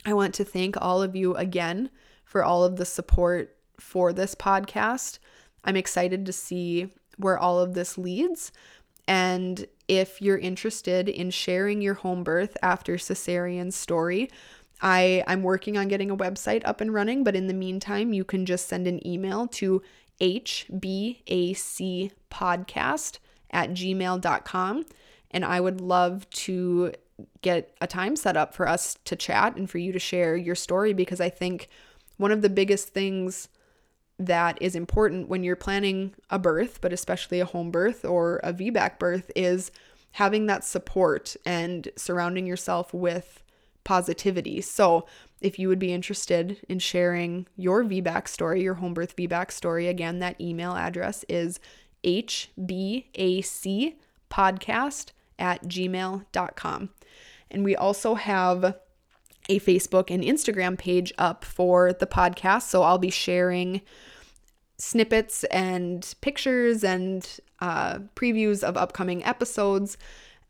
I 0.08 0.14
want 0.14 0.36
to 0.36 0.44
thank 0.44 0.76
all 0.80 1.02
of 1.02 1.16
you 1.16 1.36
again 1.36 1.90
for 2.26 2.44
all 2.44 2.64
of 2.64 2.76
the 2.76 2.86
support 2.86 3.56
for 3.80 4.14
this 4.14 4.36
podcast. 4.36 5.18
I'm 5.66 5.76
excited 5.76 6.26
to 6.26 6.34
see 6.34 6.94
where 7.18 7.38
all 7.38 7.60
of 7.60 7.74
this 7.74 7.98
leads. 7.98 8.52
And 9.08 9.66
if 9.88 10.22
you're 10.22 10.38
interested 10.38 11.10
in 11.10 11.32
sharing 11.32 11.82
your 11.82 11.96
home 11.96 12.24
birth 12.24 12.56
after 12.62 12.96
cesarean 12.96 13.74
story, 13.74 14.30
I, 14.82 15.24
I'm 15.28 15.44
working 15.44 15.78
on 15.78 15.88
getting 15.88 16.12
a 16.12 16.18
website 16.18 16.64
up 16.66 16.82
and 16.82 16.94
running, 16.94 17.24
but 17.24 17.36
in 17.36 17.48
the 17.48 17.54
meantime, 17.54 18.14
you 18.14 18.24
can 18.24 18.46
just 18.46 18.68
send 18.68 18.88
an 18.88 19.06
email 19.08 19.48
to 19.48 19.82
hbacpodcast 20.20 23.20
at 23.52 23.70
gmail.com. 23.72 24.86
And 25.32 25.46
I 25.46 25.60
would 25.60 25.82
love 25.82 26.30
to 26.30 26.94
get 27.42 27.76
a 27.80 27.88
time 27.88 28.16
set 28.16 28.38
up 28.38 28.54
for 28.54 28.68
us 28.68 28.98
to 29.06 29.16
chat 29.16 29.56
and 29.56 29.70
for 29.70 29.78
you 29.78 29.92
to 29.92 30.00
share 30.00 30.36
your 30.36 30.56
story 30.56 30.94
because 30.94 31.22
I 31.22 31.30
think 31.30 31.70
one 32.18 32.32
of 32.32 32.42
the 32.42 32.50
biggest 32.50 32.90
things 32.90 33.50
that 34.18 34.58
is 34.62 34.76
important 34.76 35.28
when 35.28 35.44
you're 35.44 35.56
planning 35.56 36.14
a 36.30 36.40
birth, 36.40 36.80
but 36.82 36.94
especially 36.94 37.40
a 37.40 37.46
home 37.46 37.72
birth 37.72 38.06
or 38.06 38.40
a 38.44 38.54
VBAC 38.54 38.98
birth, 38.98 39.32
is 39.36 39.72
having 40.14 40.46
that 40.46 40.64
support 40.64 41.36
and 41.46 41.90
surrounding 41.98 42.48
yourself 42.48 42.94
with 42.94 43.44
positivity. 43.84 44.62
So, 44.62 45.06
if 45.42 45.60
you 45.60 45.68
would 45.68 45.80
be 45.80 45.94
interested 45.94 46.58
in 46.70 46.80
sharing 46.80 47.46
your 47.58 47.84
VBAC 47.84 48.28
story, 48.28 48.64
your 48.64 48.76
home 48.76 48.94
birth 48.94 49.16
VBAC 49.16 49.52
story, 49.52 49.88
again, 49.88 50.20
that 50.20 50.40
email 50.40 50.74
address 50.74 51.26
is 51.28 51.60
hbacpodcast 52.04 53.96
at 55.38 55.64
gmail.com. 55.64 56.90
And 57.52 57.64
we 57.64 57.76
also 57.76 58.16
have 58.16 58.76
a 59.50 59.60
Facebook 59.60 60.10
and 60.10 60.24
Instagram 60.24 60.78
page 60.78 61.14
up 61.18 61.46
for 61.46 61.94
the 61.94 62.08
podcast. 62.08 62.64
So 62.64 62.84
I'll 62.84 62.98
be 62.98 63.12
sharing 63.12 63.82
snippets 64.78 65.44
and 65.46 66.14
pictures 66.22 66.84
and 66.84 67.40
uh, 67.60 68.00
previews 68.16 68.64
of 68.64 68.76
upcoming 68.76 69.24
episodes 69.24 69.98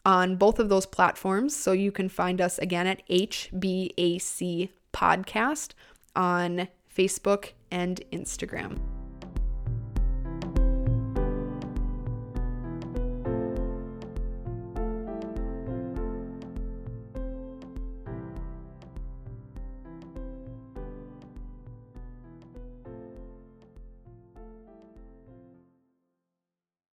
on 0.06 0.36
both 0.36 0.60
of 0.60 0.70
those 0.70 0.86
platforms. 0.86 1.56
So 1.56 1.72
you 1.72 1.92
can 1.92 2.10
find 2.10 2.40
us 2.40 2.58
again 2.60 2.88
at 2.88 3.08
HBAC 3.08 4.70
Podcast 4.94 5.72
on 6.16 6.68
Facebook 6.96 7.52
and 7.72 8.02
Instagram. 8.12 8.95